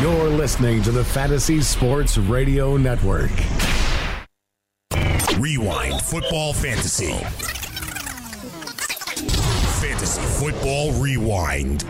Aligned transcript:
You're 0.00 0.28
listening 0.28 0.80
to 0.82 0.92
the 0.92 1.02
Fantasy 1.02 1.60
Sports 1.60 2.18
Radio 2.18 2.76
Network. 2.76 3.32
Rewind 5.40 6.00
Football 6.02 6.52
Fantasy. 6.52 7.14
Fantasy 9.80 10.22
Football 10.22 10.92
Rewind. 10.92 11.82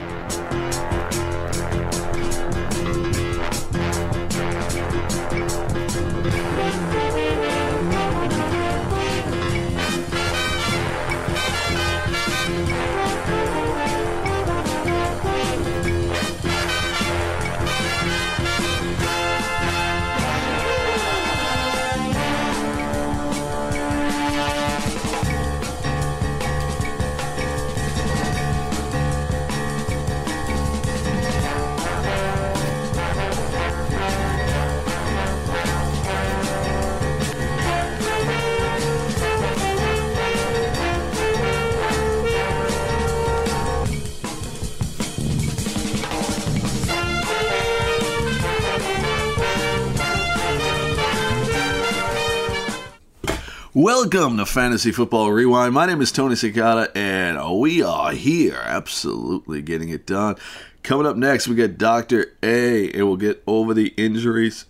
Welcome 53.81 54.39
to 54.39 54.45
Fantasy 54.45 54.91
Football 54.91 55.31
Rewind. 55.31 55.73
My 55.73 55.87
name 55.87 56.01
is 56.01 56.11
Tony 56.11 56.34
Cicada, 56.34 56.91
and 56.98 57.61
we 57.61 57.81
are 57.81 58.11
here, 58.11 58.61
absolutely 58.65 59.62
getting 59.62 59.89
it 59.91 60.05
done. 60.05 60.35
Coming 60.83 61.07
up 61.07 61.15
next, 61.17 61.47
we 61.47 61.55
get 61.55 61.79
Dr. 61.79 62.33
A, 62.43 62.91
and 62.91 63.07
we'll 63.07 63.17
get 63.17 63.41
over 63.47 63.75
the 63.75 63.95
injuries 63.97 64.65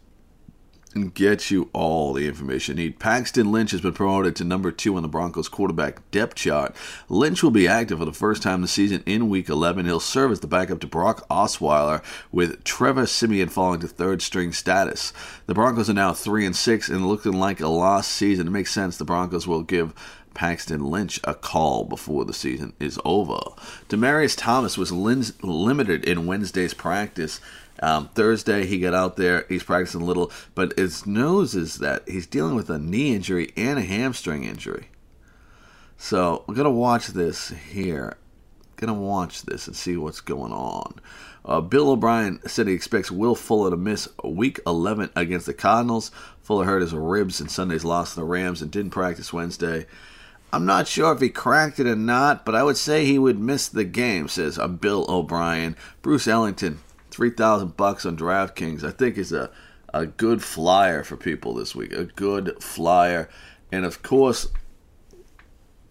get 1.06 1.50
you 1.50 1.70
all 1.72 2.12
the 2.12 2.26
information 2.26 2.76
you 2.76 2.84
need. 2.84 2.98
Paxton 2.98 3.52
Lynch 3.52 3.70
has 3.70 3.80
been 3.80 3.92
promoted 3.92 4.36
to 4.36 4.44
number 4.44 4.70
two 4.70 4.96
on 4.96 5.02
the 5.02 5.08
Broncos 5.08 5.48
quarterback 5.48 6.10
depth 6.10 6.34
chart. 6.34 6.74
Lynch 7.08 7.42
will 7.42 7.50
be 7.50 7.68
active 7.68 7.98
for 7.98 8.04
the 8.04 8.12
first 8.12 8.42
time 8.42 8.60
this 8.60 8.72
season 8.72 9.02
in 9.06 9.28
Week 9.28 9.48
11. 9.48 9.86
He'll 9.86 10.00
serve 10.00 10.32
as 10.32 10.40
the 10.40 10.46
backup 10.46 10.80
to 10.80 10.86
Brock 10.86 11.26
Osweiler, 11.28 12.02
with 12.32 12.64
Trevor 12.64 13.06
Siemian 13.06 13.48
falling 13.48 13.80
to 13.80 13.88
third 13.88 14.20
string 14.20 14.52
status. 14.52 15.12
The 15.46 15.54
Broncos 15.54 15.88
are 15.88 15.94
now 15.94 16.12
three 16.12 16.44
and 16.44 16.56
six 16.56 16.88
and 16.88 17.06
looking 17.06 17.32
like 17.32 17.60
a 17.60 17.68
lost 17.68 18.10
season. 18.10 18.46
It 18.46 18.50
makes 18.50 18.72
sense 18.72 18.96
the 18.96 19.04
Broncos 19.04 19.46
will 19.46 19.62
give 19.62 19.94
Paxton 20.38 20.84
Lynch 20.84 21.18
a 21.24 21.34
call 21.34 21.84
before 21.84 22.24
the 22.24 22.32
season 22.32 22.72
is 22.78 23.00
over. 23.04 23.40
Demaryius 23.88 24.36
Thomas 24.36 24.78
was 24.78 24.92
limited 24.92 26.04
in 26.04 26.26
Wednesday's 26.26 26.74
practice 26.74 27.40
um, 27.80 28.08
Thursday, 28.08 28.66
he 28.66 28.78
got 28.78 28.94
out 28.94 29.16
there. 29.16 29.44
He's 29.48 29.62
practicing 29.62 30.02
a 30.02 30.04
little, 30.04 30.32
but 30.54 30.78
his 30.78 31.06
news 31.06 31.54
is 31.54 31.78
that 31.78 32.08
he's 32.08 32.26
dealing 32.26 32.54
with 32.54 32.70
a 32.70 32.78
knee 32.78 33.14
injury 33.14 33.52
and 33.56 33.78
a 33.78 33.82
hamstring 33.82 34.44
injury. 34.44 34.88
So 35.96 36.44
we're 36.46 36.54
gonna 36.54 36.70
watch 36.70 37.08
this 37.08 37.48
here. 37.48 38.16
Gonna 38.76 38.94
watch 38.94 39.42
this 39.42 39.66
and 39.66 39.76
see 39.76 39.96
what's 39.96 40.20
going 40.20 40.52
on. 40.52 41.00
Uh, 41.44 41.60
Bill 41.60 41.90
O'Brien 41.90 42.40
said 42.46 42.66
he 42.66 42.74
expects 42.74 43.10
Will 43.10 43.34
Fuller 43.34 43.70
to 43.70 43.76
miss 43.76 44.08
Week 44.22 44.60
11 44.66 45.10
against 45.16 45.46
the 45.46 45.54
Cardinals. 45.54 46.10
Fuller 46.42 46.64
hurt 46.64 46.82
his 46.82 46.94
ribs 46.94 47.40
in 47.40 47.48
Sunday's 47.48 47.84
loss 47.84 48.14
to 48.14 48.20
the 48.20 48.24
Rams 48.24 48.60
and 48.60 48.70
didn't 48.70 48.90
practice 48.90 49.32
Wednesday. 49.32 49.86
I'm 50.52 50.66
not 50.66 50.88
sure 50.88 51.12
if 51.12 51.20
he 51.20 51.28
cracked 51.28 51.78
it 51.78 51.86
or 51.86 51.96
not, 51.96 52.44
but 52.44 52.54
I 52.54 52.62
would 52.62 52.76
say 52.76 53.04
he 53.04 53.18
would 53.18 53.38
miss 53.38 53.68
the 53.68 53.84
game, 53.84 54.28
says 54.28 54.58
uh, 54.58 54.66
Bill 54.66 55.04
O'Brien. 55.08 55.76
Bruce 56.00 56.26
Ellington 56.26 56.80
three 57.18 57.30
thousand 57.30 57.76
bucks 57.76 58.06
on 58.06 58.16
DraftKings, 58.16 58.84
I 58.84 58.92
think 58.92 59.18
is 59.18 59.32
a 59.32 59.50
a 59.92 60.06
good 60.06 60.40
flyer 60.40 61.02
for 61.02 61.16
people 61.16 61.52
this 61.52 61.74
week. 61.74 61.92
A 61.92 62.04
good 62.04 62.62
flyer, 62.62 63.28
and 63.72 63.84
of 63.84 64.04
course, 64.04 64.46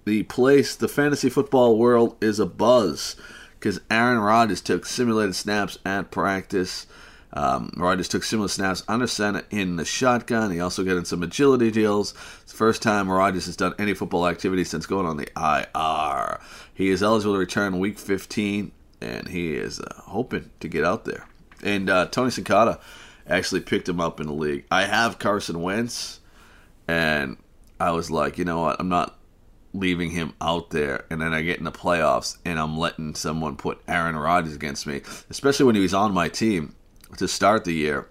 the 0.05 0.23
place, 0.23 0.73
the 0.73 0.87
fantasy 0.87 1.29
football 1.29 1.77
world 1.77 2.15
is 2.21 2.39
a 2.39 2.45
buzz 2.45 3.17
because 3.59 3.81
Aaron 3.91 4.19
Rodgers 4.19 4.61
took 4.61 4.85
simulated 4.85 5.35
snaps 5.35 5.77
at 5.85 6.11
practice. 6.11 6.87
Um, 7.33 7.73
Rodgers 7.75 8.07
took 8.07 8.23
similar 8.23 8.47
snaps 8.47 8.83
under 8.87 9.05
center 9.05 9.43
in 9.49 9.75
the 9.75 9.83
shotgun. 9.83 10.51
He 10.51 10.61
also 10.61 10.85
got 10.85 10.95
in 10.95 11.03
some 11.03 11.23
agility 11.23 11.71
deals. 11.71 12.13
It's 12.41 12.53
the 12.53 12.57
first 12.57 12.81
time 12.81 13.11
Rodgers 13.11 13.47
has 13.47 13.57
done 13.57 13.73
any 13.77 13.93
football 13.93 14.29
activity 14.29 14.63
since 14.63 14.85
going 14.85 15.05
on 15.05 15.17
the 15.17 15.27
IR. 15.35 16.39
He 16.73 16.87
is 16.87 17.03
eligible 17.03 17.33
to 17.33 17.39
return 17.39 17.79
week 17.79 17.99
15 17.99 18.71
and 19.01 19.27
he 19.27 19.55
is 19.55 19.79
uh, 19.79 20.01
hoping 20.05 20.49
to 20.59 20.67
get 20.67 20.83
out 20.83 21.05
there. 21.05 21.27
And 21.63 21.89
uh, 21.89 22.07
Tony 22.07 22.31
Cicada 22.31 22.79
actually 23.27 23.61
picked 23.61 23.89
him 23.89 23.99
up 23.99 24.19
in 24.19 24.27
the 24.27 24.33
league. 24.33 24.65
I 24.71 24.83
have 24.83 25.19
Carson 25.19 25.61
Wentz, 25.61 26.19
and 26.87 27.37
I 27.79 27.91
was 27.91 28.09
like, 28.09 28.37
you 28.37 28.45
know 28.45 28.61
what? 28.61 28.77
I'm 28.79 28.89
not 28.89 29.17
leaving 29.73 30.11
him 30.11 30.33
out 30.41 30.69
there. 30.69 31.05
And 31.09 31.21
then 31.21 31.33
I 31.33 31.41
get 31.41 31.59
in 31.59 31.65
the 31.65 31.71
playoffs, 31.71 32.37
and 32.45 32.59
I'm 32.59 32.77
letting 32.77 33.15
someone 33.15 33.55
put 33.55 33.81
Aaron 33.87 34.15
Rodgers 34.15 34.55
against 34.55 34.87
me, 34.87 35.01
especially 35.29 35.65
when 35.65 35.75
he 35.75 35.81
was 35.81 35.93
on 35.93 36.13
my 36.13 36.29
team 36.29 36.75
to 37.17 37.27
start 37.27 37.65
the 37.65 37.73
year. 37.73 38.07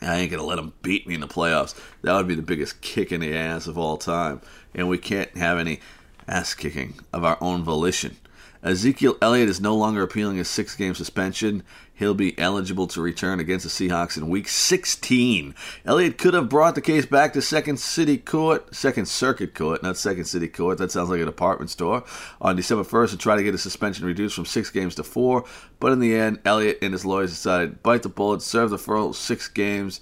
I 0.00 0.16
ain't 0.16 0.32
gonna 0.32 0.42
let 0.42 0.58
him 0.58 0.72
beat 0.82 1.06
me 1.06 1.14
in 1.14 1.20
the 1.20 1.28
playoffs. 1.28 1.78
That 2.02 2.14
would 2.16 2.26
be 2.26 2.34
the 2.34 2.42
biggest 2.42 2.80
kick 2.80 3.12
in 3.12 3.20
the 3.20 3.36
ass 3.36 3.68
of 3.68 3.78
all 3.78 3.96
time. 3.96 4.40
And 4.74 4.88
we 4.88 4.98
can't 4.98 5.36
have 5.36 5.58
any 5.58 5.80
ass 6.26 6.54
kicking 6.54 6.94
of 7.12 7.24
our 7.24 7.38
own 7.40 7.62
volition. 7.62 8.16
Ezekiel 8.64 9.16
Elliott 9.20 9.48
is 9.48 9.60
no 9.60 9.74
longer 9.74 10.02
appealing 10.02 10.36
his 10.36 10.48
six 10.48 10.76
game 10.76 10.94
suspension. 10.94 11.64
He'll 11.92 12.14
be 12.14 12.38
eligible 12.38 12.86
to 12.88 13.02
return 13.02 13.40
against 13.40 13.64
the 13.64 13.88
Seahawks 13.88 14.16
in 14.16 14.28
week 14.28 14.48
16. 14.48 15.54
Elliott 15.84 16.16
could 16.16 16.34
have 16.34 16.48
brought 16.48 16.76
the 16.76 16.80
case 16.80 17.04
back 17.04 17.32
to 17.32 17.42
Second 17.42 17.80
City 17.80 18.16
Court, 18.18 18.72
Second 18.74 19.06
Circuit 19.06 19.54
Court, 19.54 19.82
not 19.82 19.96
Second 19.96 20.26
City 20.26 20.46
Court. 20.46 20.78
That 20.78 20.92
sounds 20.92 21.10
like 21.10 21.20
a 21.20 21.24
department 21.24 21.70
store. 21.70 22.04
On 22.40 22.54
December 22.54 22.84
1st 22.84 23.10
to 23.10 23.16
try 23.16 23.34
to 23.34 23.42
get 23.42 23.54
his 23.54 23.62
suspension 23.62 24.06
reduced 24.06 24.36
from 24.36 24.46
six 24.46 24.70
games 24.70 24.94
to 24.94 25.02
four. 25.02 25.44
But 25.80 25.90
in 25.90 25.98
the 25.98 26.14
end, 26.14 26.38
Elliott 26.44 26.78
and 26.82 26.92
his 26.92 27.04
lawyers 27.04 27.30
decided 27.30 27.82
bite 27.82 28.04
the 28.04 28.08
bullet, 28.08 28.42
serve 28.42 28.70
the 28.70 28.78
full 28.78 29.12
six 29.12 29.48
games. 29.48 30.00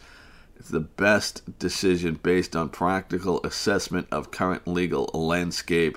It's 0.61 0.69
the 0.69 0.81
best 0.81 1.59
decision 1.59 2.21
based 2.23 2.55
on 2.55 2.69
practical 2.69 3.41
assessment 3.45 4.09
of 4.13 4.31
current 4.31 4.69
legal 4.69 5.09
landscape. 5.15 5.97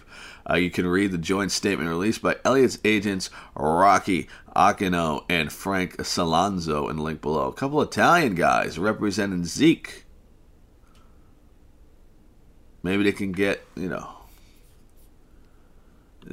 Uh, 0.49 0.55
you 0.55 0.69
can 0.69 0.85
read 0.85 1.11
the 1.11 1.17
joint 1.17 1.51
statement 1.51 1.89
released 1.89 2.21
by 2.21 2.35
Elliott's 2.43 2.77
agents 2.83 3.29
Rocky 3.55 4.27
Aquino 4.55 5.23
and 5.29 5.51
Frank 5.51 5.97
Salanzo 5.97 6.89
in 6.89 6.97
the 6.97 7.01
link 7.01 7.21
below. 7.21 7.47
A 7.47 7.53
couple 7.53 7.81
Italian 7.81 8.35
guys 8.35 8.77
representing 8.77 9.45
Zeke. 9.45 10.05
Maybe 12.81 13.03
they 13.03 13.13
can 13.13 13.31
get, 13.31 13.65
you 13.75 13.87
know, 13.87 14.09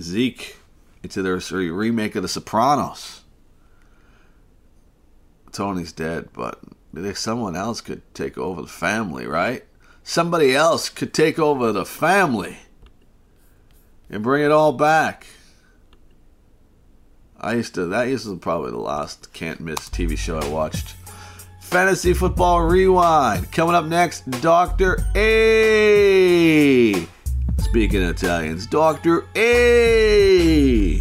Zeke 0.01 0.57
into 1.03 1.23
their 1.23 1.37
remake 1.73 2.17
of 2.17 2.23
The 2.23 2.29
Sopranos. 2.29 3.23
Tony's 5.53 5.93
dead, 5.93 6.29
but 6.33 6.61
someone 7.15 7.57
else 7.57 7.81
could 7.81 8.03
take 8.15 8.37
over 8.37 8.63
the 8.63 8.69
family, 8.69 9.27
right? 9.27 9.65
Somebody 10.03 10.55
else 10.55 10.89
could 10.89 11.15
take 11.15 11.39
over 11.39 11.73
the 11.73 11.85
family 11.85 12.59
and 14.11 14.23
bring 14.23 14.45
it 14.45 14.51
all 14.51 14.73
back. 14.73 15.27
I 17.41 17.55
used 17.55 17.75
to, 17.77 17.87
that 17.87 18.09
used 18.09 18.27
to 18.27 18.37
probably 18.37 18.73
the 18.73 18.79
last 18.79 19.33
can't 19.33 19.61
miss 19.61 19.89
TV 19.89 20.19
show 20.19 20.39
I 20.39 20.47
watched. 20.49 20.95
Fantasy 21.63 22.13
Football 22.13 22.63
Rewind. 22.63 23.51
Coming 23.53 23.75
up 23.75 23.87
next, 23.87 24.29
Dr. 24.43 24.99
A. 25.15 27.07
Speaking 27.59 28.03
Italians, 28.03 28.67
Dr. 28.67 29.27
A. 29.37 31.01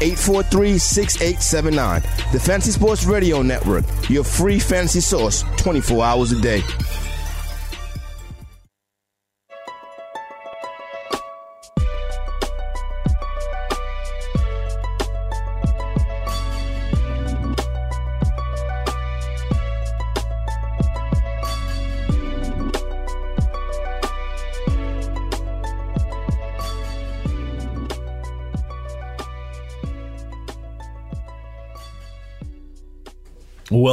843 0.00 0.78
6879. 0.78 2.02
The 2.32 2.40
Fantasy 2.40 2.72
Sports 2.72 3.04
Radio 3.04 3.42
Network, 3.42 3.84
your 4.08 4.24
free 4.24 4.58
fantasy 4.58 5.00
source 5.00 5.42
24 5.58 6.04
hours 6.04 6.32
a 6.32 6.40
day. 6.40 6.62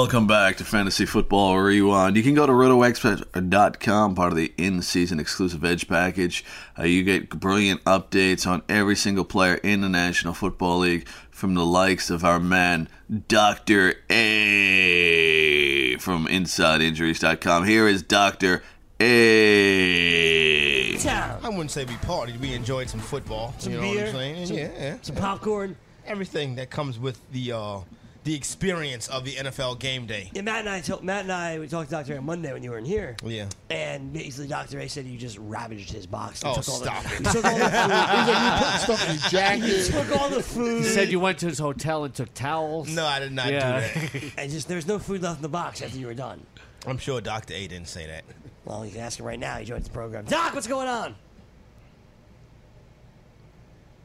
Welcome 0.03 0.27
back 0.27 0.57
to 0.57 0.65
Fantasy 0.65 1.05
Football 1.05 1.57
Rewind. 1.59 2.17
You 2.17 2.23
can 2.23 2.33
go 2.33 2.45
to 2.45 2.51
rotoexpert.com, 2.51 4.15
part 4.15 4.33
of 4.33 4.37
the 4.37 4.51
in-season 4.57 5.17
exclusive 5.17 5.63
Edge 5.63 5.87
package. 5.87 6.43
Uh, 6.77 6.83
you 6.83 7.03
get 7.03 7.29
brilliant 7.29 7.81
updates 7.85 8.45
on 8.45 8.63
every 8.67 8.97
single 8.97 9.23
player 9.23 9.53
in 9.63 9.79
the 9.79 9.87
National 9.87 10.33
Football 10.33 10.79
League 10.79 11.07
from 11.31 11.53
the 11.53 11.65
likes 11.65 12.09
of 12.09 12.25
our 12.25 12.37
man 12.37 12.89
Dr. 13.29 13.93
A 14.09 15.95
from 15.99 16.27
InsideInjuries.com. 16.27 17.65
Here 17.65 17.87
is 17.87 18.03
Dr. 18.03 18.61
A. 18.99 20.97
I 21.07 21.39
wouldn't 21.43 21.71
say 21.71 21.85
we 21.85 21.93
partied. 21.93 22.41
We 22.41 22.53
enjoyed 22.53 22.89
some 22.89 22.99
football. 22.99 23.55
Some 23.57 23.71
you 23.71 23.79
know 23.79 23.89
beer, 23.93 23.99
what 24.01 24.07
I'm 24.07 24.15
saying? 24.15 24.47
Some, 24.47 24.57
yeah, 24.57 24.69
yeah. 24.77 24.97
some 25.01 25.15
popcorn. 25.15 25.77
Everything 26.05 26.55
that 26.55 26.69
comes 26.69 26.99
with 26.99 27.21
the 27.31 27.53
uh, 27.53 27.79
the 28.23 28.33
experience 28.35 29.07
of 29.09 29.25
the 29.25 29.33
NFL 29.33 29.79
game 29.79 30.05
day. 30.05 30.29
Yeah, 30.33 30.43
Matt 30.43 30.61
and 30.61 30.69
I 30.69 30.79
told 30.79 31.03
Matt 31.03 31.23
and 31.23 31.31
I 31.31 31.59
we 31.59 31.67
talked 31.67 31.89
to 31.89 31.95
Doctor 31.95 32.17
on 32.17 32.25
Monday 32.25 32.53
when 32.53 32.63
you 32.63 32.71
weren't 32.71 32.87
here. 32.87 33.17
Yeah. 33.23 33.49
And 33.69 34.13
basically, 34.13 34.47
Doctor 34.47 34.79
A 34.79 34.87
said 34.87 35.05
you 35.05 35.17
just 35.17 35.37
ravaged 35.37 35.91
his 35.91 36.05
box. 36.07 36.41
Oh, 36.45 36.55
took 36.55 36.69
all 36.69 36.75
stop 36.75 37.03
the, 37.03 37.13
it. 37.15 37.19
You 37.19 37.25
took 37.31 37.45
all 37.45 37.57
the 37.59 37.69
food. 37.69 38.57
put 38.63 38.79
stuff 38.81 39.03
in 39.03 39.15
your 39.15 39.23
you 39.23 39.29
jacket. 39.29 39.91
took 39.91 40.21
all 40.21 40.29
the 40.29 40.43
food. 40.43 40.83
He 40.83 40.89
said 40.89 41.09
you 41.11 41.19
went 41.19 41.39
to 41.39 41.47
his 41.47 41.59
hotel 41.59 42.05
and 42.05 42.13
took 42.13 42.33
towels. 42.33 42.87
No, 42.89 43.05
I 43.05 43.19
did 43.19 43.33
not 43.33 43.51
Yeah. 43.51 43.81
do 43.93 44.19
that. 44.19 44.33
and 44.37 44.51
just 44.51 44.67
there 44.69 44.77
was 44.77 44.87
no 44.87 44.99
food 44.99 45.21
left 45.21 45.37
in 45.39 45.41
the 45.41 45.49
box 45.49 45.81
after 45.81 45.97
you 45.97 46.07
were 46.07 46.13
done. 46.13 46.45
I'm 46.87 46.97
sure 46.97 47.19
Dr. 47.19 47.53
A 47.53 47.67
didn't 47.67 47.87
say 47.89 48.07
that. 48.07 48.23
Well, 48.65 48.85
you 48.85 48.91
can 48.91 49.01
ask 49.01 49.19
him 49.19 49.25
right 49.25 49.39
now. 49.39 49.57
He 49.57 49.65
joins 49.65 49.83
the 49.83 49.89
program. 49.89 50.23
Doc, 50.25 50.53
what's 50.53 50.67
going 50.67 50.87
on? 50.87 51.15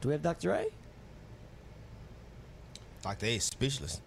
Do 0.01 0.09
we 0.09 0.13
have 0.13 0.21
Doctor 0.21 0.51
A? 0.53 0.65
Dr. 3.01 3.25
A 3.25 3.35
is 3.35 3.45
speechless. 3.45 4.01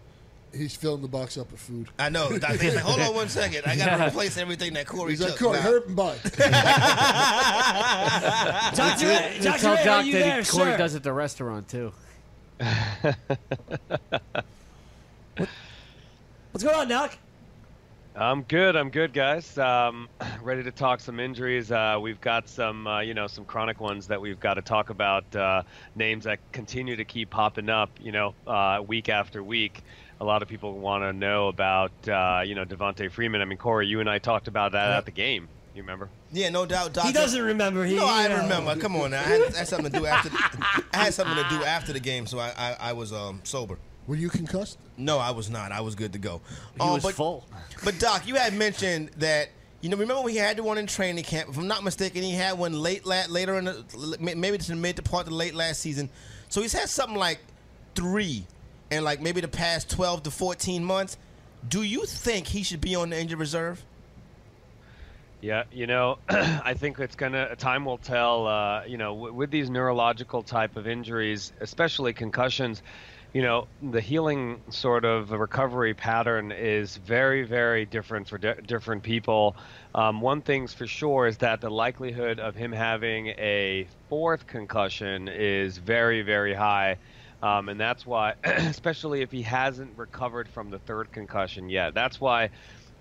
He's 0.54 0.76
filling 0.76 1.00
the 1.02 1.08
box 1.08 1.38
up 1.38 1.50
with 1.50 1.60
food. 1.60 1.88
I 1.99 2.10
know. 2.10 2.37
Dr. 2.38 2.62
A's 2.64 2.75
like, 2.75 2.84
hold 2.84 3.00
on 3.00 3.14
one 3.14 3.28
second. 3.31 3.62
I 3.66 3.75
got 3.76 3.96
to 3.96 4.06
replace 4.08 4.37
everything 4.37 4.75
that 4.75 4.87
Corey 4.87 5.12
He's 5.12 5.20
took. 5.20 5.31
like, 5.31 5.38
Corey, 5.38 5.56
Nah. 5.56 5.62
hurry 5.62 5.76
up 5.78 5.87
and 5.87 5.96
buy. 5.96 6.16
Doctor 8.75 9.06
A, 9.06 9.37
You 9.37 9.43
Doctor 9.43 9.60
tell 9.62 9.72
A, 9.75 9.81
are 9.81 9.84
Doc 9.84 10.04
you 10.06 10.12
that 10.12 10.19
there, 10.19 10.43
he, 10.43 10.49
Corey 10.50 10.72
sir? 10.72 10.76
does 10.76 10.94
at 10.94 11.02
the 11.02 11.12
restaurant 11.12 11.69
too. 11.69 11.93
What's 16.52 16.64
going 16.64 16.76
on, 16.76 16.88
Doc? 16.88 17.16
I'm 18.14 18.43
good. 18.43 18.76
I'm 18.76 18.90
good, 18.90 19.14
guys. 19.14 19.56
Um, 19.56 20.06
ready 20.43 20.62
to 20.64 20.70
talk 20.70 21.00
some 21.00 21.19
injuries. 21.19 21.72
Uh, 21.72 21.99
we've 22.00 22.20
got 22.20 22.46
some, 22.46 22.87
uh, 22.87 23.00
you 23.00 23.14
know, 23.14 23.26
some 23.26 23.46
chronic 23.46 23.81
ones 23.81 24.06
that 24.08 24.20
we've 24.20 24.38
got 24.38 24.54
to 24.54 24.62
talk 24.62 24.90
about. 24.90 25.34
Uh, 25.34 25.62
names 25.96 26.25
that 26.25 26.38
continue 26.52 26.94
to 26.96 27.06
keep 27.06 27.31
popping 27.31 27.70
up, 27.70 27.88
you 28.00 28.12
know, 28.12 28.34
uh, 28.46 28.82
week 28.87 29.08
after 29.08 29.43
week. 29.43 29.82
A 30.23 30.25
lot 30.25 30.41
of 30.41 30.47
people 30.49 30.75
want 30.79 31.03
to 31.03 31.13
know 31.13 31.49
about, 31.49 31.91
uh, 32.09 32.43
you 32.47 32.55
know, 32.55 32.65
Devonta 32.65 33.11
Freeman. 33.11 33.41
I 33.43 33.45
mean, 33.45 33.59
Corey, 33.59 33.89
you 33.89 33.99
and 33.99 34.09
I 34.09 34.21
talked 34.21 34.47
about 34.47 34.71
that 34.71 34.91
at 34.91 35.05
the 35.05 35.11
game. 35.11 35.49
You 35.75 35.83
remember? 35.83 36.11
Yeah, 36.31 36.49
no 36.49 36.65
doubt. 36.65 36.93
Dr. 36.93 37.09
He 37.09 37.13
doesn't 37.13 37.43
remember. 37.43 37.85
He, 37.85 37.97
No, 37.97 38.07
I 38.07 38.27
uh, 38.27 38.43
remember. 38.43 38.77
Come 38.77 38.95
on 38.95 39.11
now. 39.11 39.19
I 39.19 39.25
had, 39.25 39.41
I 39.55 39.59
had 39.59 39.69
something 39.69 39.91
to 39.91 39.99
do 39.99 40.07
after. 40.07 40.29
The, 40.29 40.39
I 40.93 40.99
had 40.99 41.15
something 41.15 41.35
to 41.35 41.49
do 41.51 41.65
after 41.65 41.93
the 41.93 41.99
game, 41.99 42.27
so 42.29 42.39
I, 42.39 42.53
I, 42.57 42.77
I 42.79 42.93
was 42.93 43.13
um, 43.13 43.41
sober. 43.43 43.79
Were 44.07 44.15
you 44.15 44.29
concussed? 44.29 44.79
No, 44.97 45.19
I 45.19 45.33
was 45.33 45.51
not. 45.51 45.73
I 45.73 45.81
was 45.81 45.97
good 45.97 46.13
to 46.13 46.21
go. 46.21 46.41
He 46.75 46.81
Uh, 46.81 46.95
was 46.95 47.03
but, 47.03 47.15
full. 47.15 47.45
But 47.85 47.99
Doc, 47.99 48.25
you 48.25 48.37
had 48.37 48.55
mentioned 48.55 49.11
that 49.17 49.49
you 49.81 49.89
know. 49.89 49.97
Remember 49.97 50.23
when 50.23 50.33
he 50.35 50.39
had 50.39 50.57
the 50.57 50.63
one 50.63 50.79
in 50.79 50.87
training 50.87 51.25
camp? 51.25 51.49
If 51.49 51.59
I'm 51.59 51.67
not 51.67 51.83
mistaken, 51.83 52.23
he 52.23 52.31
had 52.33 52.57
one 52.57 52.75
late, 52.81 53.05
la- 53.05 53.27
later 53.29 53.59
in 53.59 53.65
the 53.65 54.17
maybe 54.21 54.55
it's 54.55 54.69
in 54.69 54.77
the 54.77 54.81
mid 54.83 54.95
to 54.97 55.03
part 55.03 55.25
of 55.25 55.31
the 55.31 55.37
late 55.37 55.55
last 55.55 55.81
season. 55.81 56.09
So 56.49 56.63
he's 56.63 56.73
had 56.75 56.89
something 56.89 57.19
like 57.19 57.41
three, 57.97 58.47
and 58.93 59.05
like 59.05 59.21
maybe 59.23 59.41
the 59.41 59.49
past 59.49 59.91
12 59.91 60.25
to 60.25 60.31
14 60.31 60.85
months. 60.85 61.17
Do 61.67 61.83
you 61.83 62.05
think 62.05 62.47
he 62.47 62.62
should 62.62 62.81
be 62.81 62.94
on 62.94 63.11
the 63.11 63.19
injured 63.19 63.39
reserve? 63.39 63.83
Yeah, 65.41 65.65
you 65.73 65.87
know, 65.87 66.19
I 66.29 66.75
think 66.75 66.99
it's 66.99 67.17
gonna 67.17 67.56
time 67.56 67.85
will 67.85 67.99
tell. 67.99 68.47
Uh, 68.47 68.85
you 68.85 68.99
know, 68.99 69.15
w- 69.15 69.35
with 69.35 69.50
these 69.50 69.71
neurological 69.71 70.43
type 70.43 70.77
of 70.77 70.87
injuries, 70.87 71.53
especially 71.61 72.12
concussions, 72.12 72.83
you 73.33 73.43
know, 73.43 73.67
the 73.83 74.00
healing 74.00 74.61
sort 74.69 75.05
of 75.05 75.31
recovery 75.31 75.95
pattern 75.95 76.53
is 76.53 76.97
very, 76.99 77.45
very 77.45 77.87
different 77.87 78.29
for 78.29 78.38
di- 78.38 78.61
different 78.67 79.03
people. 79.03 79.56
Um, 79.95 80.21
one 80.21 80.43
thing's 80.43 80.75
for 80.75 80.87
sure 80.87 81.27
is 81.27 81.38
that 81.38 81.61
the 81.61 81.71
likelihood 81.71 82.38
of 82.38 82.55
him 82.55 82.71
having 82.71 83.29
a 83.29 83.88
fourth 84.09 84.47
concussion 84.47 85.29
is 85.29 85.79
very, 85.79 86.23
very 86.23 86.55
high. 86.55 86.99
Um, 87.43 87.69
and 87.69 87.81
that's 87.81 88.06
why, 88.06 88.35
especially 88.44 89.23
if 89.23 89.33
he 89.33 89.43
hasn't 89.43 89.99
recovered 89.99 90.49
from 90.49 90.71
the 90.71 90.79
third 90.79 91.11
concussion 91.12 91.69
yet, 91.69 91.93
that's 91.93 92.21
why 92.21 92.50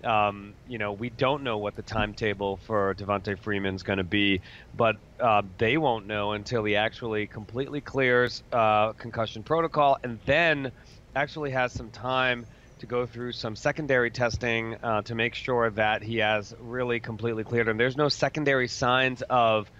um, 0.04 0.54
you 0.66 0.78
know, 0.78 0.92
we 0.92 1.10
don't 1.10 1.42
know 1.42 1.58
what 1.58 1.76
the 1.76 1.82
timetable 1.82 2.56
for 2.56 2.94
Devonta 2.94 3.38
Freeman's 3.38 3.82
going 3.82 3.98
to 3.98 4.04
be, 4.04 4.40
but 4.74 4.96
uh, 5.20 5.42
they 5.58 5.76
won't 5.76 6.06
know 6.06 6.32
until 6.32 6.64
he 6.64 6.76
actually 6.76 7.26
completely 7.26 7.80
clears 7.80 8.42
uh, 8.52 8.92
concussion 8.94 9.42
protocol 9.42 9.98
and 10.02 10.18
then 10.26 10.72
actually 11.14 11.50
has 11.50 11.72
some 11.72 11.90
time 11.90 12.46
to 12.80 12.86
go 12.86 13.06
through 13.06 13.30
some 13.30 13.54
secondary 13.54 14.10
testing 14.10 14.76
uh, 14.82 15.02
to 15.02 15.14
make 15.14 15.34
sure 15.34 15.70
that 15.70 16.02
he 16.02 16.16
has 16.16 16.52
really 16.58 16.98
completely 16.98 17.44
cleared. 17.44 17.68
And 17.68 17.78
there's 17.78 17.96
no 17.96 18.08
secondary 18.08 18.66
signs 18.66 19.22
of 19.30 19.70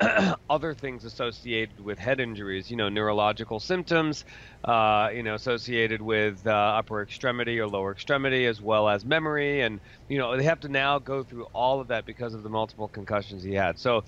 other 0.50 0.74
things 0.74 1.04
associated 1.04 1.80
with 1.80 1.98
head 1.98 2.20
injuries, 2.20 2.70
you 2.70 2.76
know, 2.76 2.88
neurological 2.88 3.60
symptoms, 3.60 4.24
uh, 4.64 5.10
you 5.14 5.22
know, 5.22 5.34
associated 5.34 6.02
with 6.02 6.46
uh, 6.46 6.50
upper 6.50 7.02
extremity 7.02 7.58
or 7.58 7.68
lower 7.68 7.92
extremity, 7.92 8.46
as 8.46 8.60
well 8.60 8.88
as 8.88 9.04
memory. 9.04 9.62
And, 9.62 9.80
you 10.08 10.18
know, 10.18 10.36
they 10.36 10.44
have 10.44 10.60
to 10.60 10.68
now 10.68 10.98
go 10.98 11.22
through 11.24 11.46
all 11.54 11.80
of 11.80 11.88
that 11.88 12.06
because 12.06 12.34
of 12.34 12.42
the 12.42 12.50
multiple 12.50 12.88
concussions 12.88 13.42
he 13.42 13.54
had. 13.54 13.78
So 13.78 14.02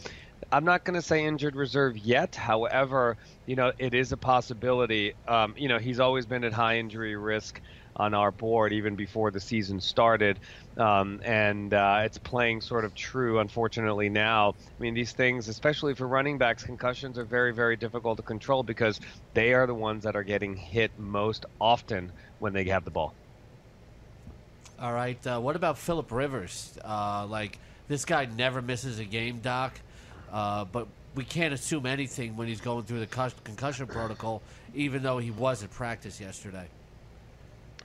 I'm 0.53 0.64
not 0.64 0.85
going 0.85 0.95
to 0.95 1.03
say 1.03 1.25
injured 1.25 1.57
reserve 1.57 1.97
yet. 1.97 2.35
However, 2.35 3.17
you 3.47 3.57
know, 3.57 3.73
it 3.79 3.95
is 3.95 4.12
a 4.12 4.17
possibility. 4.17 5.14
Um, 5.26 5.55
you 5.57 5.69
know, 5.69 5.79
he's 5.79 6.00
always 6.00 6.26
been 6.26 6.45
at 6.45 6.53
high 6.53 6.79
injury 6.79 7.17
risk 7.17 7.61
on 7.97 8.15
our 8.15 8.31
board 8.31 8.73
even 8.73 8.97
before 8.97 9.31
the 9.31 9.41
season 9.41 9.81
started. 9.81 10.39
Um, 10.77 11.21
and 11.25 11.73
uh, 11.73 12.03
it's 12.05 12.19
playing 12.19 12.61
sort 12.61 12.85
of 12.85 12.95
true, 12.95 13.39
unfortunately, 13.39 14.09
now. 14.09 14.55
I 14.79 14.83
mean, 14.83 14.95
these 14.95 15.13
things, 15.13 15.49
especially 15.49 15.95
for 15.95 16.09
running 16.09 16.39
backs, 16.39 16.65
concussions 16.65 17.19
are 17.19 17.25
very, 17.25 17.53
very 17.53 17.77
difficult 17.77 18.17
to 18.17 18.23
control 18.23 18.63
because 18.63 19.01
they 19.35 19.53
are 19.53 19.67
the 19.67 19.75
ones 19.75 20.03
that 20.05 20.17
are 20.17 20.25
getting 20.25 20.57
hit 20.57 20.91
most 20.99 21.47
often 21.61 22.11
when 22.41 22.53
they 22.53 22.65
have 22.65 22.85
the 22.85 22.91
ball. 22.91 23.15
All 24.81 24.93
right. 24.93 25.25
Uh, 25.27 25.41
what 25.41 25.55
about 25.55 25.79
Philip 25.79 26.11
Rivers? 26.11 26.77
Uh, 26.85 27.27
like 27.27 27.59
this 27.87 28.05
guy 28.05 28.27
never 28.37 28.61
misses 28.61 28.99
a 28.99 29.05
game, 29.05 29.39
Doc. 29.39 29.79
Uh, 30.33 30.65
but 30.65 30.89
we 31.15 31.25
can't 31.25 31.55
assume 31.55 31.87
anything 31.87 32.37
when 32.37 32.49
he's 32.49 32.61
going 32.61 32.85
through 32.85 32.99
the 32.99 33.31
concussion 33.45 33.87
protocol, 33.87 34.43
even 34.75 35.03
though 35.03 35.19
he 35.19 35.31
was 35.31 35.63
at 35.63 35.71
practice 35.71 36.21
yesterday. 36.21 36.67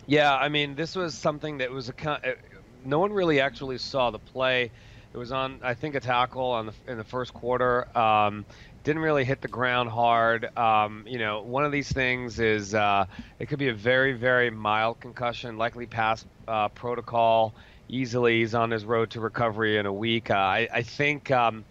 Yeah, 0.06 0.36
I 0.36 0.50
mean, 0.50 0.76
this 0.76 0.96
was 0.96 1.16
something 1.16 1.60
that 1.60 1.72
was 1.72 1.90
a 1.90 2.10
uh, 2.10 2.36
no 2.84 3.00
one 3.00 3.14
really 3.14 3.40
actually 3.40 3.78
saw 3.78 4.12
the 4.12 4.20
play. 4.20 4.72
It 5.14 5.18
was 5.18 5.32
on, 5.32 5.60
I 5.64 5.74
think, 5.74 5.96
a 5.96 6.00
tackle 6.00 6.52
on 6.52 6.68
the 6.68 6.74
in 6.88 6.98
the 6.98 7.04
first 7.04 7.34
quarter. 7.34 7.96
Um, 7.98 8.46
didn't 8.84 9.02
really 9.02 9.26
hit 9.26 9.42
the 9.42 9.48
ground 9.48 9.90
hard. 9.90 10.56
Um, 10.58 11.04
you 11.08 11.20
know, 11.20 11.42
one 11.42 11.66
of 11.66 11.72
these 11.72 11.92
things 11.92 12.40
is 12.40 12.74
uh, 12.74 13.06
it 13.40 13.48
could 13.48 13.60
be 13.60 13.68
a 13.68 13.74
very, 13.74 14.14
very 14.14 14.50
mild 14.50 15.00
concussion, 15.00 15.58
likely 15.58 15.86
past 15.86 16.26
uh, 16.48 16.70
protocol. 16.70 17.54
Easily, 17.90 18.40
he's 18.40 18.54
on 18.56 18.72
his 18.72 18.86
road 18.86 19.12
to 19.12 19.20
recovery 19.20 19.78
in 19.78 19.86
a 19.86 19.94
week. 19.94 20.30
Uh, 20.30 20.36
I, 20.36 20.68
I 20.72 20.82
think 20.84 21.32
um, 21.32 21.66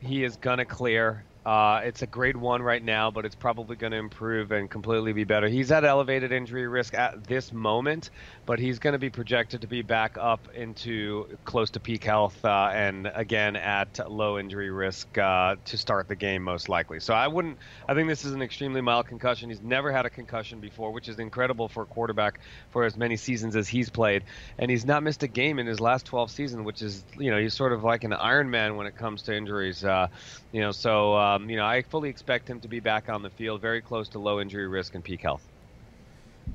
he 0.00 0.24
is 0.24 0.36
gonna 0.36 0.64
clear. 0.64 1.24
Uh, 1.48 1.80
it's 1.82 2.02
a 2.02 2.06
grade 2.06 2.36
one 2.36 2.60
right 2.60 2.84
now, 2.84 3.10
but 3.10 3.24
it's 3.24 3.34
probably 3.34 3.74
going 3.74 3.92
to 3.92 3.96
improve 3.96 4.52
and 4.52 4.68
completely 4.68 5.14
be 5.14 5.24
better. 5.24 5.48
He's 5.48 5.72
at 5.72 5.82
elevated 5.82 6.30
injury 6.30 6.68
risk 6.68 6.92
at 6.92 7.24
this 7.24 7.54
moment, 7.54 8.10
but 8.44 8.58
he's 8.58 8.78
going 8.78 8.92
to 8.92 8.98
be 8.98 9.08
projected 9.08 9.62
to 9.62 9.66
be 9.66 9.80
back 9.80 10.18
up 10.20 10.46
into 10.54 11.38
close 11.46 11.70
to 11.70 11.80
peak 11.80 12.04
health 12.04 12.44
uh, 12.44 12.68
and 12.74 13.10
again 13.14 13.56
at 13.56 14.12
low 14.12 14.38
injury 14.38 14.68
risk 14.68 15.16
uh, 15.16 15.56
to 15.64 15.78
start 15.78 16.06
the 16.06 16.16
game 16.16 16.42
most 16.42 16.68
likely. 16.68 17.00
So 17.00 17.14
I 17.14 17.28
wouldn't. 17.28 17.56
I 17.88 17.94
think 17.94 18.08
this 18.08 18.26
is 18.26 18.32
an 18.32 18.42
extremely 18.42 18.82
mild 18.82 19.06
concussion. 19.06 19.48
He's 19.48 19.62
never 19.62 19.90
had 19.90 20.04
a 20.04 20.10
concussion 20.10 20.60
before, 20.60 20.92
which 20.92 21.08
is 21.08 21.18
incredible 21.18 21.68
for 21.68 21.84
a 21.84 21.86
quarterback 21.86 22.40
for 22.72 22.84
as 22.84 22.94
many 22.94 23.16
seasons 23.16 23.56
as 23.56 23.66
he's 23.66 23.88
played, 23.88 24.24
and 24.58 24.70
he's 24.70 24.84
not 24.84 25.02
missed 25.02 25.22
a 25.22 25.28
game 25.28 25.58
in 25.58 25.66
his 25.66 25.80
last 25.80 26.04
12 26.04 26.30
seasons, 26.30 26.66
which 26.66 26.82
is 26.82 27.04
you 27.18 27.30
know 27.30 27.38
he's 27.38 27.54
sort 27.54 27.72
of 27.72 27.84
like 27.84 28.04
an 28.04 28.12
Iron 28.12 28.50
Man 28.50 28.76
when 28.76 28.86
it 28.86 28.96
comes 28.96 29.22
to 29.22 29.34
injuries. 29.34 29.82
Uh, 29.82 30.08
you 30.52 30.60
know, 30.60 30.72
so 30.72 31.37
um, 31.38 31.48
you 31.48 31.56
know 31.56 31.66
I 31.66 31.82
fully 31.82 32.08
expect 32.08 32.48
him 32.48 32.60
to 32.60 32.68
be 32.68 32.80
back 32.80 33.08
on 33.08 33.22
the 33.22 33.30
field, 33.30 33.60
very 33.60 33.80
close 33.80 34.08
to 34.10 34.18
low 34.18 34.40
injury 34.40 34.66
risk 34.66 34.94
and 34.94 35.02
peak 35.02 35.22
health. 35.22 35.42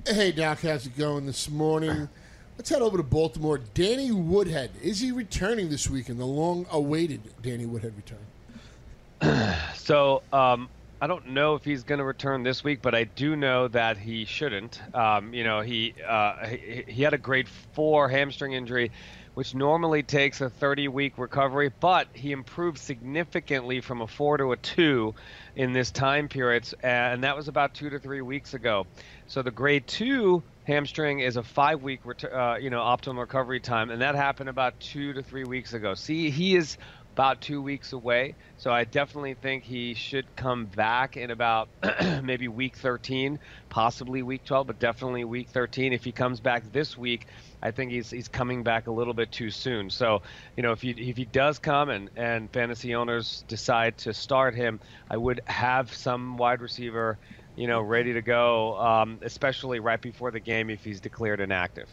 Hey, 0.05 0.31
Doc, 0.31 0.61
how's 0.61 0.85
it 0.85 0.97
going 0.97 1.25
this 1.25 1.49
morning? 1.49 2.09
Let's 2.57 2.69
head 2.69 2.81
over 2.81 2.97
to 2.97 3.03
Baltimore. 3.03 3.59
Danny 3.73 4.11
Woodhead. 4.11 4.71
Is 4.81 4.99
he 4.99 5.11
returning 5.11 5.69
this 5.69 5.89
weekend? 5.89 6.19
The 6.19 6.25
long 6.25 6.65
awaited 6.71 7.21
Danny 7.41 7.65
Woodhead 7.65 7.93
return. 7.95 9.55
So 9.75 10.23
um, 10.31 10.69
I 11.01 11.07
don't 11.07 11.31
know 11.31 11.55
if 11.55 11.65
he's 11.65 11.83
going 11.83 11.99
to 11.99 12.05
return 12.05 12.43
this 12.43 12.63
week, 12.63 12.81
but 12.81 12.95
I 12.95 13.03
do 13.03 13.35
know 13.35 13.67
that 13.67 13.97
he 13.97 14.23
shouldn't. 14.23 14.79
Um, 14.95 15.33
you 15.33 15.43
know, 15.43 15.59
he, 15.59 15.93
uh, 16.07 16.45
he 16.45 16.85
he 16.87 17.03
had 17.03 17.13
a 17.13 17.17
grade 17.17 17.49
four 17.73 18.07
hamstring 18.07 18.53
injury, 18.53 18.91
which 19.33 19.55
normally 19.55 20.03
takes 20.03 20.41
a 20.41 20.49
30 20.49 20.87
week 20.89 21.17
recovery, 21.17 21.71
but 21.79 22.07
he 22.13 22.31
improved 22.31 22.77
significantly 22.77 23.81
from 23.81 24.01
a 24.01 24.07
four 24.07 24.37
to 24.37 24.51
a 24.51 24.57
two 24.57 25.13
in 25.55 25.73
this 25.73 25.91
time 25.91 26.27
period, 26.27 26.67
and 26.81 27.23
that 27.23 27.35
was 27.35 27.47
about 27.47 27.73
two 27.73 27.89
to 27.89 27.99
three 27.99 28.21
weeks 28.21 28.53
ago. 28.53 28.85
So 29.27 29.41
the 29.41 29.51
grade 29.51 29.87
two 29.87 30.43
hamstring 30.65 31.19
is 31.19 31.35
a 31.35 31.43
five 31.43 31.81
week 31.81 32.01
uh, 32.05 32.55
you 32.55 32.69
know 32.69 32.81
optimal 32.81 33.19
recovery 33.19 33.59
time, 33.59 33.89
and 33.89 34.01
that 34.01 34.15
happened 34.15 34.49
about 34.49 34.79
two 34.79 35.13
to 35.13 35.23
three 35.23 35.45
weeks 35.45 35.73
ago. 35.73 35.93
See, 35.95 36.29
he 36.29 36.55
is 36.55 36.77
about 37.13 37.41
two 37.41 37.61
weeks 37.61 37.93
away. 37.93 38.35
So 38.57 38.71
I 38.71 38.85
definitely 38.85 39.35
think 39.35 39.63
he 39.63 39.93
should 39.93 40.35
come 40.35 40.65
back 40.65 41.15
in 41.15 41.29
about 41.29 41.69
maybe 42.23 42.47
week 42.47 42.75
13, 42.75 43.39
possibly 43.69 44.23
week 44.23 44.43
12, 44.45 44.65
but 44.65 44.79
definitely 44.79 45.23
week 45.23 45.49
13. 45.49 45.93
If 45.93 46.03
he 46.03 46.11
comes 46.11 46.39
back 46.39 46.63
this 46.71 46.97
week, 46.97 47.27
I 47.63 47.71
think 47.71 47.91
he's 47.91 48.11
he's 48.11 48.27
coming 48.27 48.61
back 48.61 48.87
a 48.87 48.91
little 48.91 49.13
bit 49.13 49.31
too 49.31 49.49
soon. 49.49 49.89
So 49.89 50.21
you 50.57 50.63
know 50.63 50.73
if 50.73 50.81
he 50.81 50.91
if 50.91 51.17
he 51.17 51.25
does 51.25 51.57
come 51.57 51.89
and 51.89 52.09
and 52.15 52.51
fantasy 52.51 52.93
owners 52.93 53.45
decide 53.47 53.97
to 53.99 54.13
start 54.13 54.53
him, 54.53 54.79
I 55.09 55.17
would 55.17 55.41
have 55.45 55.91
some 55.93 56.37
wide 56.37 56.61
receiver. 56.61 57.17
You 57.55 57.67
know, 57.67 57.81
ready 57.81 58.13
to 58.13 58.21
go, 58.23 58.75
um, 58.79 59.19
especially 59.21 59.79
right 59.79 60.01
before 60.01 60.31
the 60.31 60.39
game 60.39 60.71
if 60.71 60.83
he's 60.83 60.99
declared 60.99 61.39
inactive. 61.39 61.87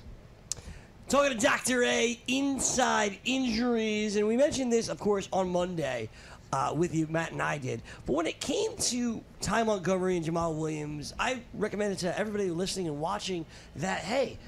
Talking 1.06 1.36
to 1.36 1.46
Dr. 1.46 1.84
A, 1.84 2.18
inside 2.28 3.18
injuries, 3.26 4.16
and 4.16 4.26
we 4.26 4.38
mentioned 4.38 4.72
this, 4.72 4.88
of 4.88 4.98
course, 4.98 5.28
on 5.34 5.50
Monday 5.50 6.08
uh, 6.52 6.72
with 6.74 6.94
you, 6.94 7.06
Matt 7.08 7.32
and 7.32 7.42
I 7.42 7.58
did. 7.58 7.82
But 8.06 8.14
when 8.14 8.26
it 8.26 8.40
came 8.40 8.76
to 8.76 9.22
Ty 9.40 9.64
Montgomery 9.64 10.16
and 10.16 10.24
Jamaal 10.24 10.56
Williams, 10.56 11.14
I 11.18 11.40
recommended 11.54 11.98
to 11.98 12.18
everybody 12.18 12.50
listening 12.50 12.88
and 12.88 13.00
watching 13.00 13.44
that, 13.76 14.00
hey, 14.00 14.38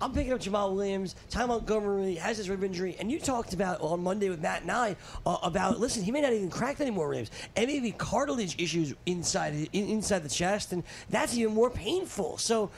I'm 0.00 0.12
picking 0.12 0.32
up 0.32 0.40
Jamaal 0.40 0.74
Williams. 0.74 1.14
Ty 1.30 1.46
Montgomery 1.46 2.16
has 2.16 2.36
his 2.36 2.50
rib 2.50 2.62
injury, 2.62 2.96
and 3.00 3.10
you 3.10 3.18
talked 3.18 3.54
about 3.54 3.80
on 3.80 4.02
Monday 4.02 4.28
with 4.28 4.40
Matt 4.40 4.62
and 4.62 4.70
I 4.70 4.96
uh, 5.24 5.38
about 5.42 5.80
listen, 5.80 6.02
he 6.02 6.10
may 6.10 6.20
not 6.20 6.32
even 6.32 6.50
crack 6.50 6.80
any 6.80 6.90
more 6.90 7.08
ribs, 7.08 7.30
and 7.56 7.66
maybe 7.66 7.92
cartilage 7.92 8.60
issues 8.60 8.94
inside 9.06 9.54
in, 9.72 9.88
inside 9.88 10.22
the 10.22 10.28
chest, 10.28 10.72
and 10.72 10.82
that's 11.08 11.36
even 11.36 11.54
more 11.54 11.70
painful. 11.70 12.38
So. 12.38 12.70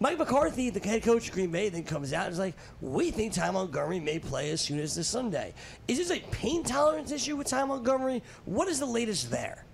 Mike 0.00 0.18
McCarthy, 0.18 0.68
the 0.68 0.80
head 0.80 1.04
coach 1.04 1.28
of 1.28 1.34
Green 1.34 1.52
Bay, 1.52 1.68
then 1.68 1.84
comes 1.84 2.12
out 2.12 2.24
and 2.24 2.32
is 2.32 2.38
like, 2.40 2.56
"We 2.80 3.12
think 3.12 3.34
Ty 3.34 3.52
Montgomery 3.52 4.00
may 4.00 4.18
play 4.18 4.50
as 4.50 4.60
soon 4.60 4.80
as 4.80 4.96
this 4.96 5.06
Sunday." 5.06 5.54
Is 5.86 5.96
this 5.96 6.10
a 6.10 6.18
pain 6.32 6.64
tolerance 6.64 7.12
issue 7.12 7.36
with 7.36 7.46
Ty 7.46 7.66
Montgomery? 7.66 8.20
What 8.44 8.66
is 8.66 8.80
the 8.80 8.86
latest 8.86 9.30
there? 9.30 9.64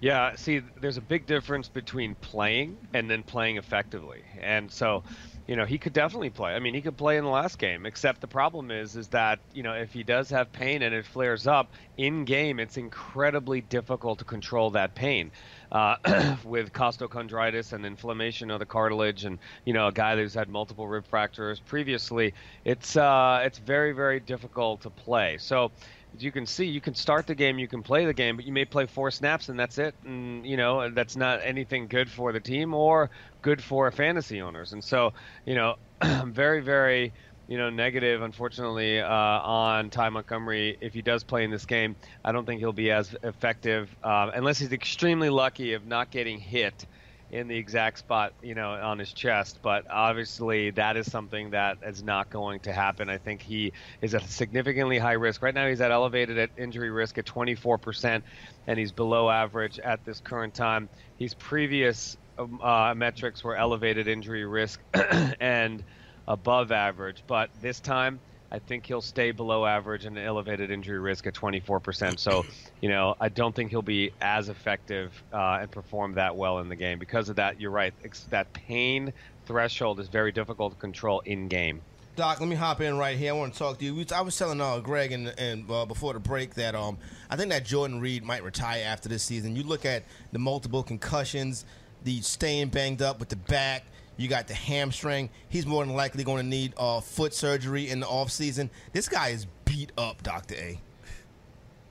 Yeah, 0.00 0.34
see, 0.34 0.62
there's 0.80 0.96
a 0.96 1.02
big 1.02 1.26
difference 1.26 1.68
between 1.68 2.14
playing 2.16 2.78
and 2.94 3.10
then 3.10 3.22
playing 3.22 3.58
effectively, 3.58 4.22
and 4.40 4.70
so, 4.70 5.02
you 5.46 5.54
know, 5.54 5.64
he 5.64 5.78
could 5.78 5.92
definitely 5.92 6.30
play. 6.30 6.54
I 6.54 6.58
mean, 6.58 6.74
he 6.74 6.80
could 6.80 6.96
play 6.96 7.16
in 7.16 7.24
the 7.24 7.30
last 7.30 7.58
game, 7.58 7.86
except 7.86 8.20
the 8.20 8.26
problem 8.26 8.70
is, 8.70 8.96
is 8.96 9.08
that 9.08 9.38
you 9.52 9.62
know, 9.62 9.74
if 9.74 9.92
he 9.92 10.02
does 10.02 10.30
have 10.30 10.52
pain 10.52 10.82
and 10.82 10.94
it 10.94 11.06
flares 11.06 11.46
up 11.46 11.72
in 11.96 12.24
game, 12.24 12.58
it's 12.58 12.76
incredibly 12.76 13.60
difficult 13.60 14.18
to 14.18 14.24
control 14.24 14.70
that 14.70 14.94
pain. 14.94 15.30
Uh, 15.70 15.96
with 16.44 16.72
costochondritis 16.72 17.72
and 17.72 17.84
inflammation 17.84 18.50
of 18.50 18.60
the 18.60 18.66
cartilage, 18.66 19.24
and 19.24 19.38
you 19.64 19.72
know, 19.72 19.88
a 19.88 19.92
guy 19.92 20.14
who's 20.16 20.34
had 20.34 20.48
multiple 20.48 20.86
rib 20.86 21.04
fractures 21.06 21.58
previously, 21.60 22.34
it's 22.64 22.96
uh, 22.96 23.40
it's 23.44 23.58
very, 23.58 23.92
very 23.92 24.20
difficult 24.20 24.80
to 24.82 24.90
play. 24.90 25.36
So 25.38 25.72
as 26.16 26.24
you 26.24 26.32
can 26.32 26.46
see, 26.46 26.64
you 26.64 26.80
can 26.80 26.94
start 26.94 27.26
the 27.26 27.34
game, 27.34 27.58
you 27.58 27.68
can 27.68 27.82
play 27.82 28.06
the 28.06 28.14
game, 28.14 28.36
but 28.36 28.46
you 28.46 28.52
may 28.52 28.64
play 28.64 28.86
four 28.86 29.10
snaps 29.10 29.48
and 29.48 29.58
that's 29.58 29.78
it. 29.78 29.94
And, 30.04 30.46
you 30.46 30.56
know, 30.56 30.90
that's 30.90 31.16
not 31.16 31.40
anything 31.42 31.88
good 31.88 32.10
for 32.10 32.32
the 32.32 32.40
team 32.40 32.74
or 32.74 33.10
good 33.42 33.62
for 33.62 33.90
fantasy 33.90 34.40
owners. 34.40 34.72
And 34.72 34.82
so, 34.82 35.12
you 35.44 35.54
know, 35.54 35.76
very, 36.24 36.60
very, 36.60 37.12
you 37.48 37.58
know, 37.58 37.68
negative, 37.70 38.22
unfortunately, 38.22 39.00
uh, 39.00 39.08
on 39.08 39.90
Ty 39.90 40.08
Montgomery. 40.08 40.78
If 40.80 40.94
he 40.94 41.02
does 41.02 41.22
play 41.22 41.44
in 41.44 41.50
this 41.50 41.66
game, 41.66 41.96
I 42.24 42.32
don't 42.32 42.46
think 42.46 42.60
he'll 42.60 42.72
be 42.72 42.90
as 42.90 43.14
effective 43.22 43.94
uh, 44.02 44.30
unless 44.34 44.58
he's 44.58 44.72
extremely 44.72 45.28
lucky 45.28 45.74
of 45.74 45.86
not 45.86 46.10
getting 46.10 46.38
hit 46.38 46.86
in 47.30 47.48
the 47.48 47.56
exact 47.56 47.98
spot, 47.98 48.32
you 48.40 48.54
know, 48.54 48.70
on 48.70 48.98
his 48.98 49.12
chest. 49.12 49.58
But 49.62 49.84
obviously, 49.90 50.70
that 50.72 50.96
is 50.96 51.10
something 51.10 51.50
that 51.50 51.78
is 51.82 52.02
not 52.02 52.30
going 52.30 52.60
to 52.60 52.72
happen. 52.72 53.08
I 53.08 53.18
think 53.18 53.42
he 53.42 53.72
is 54.00 54.14
at 54.14 54.22
significantly 54.28 54.98
high 54.98 55.12
risk. 55.12 55.42
Right 55.42 55.54
now, 55.54 55.68
he's 55.68 55.80
at 55.80 55.90
elevated 55.90 56.38
at 56.38 56.50
injury 56.56 56.90
risk 56.90 57.18
at 57.18 57.24
24%, 57.24 58.22
and 58.66 58.78
he's 58.78 58.92
below 58.92 59.28
average 59.28 59.78
at 59.80 60.04
this 60.04 60.20
current 60.20 60.54
time. 60.54 60.88
His 61.16 61.34
previous 61.34 62.16
um, 62.38 62.60
uh, 62.62 62.94
metrics 62.94 63.42
were 63.42 63.56
elevated 63.56 64.08
injury 64.08 64.44
risk 64.44 64.80
and 65.40 65.84
above 66.28 66.72
average, 66.72 67.24
but 67.26 67.50
this 67.60 67.80
time, 67.80 68.20
I 68.50 68.58
think 68.58 68.86
he'll 68.86 69.02
stay 69.02 69.32
below 69.32 69.66
average 69.66 70.04
and 70.04 70.18
elevated 70.18 70.70
injury 70.70 70.98
risk 70.98 71.26
at 71.26 71.34
24%. 71.34 72.18
So, 72.18 72.44
you 72.80 72.88
know, 72.88 73.16
I 73.20 73.28
don't 73.28 73.54
think 73.54 73.70
he'll 73.70 73.82
be 73.82 74.12
as 74.20 74.48
effective 74.48 75.12
uh, 75.32 75.58
and 75.60 75.70
perform 75.70 76.14
that 76.14 76.36
well 76.36 76.60
in 76.60 76.68
the 76.68 76.76
game. 76.76 76.98
Because 76.98 77.28
of 77.28 77.36
that, 77.36 77.60
you're 77.60 77.70
right. 77.70 77.92
It's, 78.04 78.24
that 78.24 78.52
pain 78.52 79.12
threshold 79.46 80.00
is 80.00 80.08
very 80.08 80.32
difficult 80.32 80.74
to 80.74 80.78
control 80.78 81.20
in 81.20 81.48
game. 81.48 81.82
Doc, 82.16 82.40
let 82.40 82.48
me 82.48 82.56
hop 82.56 82.80
in 82.80 82.96
right 82.96 83.18
here. 83.18 83.34
I 83.34 83.36
want 83.36 83.52
to 83.52 83.58
talk 83.58 83.78
to 83.78 83.84
you. 83.84 84.04
I 84.14 84.22
was 84.22 84.38
telling 84.38 84.58
uh, 84.58 84.78
Greg 84.80 85.12
and, 85.12 85.34
and 85.36 85.70
uh, 85.70 85.84
before 85.84 86.14
the 86.14 86.18
break 86.18 86.54
that 86.54 86.74
um, 86.74 86.96
I 87.28 87.36
think 87.36 87.50
that 87.50 87.66
Jordan 87.66 88.00
Reed 88.00 88.24
might 88.24 88.42
retire 88.42 88.82
after 88.86 89.06
this 89.10 89.22
season. 89.22 89.54
You 89.54 89.64
look 89.64 89.84
at 89.84 90.02
the 90.32 90.38
multiple 90.38 90.82
concussions, 90.82 91.66
the 92.04 92.22
staying 92.22 92.68
banged 92.68 93.02
up 93.02 93.20
with 93.20 93.28
the 93.28 93.36
back. 93.36 93.84
You 94.16 94.28
got 94.28 94.46
the 94.48 94.54
hamstring. 94.54 95.30
He's 95.48 95.66
more 95.66 95.84
than 95.84 95.94
likely 95.94 96.24
going 96.24 96.42
to 96.42 96.48
need 96.48 96.72
uh, 96.76 97.00
foot 97.00 97.34
surgery 97.34 97.90
in 97.90 98.00
the 98.00 98.06
offseason. 98.06 98.70
This 98.92 99.08
guy 99.08 99.28
is 99.28 99.46
beat 99.64 99.92
up, 99.98 100.22
Dr. 100.22 100.54
A. 100.54 100.80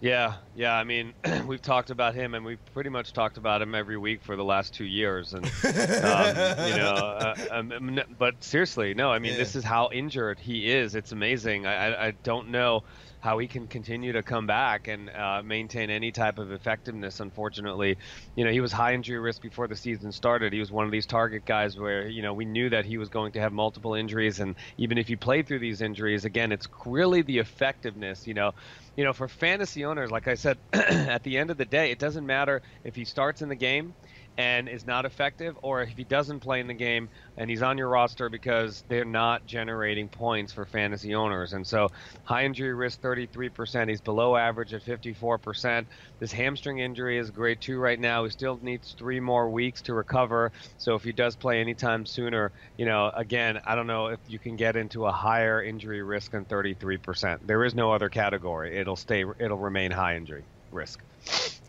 Yeah, 0.01 0.35
yeah. 0.55 0.75
I 0.75 0.83
mean, 0.83 1.13
we've 1.47 1.61
talked 1.61 1.89
about 1.89 2.15
him, 2.15 2.33
and 2.35 2.43
we've 2.45 2.59
pretty 2.73 2.89
much 2.89 3.13
talked 3.13 3.37
about 3.37 3.61
him 3.61 3.73
every 3.73 3.97
week 3.97 4.21
for 4.23 4.35
the 4.35 4.43
last 4.43 4.73
two 4.73 4.85
years. 4.85 5.33
And 5.33 5.45
um, 5.45 5.51
you 5.63 6.75
know, 6.77 6.95
uh, 6.95 7.35
um, 7.51 7.99
but 8.19 8.43
seriously, 8.43 8.93
no. 8.93 9.11
I 9.11 9.19
mean, 9.19 9.31
Yeah. 9.31 9.37
this 9.37 9.55
is 9.55 9.63
how 9.63 9.89
injured 9.93 10.37
he 10.39 10.69
is. 10.71 10.95
It's 10.95 11.11
amazing. 11.11 11.65
I, 11.65 11.75
I, 11.93 12.07
I 12.07 12.11
don't 12.23 12.49
know 12.49 12.83
how 13.25 13.39
he 13.39 13.47
can 13.47 13.67
continue 13.67 14.13
to 14.13 14.21
come 14.21 14.45
back 14.45 14.87
and 14.87 15.09
uh, 15.09 15.41
maintain 15.43 15.89
any 15.89 16.11
type 16.11 16.37
of 16.37 16.51
effectiveness. 16.51 17.19
Unfortunately, 17.19 17.97
you 18.35 18.45
know, 18.45 18.51
he 18.51 18.61
was 18.61 18.71
high 18.71 18.93
injury 18.93 19.17
risk 19.17 19.41
before 19.41 19.67
the 19.67 19.75
season 19.75 20.11
started. 20.11 20.53
He 20.53 20.59
was 20.59 20.71
one 20.71 20.85
of 20.85 20.91
these 20.91 21.07
target 21.07 21.43
guys 21.43 21.75
where 21.75 22.07
you 22.07 22.21
know 22.21 22.35
we 22.35 22.45
knew 22.45 22.69
that 22.69 22.85
he 22.85 22.99
was 22.99 23.09
going 23.09 23.31
to 23.31 23.39
have 23.39 23.51
multiple 23.51 23.95
injuries, 23.95 24.39
and 24.39 24.55
even 24.77 24.99
if 24.99 25.07
he 25.07 25.15
played 25.15 25.47
through 25.47 25.59
these 25.59 25.81
injuries, 25.81 26.23
again, 26.23 26.51
it's 26.51 26.67
really 26.85 27.23
the 27.23 27.39
effectiveness. 27.39 28.27
You 28.27 28.35
know 28.35 28.51
you 28.95 29.03
know, 29.03 29.13
for 29.13 29.27
fantasy 29.27 29.83
owners, 29.83 30.09
like 30.09 30.27
I 30.27 30.35
said, 30.35 30.57
at 30.73 31.23
the 31.23 31.37
end 31.37 31.49
of 31.49 31.57
the 31.57 31.65
day, 31.65 31.91
it 31.91 31.99
doesn't 31.99 32.25
matter 32.25 32.61
if 32.83 32.95
he 32.95 33.03
starts 33.03 33.41
in 33.41 33.49
the 33.49 33.55
game 33.55 33.93
and 34.37 34.67
is 34.67 34.85
not 34.85 35.05
effective, 35.05 35.57
or 35.63 35.81
if 35.81 35.89
he 35.89 36.03
doesn't 36.03 36.41
play 36.41 36.59
in 36.59 36.67
the 36.67 36.73
game 36.73 37.09
and 37.37 37.49
he's 37.49 37.61
on 37.61 37.77
your 37.77 37.87
roster 37.87 38.29
because 38.29 38.83
they're 38.89 39.05
not 39.05 39.45
generating 39.45 40.09
points 40.09 40.51
for 40.51 40.65
fantasy 40.65 41.15
owners. 41.15 41.53
And 41.53 41.65
so, 41.65 41.89
high 42.23 42.43
injury 42.45 42.73
risk 42.73 43.01
33%. 43.01 43.89
He's 43.89 44.01
below 44.01 44.35
average 44.35 44.73
at 44.73 44.83
54%. 44.83 45.85
This 46.19 46.31
hamstring 46.31 46.79
injury 46.79 47.17
is 47.17 47.31
grade 47.31 47.61
two 47.61 47.79
right 47.79 47.99
now. 47.99 48.25
He 48.25 48.29
still 48.29 48.59
needs 48.61 48.93
three 48.97 49.19
more 49.19 49.49
weeks 49.49 49.81
to 49.83 49.93
recover. 49.93 50.51
So, 50.77 50.95
if 50.95 51.03
he 51.03 51.13
does 51.13 51.35
play 51.35 51.61
anytime 51.61 52.05
sooner, 52.05 52.51
you 52.77 52.85
know, 52.85 53.11
again, 53.15 53.61
I 53.65 53.75
don't 53.75 53.87
know 53.87 54.07
if 54.07 54.19
you 54.27 54.39
can 54.39 54.57
get 54.57 54.75
into 54.75 55.05
a 55.05 55.11
higher 55.11 55.63
injury 55.63 56.01
risk 56.01 56.31
than 56.31 56.45
33%. 56.45 57.39
There 57.45 57.63
is 57.63 57.73
no 57.73 57.93
other 57.93 58.09
category. 58.09 58.77
It'll 58.77 58.95
stay, 58.95 59.23
it'll 59.39 59.57
remain 59.57 59.91
high 59.91 60.15
injury 60.15 60.43
risk. 60.71 61.01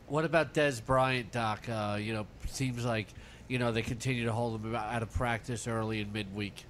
What 0.08 0.24
about 0.24 0.54
Dez 0.54 0.84
Bryant, 0.84 1.32
Doc? 1.32 1.68
Uh, 1.68 1.98
you 2.00 2.12
know, 2.12 2.26
seems 2.46 2.84
like 2.84 3.08
you 3.48 3.58
know 3.58 3.72
they 3.72 3.82
continue 3.82 4.24
to 4.24 4.32
hold 4.32 4.60
him 4.60 4.74
out 4.74 5.02
of 5.02 5.12
practice 5.12 5.66
early 5.66 6.00
and 6.00 6.12
midweek. 6.12 6.64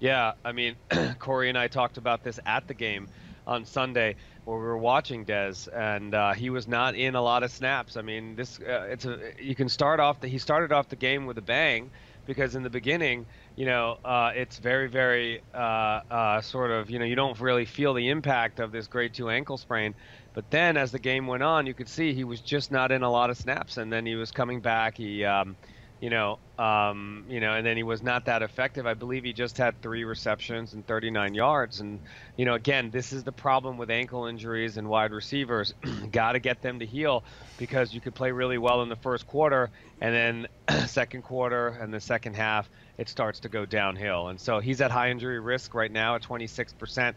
Yeah, 0.00 0.32
I 0.44 0.52
mean, 0.52 0.74
Corey 1.18 1.48
and 1.48 1.56
I 1.56 1.68
talked 1.68 1.98
about 1.98 2.22
this 2.22 2.38
at 2.44 2.66
the 2.66 2.74
game 2.74 3.08
on 3.46 3.64
Sunday 3.64 4.16
where 4.44 4.58
we 4.58 4.64
were 4.64 4.76
watching 4.76 5.24
Dez, 5.24 5.68
and 5.72 6.14
uh, 6.14 6.32
he 6.32 6.50
was 6.50 6.68
not 6.68 6.94
in 6.94 7.14
a 7.14 7.22
lot 7.22 7.42
of 7.42 7.50
snaps. 7.50 7.96
I 7.96 8.02
mean, 8.02 8.36
this 8.36 8.60
uh, 8.60 8.86
it's 8.90 9.04
a 9.04 9.18
you 9.40 9.54
can 9.54 9.68
start 9.68 10.00
off 10.00 10.20
the 10.20 10.28
he 10.28 10.38
started 10.38 10.72
off 10.72 10.88
the 10.88 10.96
game 10.96 11.26
with 11.26 11.38
a 11.38 11.42
bang 11.42 11.90
because 12.26 12.56
in 12.56 12.62
the 12.62 12.70
beginning, 12.70 13.26
you 13.56 13.64
know, 13.64 13.96
uh, 14.04 14.32
it's 14.34 14.58
very 14.58 14.86
very 14.86 15.40
uh, 15.54 16.00
uh, 16.10 16.40
sort 16.42 16.70
of 16.70 16.90
you 16.90 16.98
know 16.98 17.06
you 17.06 17.16
don't 17.16 17.40
really 17.40 17.64
feel 17.64 17.94
the 17.94 18.10
impact 18.10 18.60
of 18.60 18.70
this 18.70 18.86
grade 18.86 19.14
two 19.14 19.30
ankle 19.30 19.56
sprain, 19.56 19.94
but 20.34 20.50
then 20.50 20.76
as 20.76 20.92
the 20.92 20.98
game 20.98 21.26
went 21.26 21.42
on, 21.42 21.66
you 21.66 21.72
could 21.72 21.88
see 21.88 22.12
he 22.12 22.24
was 22.24 22.40
just 22.40 22.70
not 22.70 22.92
in 22.92 23.02
a 23.02 23.10
lot 23.10 23.30
of 23.30 23.38
snaps, 23.38 23.78
and 23.78 23.90
then 23.90 24.04
he 24.04 24.14
was 24.14 24.30
coming 24.30 24.60
back. 24.60 24.98
He, 24.98 25.24
um, 25.24 25.56
you 26.00 26.10
know, 26.10 26.38
um, 26.58 27.24
you 27.30 27.40
know, 27.40 27.54
and 27.54 27.66
then 27.66 27.78
he 27.78 27.82
was 27.82 28.02
not 28.02 28.26
that 28.26 28.42
effective. 28.42 28.86
I 28.86 28.92
believe 28.92 29.24
he 29.24 29.32
just 29.32 29.56
had 29.56 29.80
three 29.80 30.04
receptions 30.04 30.74
and 30.74 30.86
39 30.86 31.32
yards. 31.32 31.80
And 31.80 32.00
you 32.36 32.44
know, 32.44 32.54
again, 32.54 32.90
this 32.90 33.14
is 33.14 33.24
the 33.24 33.32
problem 33.32 33.78
with 33.78 33.90
ankle 33.90 34.26
injuries 34.26 34.76
and 34.76 34.86
wide 34.86 35.12
receivers. 35.12 35.72
Got 36.12 36.32
to 36.32 36.40
get 36.40 36.60
them 36.60 36.80
to 36.80 36.86
heal 36.86 37.24
because 37.56 37.94
you 37.94 38.02
could 38.02 38.14
play 38.14 38.32
really 38.32 38.58
well 38.58 38.82
in 38.82 38.90
the 38.90 38.96
first 38.96 39.26
quarter, 39.26 39.70
and 40.02 40.14
then 40.14 40.48
second 40.86 41.22
quarter 41.22 41.68
and 41.68 41.94
the 41.94 42.00
second 42.00 42.36
half, 42.36 42.68
it 42.98 43.08
starts 43.08 43.40
to 43.40 43.48
go 43.48 43.66
downhill. 43.66 44.28
And 44.28 44.40
so 44.40 44.60
he's 44.60 44.80
at 44.80 44.90
high 44.90 45.10
injury 45.10 45.40
risk 45.40 45.74
right 45.74 45.90
now 45.90 46.14
at 46.14 46.22
26 46.22 46.72
percent. 46.74 47.16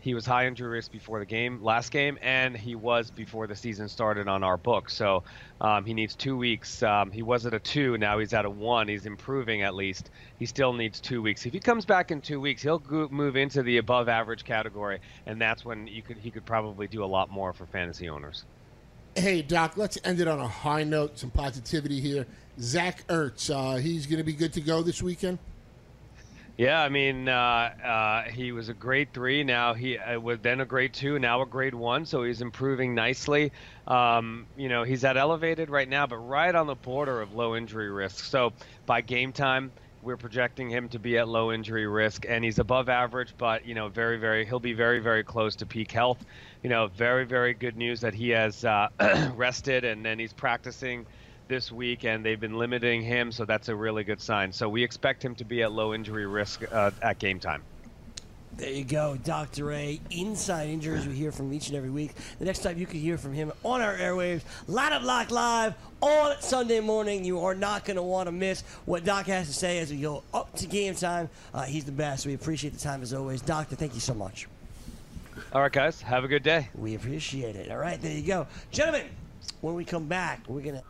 He 0.00 0.14
was 0.14 0.24
high 0.24 0.46
injury 0.46 0.70
risk 0.70 0.90
before 0.90 1.18
the 1.18 1.26
game, 1.26 1.62
last 1.62 1.92
game, 1.92 2.18
and 2.22 2.56
he 2.56 2.74
was 2.74 3.10
before 3.10 3.46
the 3.46 3.54
season 3.54 3.86
started 3.86 4.28
on 4.28 4.42
our 4.42 4.56
book. 4.56 4.88
So 4.88 5.24
um, 5.60 5.84
he 5.84 5.92
needs 5.92 6.14
two 6.14 6.38
weeks. 6.38 6.82
Um, 6.82 7.10
he 7.10 7.20
was 7.20 7.44
at 7.44 7.52
a 7.52 7.58
two, 7.58 7.98
now 7.98 8.18
he's 8.18 8.32
at 8.32 8.46
a 8.46 8.50
one. 8.50 8.88
He's 8.88 9.04
improving 9.04 9.60
at 9.60 9.74
least. 9.74 10.08
He 10.38 10.46
still 10.46 10.72
needs 10.72 11.00
two 11.00 11.20
weeks. 11.20 11.44
If 11.44 11.52
he 11.52 11.60
comes 11.60 11.84
back 11.84 12.10
in 12.10 12.22
two 12.22 12.40
weeks, 12.40 12.62
he'll 12.62 12.78
go- 12.78 13.08
move 13.10 13.36
into 13.36 13.62
the 13.62 13.76
above 13.76 14.08
average 14.08 14.44
category, 14.44 15.00
and 15.26 15.38
that's 15.38 15.66
when 15.66 15.86
you 15.86 16.00
could 16.00 16.16
he 16.16 16.30
could 16.30 16.46
probably 16.46 16.86
do 16.88 17.04
a 17.04 17.06
lot 17.06 17.30
more 17.30 17.52
for 17.52 17.66
fantasy 17.66 18.08
owners. 18.08 18.44
Hey, 19.14 19.42
Doc, 19.42 19.76
let's 19.76 19.98
end 20.02 20.20
it 20.20 20.28
on 20.28 20.38
a 20.40 20.48
high 20.48 20.84
note, 20.84 21.18
some 21.18 21.30
positivity 21.30 22.00
here. 22.00 22.26
Zach 22.58 23.06
Ertz, 23.08 23.50
uh, 23.50 23.76
he's 23.76 24.06
going 24.06 24.18
to 24.18 24.24
be 24.24 24.32
good 24.32 24.52
to 24.54 24.60
go 24.60 24.82
this 24.82 25.02
weekend? 25.02 25.38
Yeah, 26.60 26.82
I 26.82 26.90
mean, 26.90 27.26
uh, 27.26 27.32
uh, 27.32 28.22
he 28.24 28.52
was 28.52 28.68
a 28.68 28.74
grade 28.74 29.14
three. 29.14 29.44
Now 29.44 29.72
he 29.72 29.96
uh, 29.96 30.20
was 30.20 30.40
then 30.40 30.60
a 30.60 30.66
grade 30.66 30.92
two. 30.92 31.18
Now 31.18 31.40
a 31.40 31.46
grade 31.46 31.74
one. 31.74 32.04
So 32.04 32.22
he's 32.22 32.42
improving 32.42 32.94
nicely. 32.94 33.52
Um, 33.86 34.46
you 34.58 34.68
know, 34.68 34.82
he's 34.82 35.02
at 35.04 35.16
elevated 35.16 35.70
right 35.70 35.88
now, 35.88 36.06
but 36.06 36.16
right 36.16 36.54
on 36.54 36.66
the 36.66 36.74
border 36.74 37.22
of 37.22 37.34
low 37.34 37.56
injury 37.56 37.90
risk. 37.90 38.26
So 38.26 38.52
by 38.84 39.00
game 39.00 39.32
time, 39.32 39.72
we're 40.02 40.18
projecting 40.18 40.68
him 40.68 40.90
to 40.90 40.98
be 40.98 41.16
at 41.16 41.28
low 41.28 41.50
injury 41.50 41.86
risk, 41.86 42.26
and 42.28 42.44
he's 42.44 42.58
above 42.58 42.90
average, 42.90 43.34
but 43.38 43.64
you 43.64 43.74
know, 43.74 43.88
very, 43.88 44.18
very, 44.18 44.44
he'll 44.44 44.60
be 44.60 44.72
very, 44.72 44.98
very 44.98 45.24
close 45.24 45.56
to 45.56 45.66
peak 45.66 45.92
health. 45.92 46.24
You 46.62 46.68
know, 46.68 46.88
very, 46.88 47.24
very 47.24 47.54
good 47.54 47.76
news 47.76 48.02
that 48.02 48.12
he 48.12 48.30
has 48.30 48.66
uh, 48.66 48.88
rested 49.34 49.84
and 49.84 50.04
then 50.04 50.18
he's 50.18 50.34
practicing 50.34 51.06
this 51.50 51.70
week, 51.70 52.04
and 52.04 52.24
they've 52.24 52.40
been 52.40 52.56
limiting 52.56 53.02
him, 53.02 53.30
so 53.30 53.44
that's 53.44 53.68
a 53.68 53.74
really 53.74 54.04
good 54.04 54.20
sign. 54.20 54.52
So 54.52 54.68
we 54.68 54.82
expect 54.82 55.22
him 55.22 55.34
to 55.34 55.44
be 55.44 55.62
at 55.62 55.72
low 55.72 55.92
injury 55.92 56.24
risk 56.24 56.62
uh, 56.72 56.92
at 57.02 57.18
game 57.18 57.38
time. 57.38 57.62
There 58.56 58.70
you 58.70 58.84
go, 58.84 59.16
Dr. 59.22 59.72
A. 59.72 60.00
Inside 60.10 60.68
injuries 60.68 61.06
we 61.06 61.14
hear 61.14 61.32
from 61.32 61.52
each 61.52 61.68
and 61.68 61.76
every 61.76 61.90
week. 61.90 62.12
The 62.38 62.44
next 62.44 62.60
time 62.60 62.78
you 62.78 62.86
can 62.86 63.00
hear 63.00 63.18
from 63.18 63.32
him 63.32 63.52
on 63.62 63.80
our 63.80 63.94
airwaves, 63.94 64.42
Line 64.66 64.92
Up 64.92 65.02
Lock 65.02 65.30
Live 65.30 65.74
on 66.00 66.40
Sunday 66.40 66.80
morning. 66.80 67.24
You 67.24 67.40
are 67.40 67.54
not 67.54 67.84
going 67.84 67.96
to 67.96 68.02
want 68.02 68.26
to 68.26 68.32
miss 68.32 68.62
what 68.86 69.04
Doc 69.04 69.26
has 69.26 69.46
to 69.46 69.52
say 69.52 69.78
as 69.78 69.90
we 69.90 70.00
go 70.00 70.22
up 70.32 70.54
to 70.56 70.66
game 70.66 70.94
time. 70.94 71.28
Uh, 71.52 71.62
he's 71.62 71.84
the 71.84 71.92
best. 71.92 72.26
We 72.26 72.34
appreciate 72.34 72.72
the 72.72 72.80
time 72.80 73.02
as 73.02 73.12
always. 73.12 73.40
Doctor, 73.40 73.76
thank 73.76 73.94
you 73.94 74.00
so 74.00 74.14
much. 74.14 74.48
All 75.52 75.62
right, 75.62 75.72
guys, 75.72 76.00
have 76.02 76.24
a 76.24 76.28
good 76.28 76.42
day. 76.42 76.68
We 76.74 76.94
appreciate 76.94 77.56
it. 77.56 77.70
All 77.70 77.78
right, 77.78 78.00
there 78.00 78.12
you 78.12 78.26
go. 78.26 78.46
Gentlemen, 78.72 79.06
when 79.60 79.74
we 79.74 79.84
come 79.84 80.06
back, 80.06 80.42
we're 80.48 80.62
to. 80.62 80.82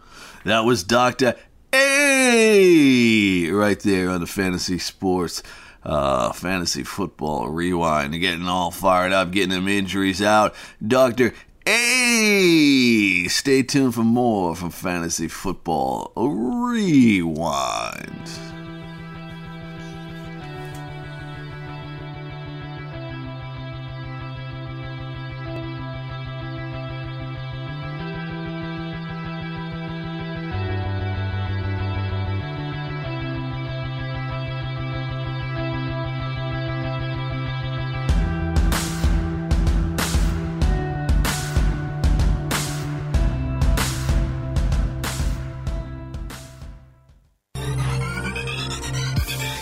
That 0.44 0.64
was 0.64 0.84
Dr. 0.84 1.34
A 1.72 3.50
right 3.50 3.78
there 3.80 4.10
on 4.10 4.20
the 4.20 4.26
Fantasy 4.26 4.78
Sports 4.78 5.42
uh, 5.82 6.32
Fantasy 6.32 6.82
Football 6.82 7.48
Rewind. 7.48 8.18
Getting 8.20 8.46
all 8.46 8.70
fired 8.70 9.12
up, 9.12 9.30
getting 9.30 9.50
them 9.50 9.68
injuries 9.68 10.22
out. 10.22 10.54
Dr. 10.86 11.34
A. 11.66 13.28
Stay 13.28 13.62
tuned 13.62 13.94
for 13.94 14.04
more 14.04 14.56
from 14.56 14.70
Fantasy 14.70 15.28
Football 15.28 16.12
Rewind. 16.16 17.00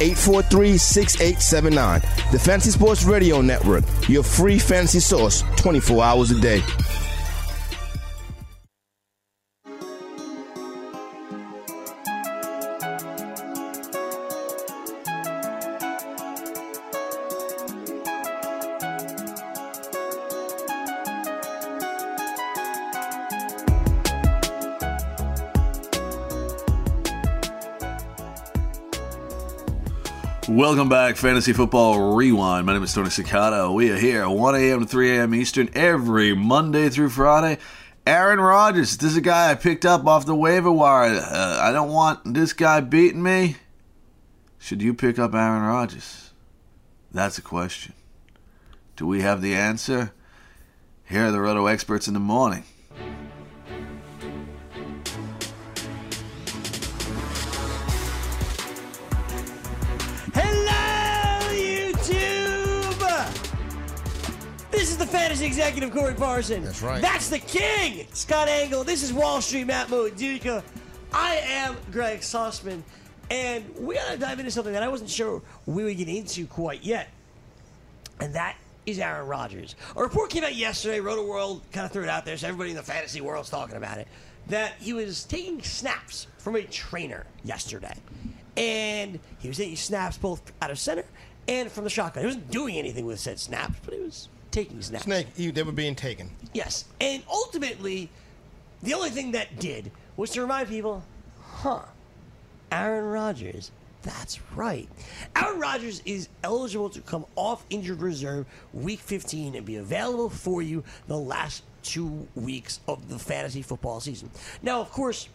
843 0.00 0.76
6879. 0.78 2.00
The 2.32 2.38
Fantasy 2.38 2.70
Sports 2.70 3.04
Radio 3.04 3.40
Network, 3.40 3.84
your 4.08 4.22
free 4.22 4.58
fantasy 4.58 5.00
source 5.00 5.42
24 5.56 6.02
hours 6.02 6.30
a 6.30 6.40
day. 6.40 6.62
Welcome 30.72 30.88
back, 30.88 31.18
Fantasy 31.18 31.52
Football 31.52 32.14
Rewind. 32.16 32.64
My 32.64 32.72
name 32.72 32.82
is 32.82 32.94
Tony 32.94 33.10
Cicada. 33.10 33.70
We 33.70 33.90
are 33.90 33.98
here 33.98 34.26
1 34.26 34.54
a.m. 34.54 34.80
to 34.80 34.86
3 34.86 35.18
a.m. 35.18 35.34
Eastern 35.34 35.68
every 35.74 36.34
Monday 36.34 36.88
through 36.88 37.10
Friday. 37.10 37.60
Aaron 38.06 38.40
Rodgers, 38.40 38.96
this 38.96 39.10
is 39.10 39.18
a 39.18 39.20
guy 39.20 39.50
I 39.50 39.54
picked 39.54 39.84
up 39.84 40.06
off 40.06 40.24
the 40.24 40.34
waiver 40.34 40.72
wire. 40.72 41.12
Uh, 41.12 41.58
I 41.60 41.72
don't 41.72 41.90
want 41.90 42.32
this 42.32 42.54
guy 42.54 42.80
beating 42.80 43.22
me. 43.22 43.56
Should 44.58 44.80
you 44.80 44.94
pick 44.94 45.18
up 45.18 45.34
Aaron 45.34 45.62
Rodgers? 45.62 46.30
That's 47.12 47.36
a 47.36 47.42
question. 47.42 47.92
Do 48.96 49.06
we 49.06 49.20
have 49.20 49.42
the 49.42 49.54
answer? 49.54 50.14
Here 51.04 51.26
are 51.26 51.32
the 51.32 51.40
Roto 51.42 51.66
experts 51.66 52.08
in 52.08 52.14
the 52.14 52.18
morning. 52.20 52.64
Fantasy 65.12 65.44
executive, 65.44 65.92
Corey 65.92 66.14
Parson. 66.14 66.64
That's 66.64 66.80
right. 66.80 67.02
That's 67.02 67.28
the 67.28 67.38
king, 67.38 68.06
Scott 68.14 68.48
Engel. 68.48 68.82
This 68.82 69.02
is 69.02 69.12
Wall 69.12 69.42
Street, 69.42 69.66
Matt 69.66 69.88
Moduka. 69.88 70.62
I 71.12 71.36
am 71.36 71.76
Greg 71.90 72.20
Sussman, 72.20 72.80
and 73.30 73.62
we 73.78 73.96
gotta 73.96 74.16
dive 74.16 74.38
into 74.38 74.50
something 74.50 74.72
that 74.72 74.82
I 74.82 74.88
wasn't 74.88 75.10
sure 75.10 75.42
we 75.66 75.84
would 75.84 75.98
get 75.98 76.08
into 76.08 76.46
quite 76.46 76.82
yet, 76.82 77.10
and 78.20 78.34
that 78.34 78.56
is 78.86 78.98
Aaron 78.98 79.28
Rodgers. 79.28 79.76
A 79.94 80.02
report 80.02 80.30
came 80.30 80.44
out 80.44 80.54
yesterday, 80.54 80.98
Roto 80.98 81.26
World 81.26 81.60
kind 81.72 81.84
of 81.84 81.92
threw 81.92 82.04
it 82.04 82.08
out 82.08 82.24
there, 82.24 82.38
so 82.38 82.48
everybody 82.48 82.70
in 82.70 82.76
the 82.76 82.82
fantasy 82.82 83.20
world's 83.20 83.50
talking 83.50 83.76
about 83.76 83.98
it, 83.98 84.08
that 84.46 84.72
he 84.80 84.94
was 84.94 85.24
taking 85.24 85.62
snaps 85.62 86.26
from 86.38 86.56
a 86.56 86.62
trainer 86.62 87.26
yesterday. 87.44 87.98
And 88.56 89.20
he 89.40 89.48
was 89.48 89.58
taking 89.58 89.76
snaps 89.76 90.16
both 90.16 90.52
out 90.62 90.70
of 90.70 90.78
center 90.78 91.04
and 91.48 91.70
from 91.70 91.84
the 91.84 91.90
shotgun. 91.90 92.22
He 92.22 92.26
wasn't 92.28 92.50
doing 92.50 92.76
anything 92.78 93.04
with 93.04 93.20
said 93.20 93.38
snaps, 93.38 93.78
but 93.84 93.92
he 93.92 94.00
was 94.00 94.30
taking 94.52 94.80
snaps. 94.82 95.04
Snake, 95.04 95.34
they 95.34 95.62
were 95.62 95.72
being 95.72 95.94
taken. 95.94 96.30
Yes. 96.52 96.84
And 97.00 97.22
ultimately, 97.28 98.08
the 98.82 98.94
only 98.94 99.10
thing 99.10 99.32
that 99.32 99.58
did 99.58 99.90
was 100.16 100.30
to 100.30 100.42
remind 100.42 100.68
people, 100.68 101.02
huh, 101.40 101.82
Aaron 102.70 103.06
Rodgers, 103.06 103.70
that's 104.02 104.40
right. 104.52 104.88
Aaron 105.36 105.60
Rodgers 105.60 106.02
is 106.04 106.28
eligible 106.42 106.90
to 106.90 107.00
come 107.00 107.24
off 107.36 107.64
injured 107.70 108.00
reserve 108.00 108.46
week 108.72 109.00
15 109.00 109.54
and 109.54 109.64
be 109.64 109.76
available 109.76 110.28
for 110.28 110.62
you 110.62 110.82
the 111.06 111.16
last 111.18 111.62
two 111.82 112.26
weeks 112.34 112.80
of 112.88 113.08
the 113.08 113.18
fantasy 113.18 113.62
football 113.62 114.00
season. 114.00 114.30
Now, 114.62 114.80
of 114.80 114.90
course, 114.90 115.28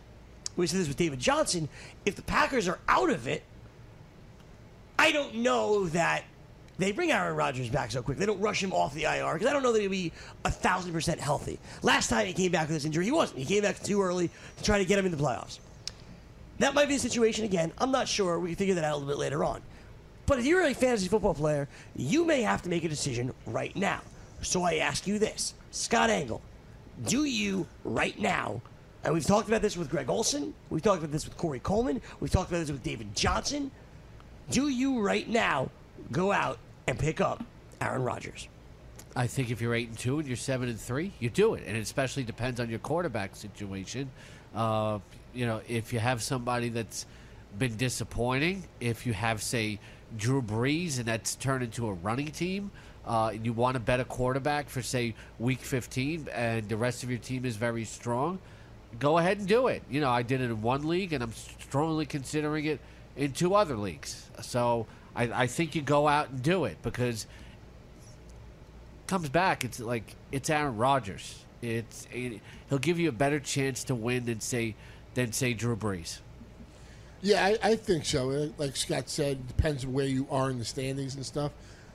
we 0.55 0.67
said 0.67 0.79
this 0.79 0.87
with 0.87 0.97
David 0.97 1.19
Johnson. 1.19 1.69
If 2.05 2.15
the 2.15 2.21
Packers 2.21 2.67
are 2.67 2.79
out 2.87 3.09
of 3.09 3.27
it, 3.27 3.43
I 4.99 5.11
don't 5.11 5.35
know 5.35 5.85
that 5.89 6.23
they 6.77 6.91
bring 6.91 7.11
Aaron 7.11 7.35
Rodgers 7.35 7.69
back 7.69 7.91
so 7.91 8.01
quick. 8.01 8.17
They 8.17 8.25
don't 8.25 8.39
rush 8.39 8.63
him 8.63 8.71
off 8.71 8.93
the 8.93 9.03
IR 9.03 9.33
because 9.33 9.47
I 9.47 9.53
don't 9.53 9.63
know 9.63 9.71
that 9.73 9.81
he'll 9.81 9.89
be 9.89 10.11
a 10.45 10.51
thousand 10.51 10.93
percent 10.93 11.19
healthy. 11.19 11.59
Last 11.81 12.09
time 12.09 12.27
he 12.27 12.33
came 12.33 12.51
back 12.51 12.67
with 12.67 12.77
this 12.77 12.85
injury, 12.85 13.05
he 13.05 13.11
wasn't. 13.11 13.39
He 13.39 13.45
came 13.45 13.63
back 13.63 13.81
too 13.81 14.01
early 14.01 14.29
to 14.57 14.63
try 14.63 14.77
to 14.77 14.85
get 14.85 14.99
him 14.99 15.05
in 15.05 15.11
the 15.11 15.17
playoffs. 15.17 15.59
That 16.59 16.73
might 16.73 16.87
be 16.87 16.95
the 16.95 16.99
situation 16.99 17.45
again. 17.45 17.71
I'm 17.77 17.91
not 17.91 18.07
sure. 18.07 18.39
We 18.39 18.49
can 18.49 18.55
figure 18.55 18.75
that 18.75 18.83
out 18.83 18.93
a 18.93 18.97
little 18.97 19.09
bit 19.09 19.19
later 19.19 19.43
on. 19.43 19.61
But 20.25 20.39
if 20.39 20.45
you're 20.45 20.65
a 20.65 20.73
fantasy 20.73 21.07
football 21.07 21.33
player, 21.33 21.67
you 21.95 22.25
may 22.25 22.41
have 22.41 22.61
to 22.63 22.69
make 22.69 22.83
a 22.83 22.89
decision 22.89 23.33
right 23.45 23.75
now. 23.75 24.01
So 24.41 24.63
I 24.63 24.75
ask 24.75 25.07
you 25.07 25.19
this 25.19 25.53
Scott 25.71 26.09
Engel, 26.09 26.41
do 27.05 27.23
you 27.23 27.65
right 27.83 28.17
now, 28.19 28.61
and 29.03 29.13
we've 29.13 29.25
talked 29.25 29.47
about 29.47 29.61
this 29.61 29.77
with 29.77 29.89
Greg 29.89 30.09
Olsen, 30.09 30.53
we've 30.69 30.81
talked 30.81 30.99
about 30.99 31.11
this 31.11 31.25
with 31.25 31.37
Corey 31.37 31.59
Coleman, 31.59 32.01
we've 32.19 32.31
talked 32.31 32.49
about 32.49 32.59
this 32.59 32.71
with 32.71 32.83
David 32.83 33.15
Johnson, 33.15 33.71
do 34.49 34.67
you 34.67 34.99
right 34.99 35.27
now 35.27 35.69
go 36.11 36.31
out 36.31 36.59
and 36.87 36.97
pick 36.97 37.21
up 37.21 37.43
Aaron 37.81 38.03
Rodgers? 38.03 38.47
I 39.15 39.27
think 39.27 39.51
if 39.51 39.61
you're 39.61 39.73
eight 39.73 39.89
and 39.89 39.97
two 39.97 40.19
and 40.19 40.27
you're 40.27 40.37
seven 40.37 40.69
and 40.69 40.79
three, 40.79 41.11
you 41.19 41.29
do 41.29 41.55
it, 41.55 41.63
and 41.67 41.75
it 41.75 41.79
especially 41.79 42.23
depends 42.23 42.59
on 42.59 42.69
your 42.69 42.79
quarterback 42.79 43.35
situation. 43.35 44.09
Uh, 44.55 44.99
you 45.33 45.45
know, 45.45 45.61
if 45.67 45.91
you 45.91 45.99
have 45.99 46.21
somebody 46.21 46.69
that's 46.69 47.05
been 47.57 47.75
disappointing, 47.77 48.63
if 48.79 49.05
you 49.05 49.13
have 49.13 49.41
say 49.41 49.79
Drew 50.17 50.41
Brees 50.41 50.97
and 50.97 51.05
that's 51.05 51.35
turned 51.35 51.63
into 51.63 51.87
a 51.87 51.93
running 51.93 52.31
team, 52.31 52.71
uh, 53.07 53.31
and 53.33 53.45
you 53.45 53.53
want 53.53 53.77
a 53.77 54.05
quarterback 54.05 54.69
for 54.69 54.81
say 54.81 55.15
week 55.39 55.59
15, 55.59 56.27
and 56.33 56.67
the 56.69 56.77
rest 56.77 57.03
of 57.03 57.09
your 57.09 57.19
team 57.19 57.45
is 57.45 57.55
very 57.55 57.85
strong, 57.85 58.37
go 58.99 59.17
ahead 59.17 59.39
and 59.39 59.47
do 59.47 59.67
it. 59.67 59.81
You 59.89 60.01
know, 60.01 60.09
I 60.09 60.21
did 60.21 60.41
it 60.41 60.45
in 60.45 60.61
one 60.61 60.87
league, 60.87 61.13
and 61.13 61.23
I'm 61.23 61.33
strongly 61.33 62.05
considering 62.05 62.65
it 62.65 62.79
in 63.15 63.31
two 63.31 63.55
other 63.55 63.75
leagues. 63.75 64.29
So 64.41 64.85
I, 65.17 65.43
I 65.43 65.47
think 65.47 65.75
you 65.75 65.81
go 65.81 66.07
out 66.07 66.29
and 66.29 66.41
do 66.41 66.65
it 66.65 66.77
because 66.83 67.25
comes 69.07 69.29
back, 69.29 69.65
it's 69.65 69.79
like 69.79 70.15
it's 70.31 70.49
Aaron 70.49 70.77
Rodgers. 70.77 71.43
It's 71.61 72.07
it, 72.13 72.39
he'll 72.69 72.77
give 72.79 72.99
you 72.99 73.09
a 73.09 73.13
better 73.13 73.39
chance 73.39 73.83
to 73.85 73.95
win 73.95 74.25
than 74.25 74.39
say 74.39 74.75
than 75.15 75.31
say 75.31 75.53
Drew 75.53 75.75
Brees. 75.75 76.19
Yeah, 77.21 77.43
I, 77.43 77.57
I 77.71 77.75
think 77.75 78.05
so. 78.05 78.29
Uh, 78.29 78.47
Like 78.59 78.75
Scott 78.75 79.09
said, 79.09 79.31
it 79.37 79.47
depends 79.47 79.83
on 79.83 79.91
where 79.91 80.05
you 80.05 80.27
are 80.29 80.51
in 80.51 80.59
the 80.59 80.65
standings 80.65 81.15
and 81.15 81.25
stuff. 81.25 81.51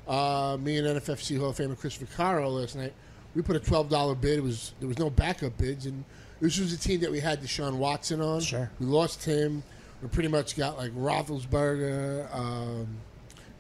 Uh, 0.09 0.57
me 0.61 0.79
and 0.79 0.87
NFFC 0.87 1.39
Hall 1.39 1.51
of 1.51 1.57
Famer 1.57 1.79
Christopher 1.79 2.13
Caro 2.17 2.49
last 2.49 2.75
night, 2.75 2.93
we 3.37 3.43
put 3.43 3.55
a 3.55 3.61
twelve 3.61 3.89
dollar 3.89 4.17
bid. 4.17 4.39
It 4.39 4.43
was 4.43 4.75
there 4.81 4.89
was 4.89 4.99
no 4.99 5.11
backup 5.11 5.57
bids, 5.59 5.87
and 5.87 6.05
this 6.41 6.59
was 6.59 6.73
a 6.73 6.79
team 6.79 6.99
that 7.01 7.11
we 7.13 7.21
had 7.21 7.41
Deshaun 7.41 7.77
Watson 7.77 8.21
on. 8.21 8.41
Sure. 8.41 8.69
we 8.81 8.87
lost 8.87 9.25
him. 9.25 9.63
We 10.03 10.09
pretty 10.09 10.29
much 10.29 10.57
got 10.57 10.77
like 10.77 10.91
Roethlisberger, 10.97 12.35
um, 12.35 12.89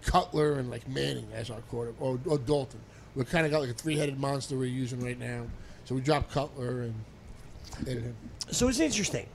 Cutler, 0.04 0.54
and 0.54 0.70
like 0.70 0.88
Manning 0.88 1.28
as 1.32 1.50
our 1.50 1.60
quarter, 1.62 1.94
or, 2.00 2.18
or 2.26 2.38
Dalton. 2.38 2.80
We've 3.14 3.28
kind 3.28 3.44
of 3.44 3.52
got 3.52 3.60
like 3.60 3.70
a 3.70 3.74
three 3.74 3.96
headed 3.96 4.18
monster 4.18 4.56
we're 4.56 4.64
using 4.64 5.00
right 5.00 5.18
now. 5.18 5.44
So 5.84 5.94
we 5.94 6.00
dropped 6.00 6.30
Cutler 6.30 6.82
and. 6.82 8.14
So 8.50 8.68
it's 8.68 8.80
interesting. 8.80 9.26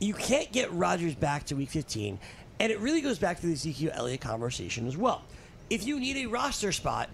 You 0.00 0.14
can't 0.14 0.50
get 0.52 0.72
Rodgers 0.72 1.14
back 1.14 1.44
to 1.46 1.56
week 1.56 1.70
15, 1.70 2.18
and 2.60 2.72
it 2.72 2.78
really 2.80 3.00
goes 3.00 3.18
back 3.18 3.40
to 3.40 3.46
the 3.46 3.52
Ezekiel 3.52 3.92
Elliott 3.94 4.20
conversation 4.20 4.86
as 4.86 4.96
well. 4.96 5.22
If 5.70 5.86
you 5.86 6.00
need 6.00 6.16
a 6.16 6.26
roster 6.26 6.72
spot 6.72 7.10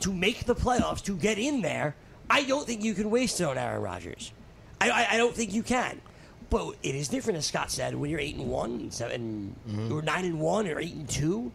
to 0.00 0.12
make 0.12 0.44
the 0.44 0.54
playoffs, 0.54 1.02
to 1.04 1.16
get 1.16 1.38
in 1.38 1.62
there, 1.62 1.94
I 2.28 2.44
don't 2.44 2.66
think 2.66 2.84
you 2.84 2.94
can 2.94 3.10
waste 3.10 3.40
it 3.40 3.44
on 3.44 3.58
Aaron 3.58 3.82
Rodgers. 3.82 4.32
I, 4.80 4.90
I, 4.90 5.06
I 5.12 5.16
don't 5.16 5.34
think 5.34 5.52
you 5.52 5.62
can. 5.62 6.00
But 6.50 6.74
it 6.82 6.96
is 6.96 7.08
different, 7.08 7.38
as 7.38 7.46
Scott 7.46 7.70
said, 7.70 7.94
when 7.94 8.10
you're 8.10 8.18
eight 8.18 8.34
and 8.34 8.48
one, 8.48 8.90
seven, 8.90 9.54
mm-hmm. 9.68 9.92
or 9.92 10.02
nine 10.02 10.24
and 10.24 10.40
one, 10.40 10.66
or 10.66 10.80
eight 10.80 10.94
and 10.94 11.08
two. 11.08 11.52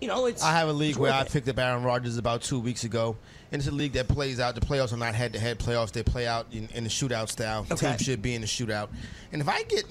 You 0.00 0.08
know, 0.08 0.26
it's. 0.26 0.42
I 0.42 0.52
have 0.52 0.68
a 0.68 0.72
league 0.72 0.96
where 0.96 1.12
I 1.12 1.24
picked 1.24 1.48
up 1.48 1.58
Aaron 1.58 1.82
Rodgers 1.82 2.16
about 2.16 2.40
two 2.42 2.58
weeks 2.58 2.84
ago, 2.84 3.16
and 3.52 3.60
it's 3.60 3.68
a 3.68 3.72
league 3.74 3.92
that 3.92 4.08
plays 4.08 4.40
out. 4.40 4.54
The 4.54 4.60
playoffs 4.62 4.92
are 4.92 4.96
not 4.96 5.14
head-to-head 5.14 5.58
playoffs; 5.58 5.92
they 5.92 6.02
play 6.02 6.26
out 6.26 6.46
in, 6.52 6.68
in 6.74 6.84
the 6.84 6.90
shootout 6.90 7.28
style. 7.28 7.66
Okay. 7.70 7.90
Team 7.90 7.98
should 7.98 8.22
be 8.22 8.34
in 8.34 8.40
the 8.40 8.46
shootout. 8.46 8.88
And 9.32 9.42
if 9.42 9.48
I 9.48 9.62
get 9.64 9.84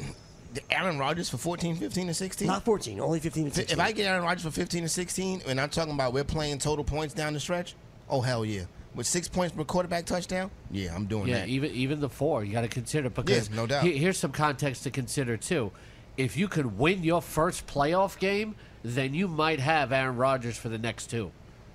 the 0.55 0.61
Aaron 0.71 0.97
Rodgers 0.97 1.29
for 1.29 1.37
14, 1.37 1.75
15, 1.75 2.07
and 2.07 2.15
16, 2.15 2.47
Not 2.47 2.65
14, 2.65 2.99
only 2.99 3.19
15 3.19 3.45
and 3.45 3.53
16. 3.53 3.71
if 3.77 3.79
I 3.79 3.91
get 3.91 4.07
Aaron 4.07 4.23
Rodgers 4.23 4.43
for 4.43 4.49
15 4.51 4.81
and 4.81 4.89
16, 4.91 5.43
and 5.47 5.61
I'm 5.61 5.69
talking 5.69 5.93
about 5.93 6.11
we're 6.11 6.23
playing 6.23 6.57
total 6.57 6.83
points 6.83 7.13
down 7.13 7.33
the 7.33 7.39
stretch, 7.39 7.75
oh 8.09 8.21
hell 8.21 8.43
yeah! 8.43 8.63
With 8.95 9.05
six 9.05 9.27
points 9.27 9.55
per 9.55 9.63
quarterback 9.63 10.05
touchdown, 10.07 10.49
yeah, 10.71 10.95
I'm 10.95 11.05
doing 11.05 11.27
Yeah, 11.27 11.41
that. 11.41 11.49
Yeah, 11.49 11.53
even 11.55 11.71
even 11.73 11.99
the 11.99 12.09
four 12.09 12.43
you 12.43 12.51
got 12.53 12.61
to 12.61 12.67
consider 12.67 13.11
because 13.11 13.47
Yeah, 13.49 13.55
no 13.55 13.67
doubt. 13.67 13.83
he- 13.83 13.97
here's 13.97 14.17
some 14.17 14.31
context 14.31 14.81
to 14.83 14.89
consider 14.89 15.37
too. 15.37 15.71
If 16.17 16.35
you 16.35 16.47
could 16.47 16.79
win 16.79 17.03
your 17.03 17.21
first 17.21 17.67
playoff 17.67 18.17
game, 18.19 18.55
then 18.83 19.13
you 19.13 19.27
might 19.27 19.59
have 19.59 19.91
Aaron 19.91 20.17
Rodgers 20.17 20.57
for 20.57 20.69
the 20.69 20.77
next 20.77 21.07
two. 21.09 21.31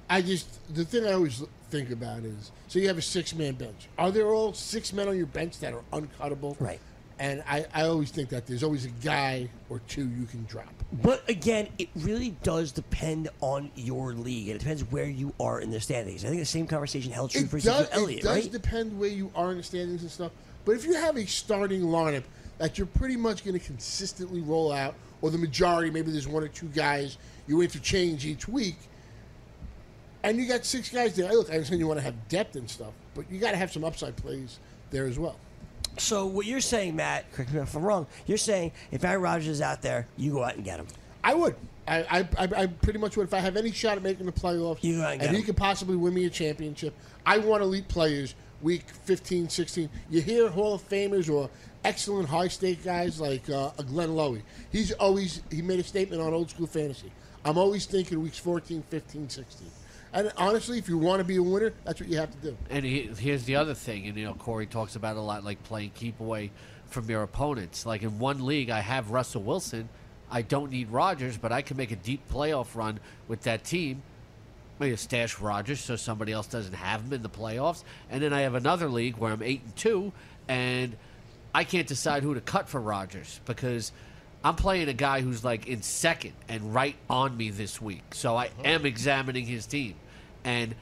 I 0.09 0.23
just 0.23 0.75
the 0.75 0.85
thing 0.85 1.07
I 1.07 1.13
always 1.13 1.43
think 1.71 1.91
about 1.91 2.25
is 2.25 2.53
so 2.69 2.79
you 2.79 2.89
have 2.89 2.99
a 2.99 3.03
six 3.03 3.35
man 3.35 3.55
bench. 3.55 3.89
Are 3.99 4.11
there 4.11 4.29
all 4.29 4.53
six 4.53 4.93
men 4.93 5.09
on 5.09 5.17
your 5.17 5.27
bench 5.27 5.59
that 5.61 5.73
are 5.73 5.83
uncuttable? 5.93 6.57
Right. 6.61 6.81
And 7.19 7.45
I, 7.49 7.65
I 7.73 7.83
always 7.85 8.11
think 8.11 8.29
that 8.31 8.45
there's 8.47 8.65
always 8.65 8.85
a 8.87 8.91
guy 8.91 9.49
or 9.71 9.79
two 9.87 10.09
you 10.09 10.27
can 10.27 10.45
drop. 10.47 10.73
But 11.01 11.23
again, 11.29 11.69
it 11.79 11.89
really 11.95 12.31
does 12.43 12.73
depend 12.73 13.29
on 13.41 13.71
your 13.77 14.15
league. 14.15 14.49
It 14.49 14.59
depends 14.59 14.83
where 14.83 15.07
you 15.07 15.33
are 15.39 15.61
in 15.61 15.71
the 15.71 15.81
standings. 15.81 16.25
I 16.25 16.29
think 16.29 16.41
the 16.41 16.47
same 16.47 16.67
conversation 16.67 17.13
held 17.13 17.31
true 17.31 17.43
It 17.43 17.49
for 17.51 17.61
does, 17.61 17.83
Ezekiel 17.83 18.01
Elliott, 18.03 18.19
it 18.19 18.23
does 18.25 18.43
right? 18.43 18.53
depend 18.53 18.99
where 18.99 19.11
you 19.11 19.31
are 19.37 19.53
in 19.53 19.59
the 19.59 19.63
standings 19.63 20.03
and 20.03 20.11
stuff. 20.11 20.33
But 20.65 20.73
if 20.73 20.85
you 20.85 20.95
have 20.95 21.17
a 21.17 21.25
starting 21.25 21.83
lineup 21.83 22.25
that 22.59 22.79
you're 22.79 22.87
pretty 22.89 23.17
much 23.17 23.45
going 23.45 23.59
to 23.59 23.65
consistently 23.65 24.41
roll 24.41 24.73
out, 24.73 24.95
or 25.25 25.31
the 25.31 25.39
majority, 25.39 25.91
maybe 25.91 26.11
there's 26.11 26.29
one 26.29 26.43
or 26.43 26.49
two 26.49 26.67
guys 26.67 27.17
you 27.47 27.63
interchange 27.63 28.27
each 28.27 28.47
week, 28.47 28.77
and 30.23 30.37
you 30.37 30.47
got 30.47 30.67
six 30.67 30.91
guys 30.91 31.17
there. 31.17 31.33
Look, 31.33 31.49
I 31.49 31.55
understand 31.55 31.81
you 31.81 31.87
want 31.87 31.99
to 31.99 32.05
have 32.05 32.29
depth 32.29 32.57
and 32.57 32.69
stuff, 32.69 32.93
but 33.15 33.25
you 33.31 33.41
got 33.41 33.53
to 33.53 33.57
have 33.57 33.73
some 33.73 33.85
upside 33.85 34.17
plays 34.17 34.59
there 34.91 35.07
as 35.07 35.19
well. 35.19 35.37
So 35.97 36.27
what 36.27 36.45
you're 36.45 36.61
saying, 36.61 36.95
Matt, 36.97 37.33
correct 37.33 37.55
me 37.55 37.61
if 37.61 37.75
I'm 37.75 37.83
wrong. 37.83 38.07
You're 38.27 38.37
saying 38.37 38.73
if 38.91 39.03
Aaron 39.03 39.23
Rodgers 39.23 39.49
is 39.49 39.63
out 39.63 39.81
there, 39.81 40.07
you 40.19 40.31
go 40.31 40.45
out 40.45 40.57
and 40.57 40.65
get 40.65 40.79
him. 40.79 40.89
I 41.23 41.33
would. 41.33 41.57
I, 41.89 42.03
I, 42.11 42.29
I, 42.39 42.67
pretty 42.67 42.99
much 42.99 43.17
would. 43.17 43.27
If 43.27 43.33
I 43.33 43.39
have 43.39 43.57
any 43.57 43.73
shot 43.73 43.97
at 43.97 44.03
making 44.03 44.27
the 44.27 44.33
playoffs, 44.33 44.83
You 44.83 44.99
go 44.99 45.05
out 45.05 45.13
and 45.13 45.21
get 45.23 45.29
and 45.29 45.37
he 45.39 45.43
could 45.43 45.57
possibly 45.57 45.97
win 45.97 46.13
me 46.13 46.27
a 46.27 46.31
championship, 46.31 46.95
I 47.27 47.39
want 47.39 47.63
elite 47.63 47.89
players 47.89 48.35
week 48.63 48.89
15, 49.05 49.49
16. 49.49 49.89
You 50.11 50.21
hear 50.21 50.49
Hall 50.49 50.75
of 50.75 50.89
Famers 50.89 51.33
or 51.33 51.51
excellent 51.85 52.29
high 52.29 52.49
stake 52.49 52.85
guys 52.85 53.21
like 53.21 53.49
uh, 53.51 53.71
Glenn 53.71 54.11
Lowy. 54.11 54.43
He's 54.73 54.93
always, 54.93 55.43
he 55.51 55.63
made 55.63 55.81
a 55.81 55.85
statement 55.85 56.21
on 56.23 56.33
old 56.33 56.51
school 56.51 56.67
fantasy. 56.67 57.13
I'm 57.45 57.59
always 57.59 57.87
thinking 57.87 58.23
weeks 58.23 58.39
14, 58.39 58.83
15, 58.89 59.29
16. 59.29 59.69
And 60.15 60.33
honestly, 60.37 60.79
if 60.79 60.89
you 60.89 60.97
want 60.97 61.19
to 61.21 61.25
be 61.25 61.37
a 61.37 61.43
winner, 61.43 61.73
that's 61.85 62.01
what 62.01 62.09
you 62.09 62.19
have 62.19 62.31
to 62.31 62.51
do. 62.51 62.57
And 62.71 62.85
he, 62.85 63.11
here's 63.19 63.45
the 63.45 63.57
other 63.57 63.75
thing, 63.75 64.07
and 64.07 64.17
you 64.17 64.25
know 64.25 64.35
Corey 64.35 64.67
talks 64.67 64.95
about 64.95 65.17
a 65.17 65.21
lot, 65.21 65.43
like 65.43 65.63
playing 65.65 65.91
keep 65.95 66.21
away 66.21 66.53
from 66.87 67.11
your 67.11 67.25
opponents. 67.25 67.85
Like 67.85 68.05
in 68.05 68.21
one 68.21 68.47
league, 68.47 68.71
I 68.71 68.81
have 68.81 69.11
Russell 69.11 69.43
Wilson. 69.43 69.89
I 70.31 70.43
don't 70.43 70.71
need 70.71 70.89
Rodgers, 70.91 71.37
but 71.37 71.51
I 71.51 71.63
can 71.63 71.77
make 71.77 71.91
a 71.91 71.97
deep 71.97 72.29
playoff 72.31 72.77
run 72.77 73.01
with 73.27 73.43
that 73.43 73.65
team. 73.65 74.03
I'm 74.81 74.97
stash 74.97 75.39
Rodgers 75.39 75.81
so 75.81 75.97
somebody 75.97 76.33
else 76.33 76.47
doesn't 76.47 76.75
have 76.75 77.03
him 77.03 77.13
in 77.13 77.23
the 77.23 77.29
playoffs. 77.29 77.85
And 78.11 78.23
then 78.23 78.33
I 78.33 78.41
have 78.41 78.55
another 78.55 78.89
league 78.89 79.17
where 79.17 79.33
I'm 79.33 79.43
eight 79.43 79.63
and 79.65 79.77
two, 79.77 80.13
and 80.49 80.97
I 81.55 81.65
can't 81.65 81.87
decide 81.87 82.23
who 82.23 82.35
to 82.35 82.41
cut 82.41 82.69
for 82.69 82.81
Rodgers 82.81 83.41
because 83.45 83.93
I'm 84.43 84.57
playing 84.57 84.89
a 84.89 84.95
guy 84.95 85.21
who's 85.21 85.45
like 85.45 85.67
in 85.67 85.83
second 85.83 86.33
and 86.49 86.75
right 86.75 86.97
on 87.09 87.37
me 87.37 87.51
this 87.51 87.81
week. 87.81 88.15
So 88.15 88.37
I 88.37 88.47
uh-huh. 88.47 88.63
am 88.65 88.87
examining 88.87 89.47
his 89.47 89.67
team, 89.67 89.95
and 90.45 90.75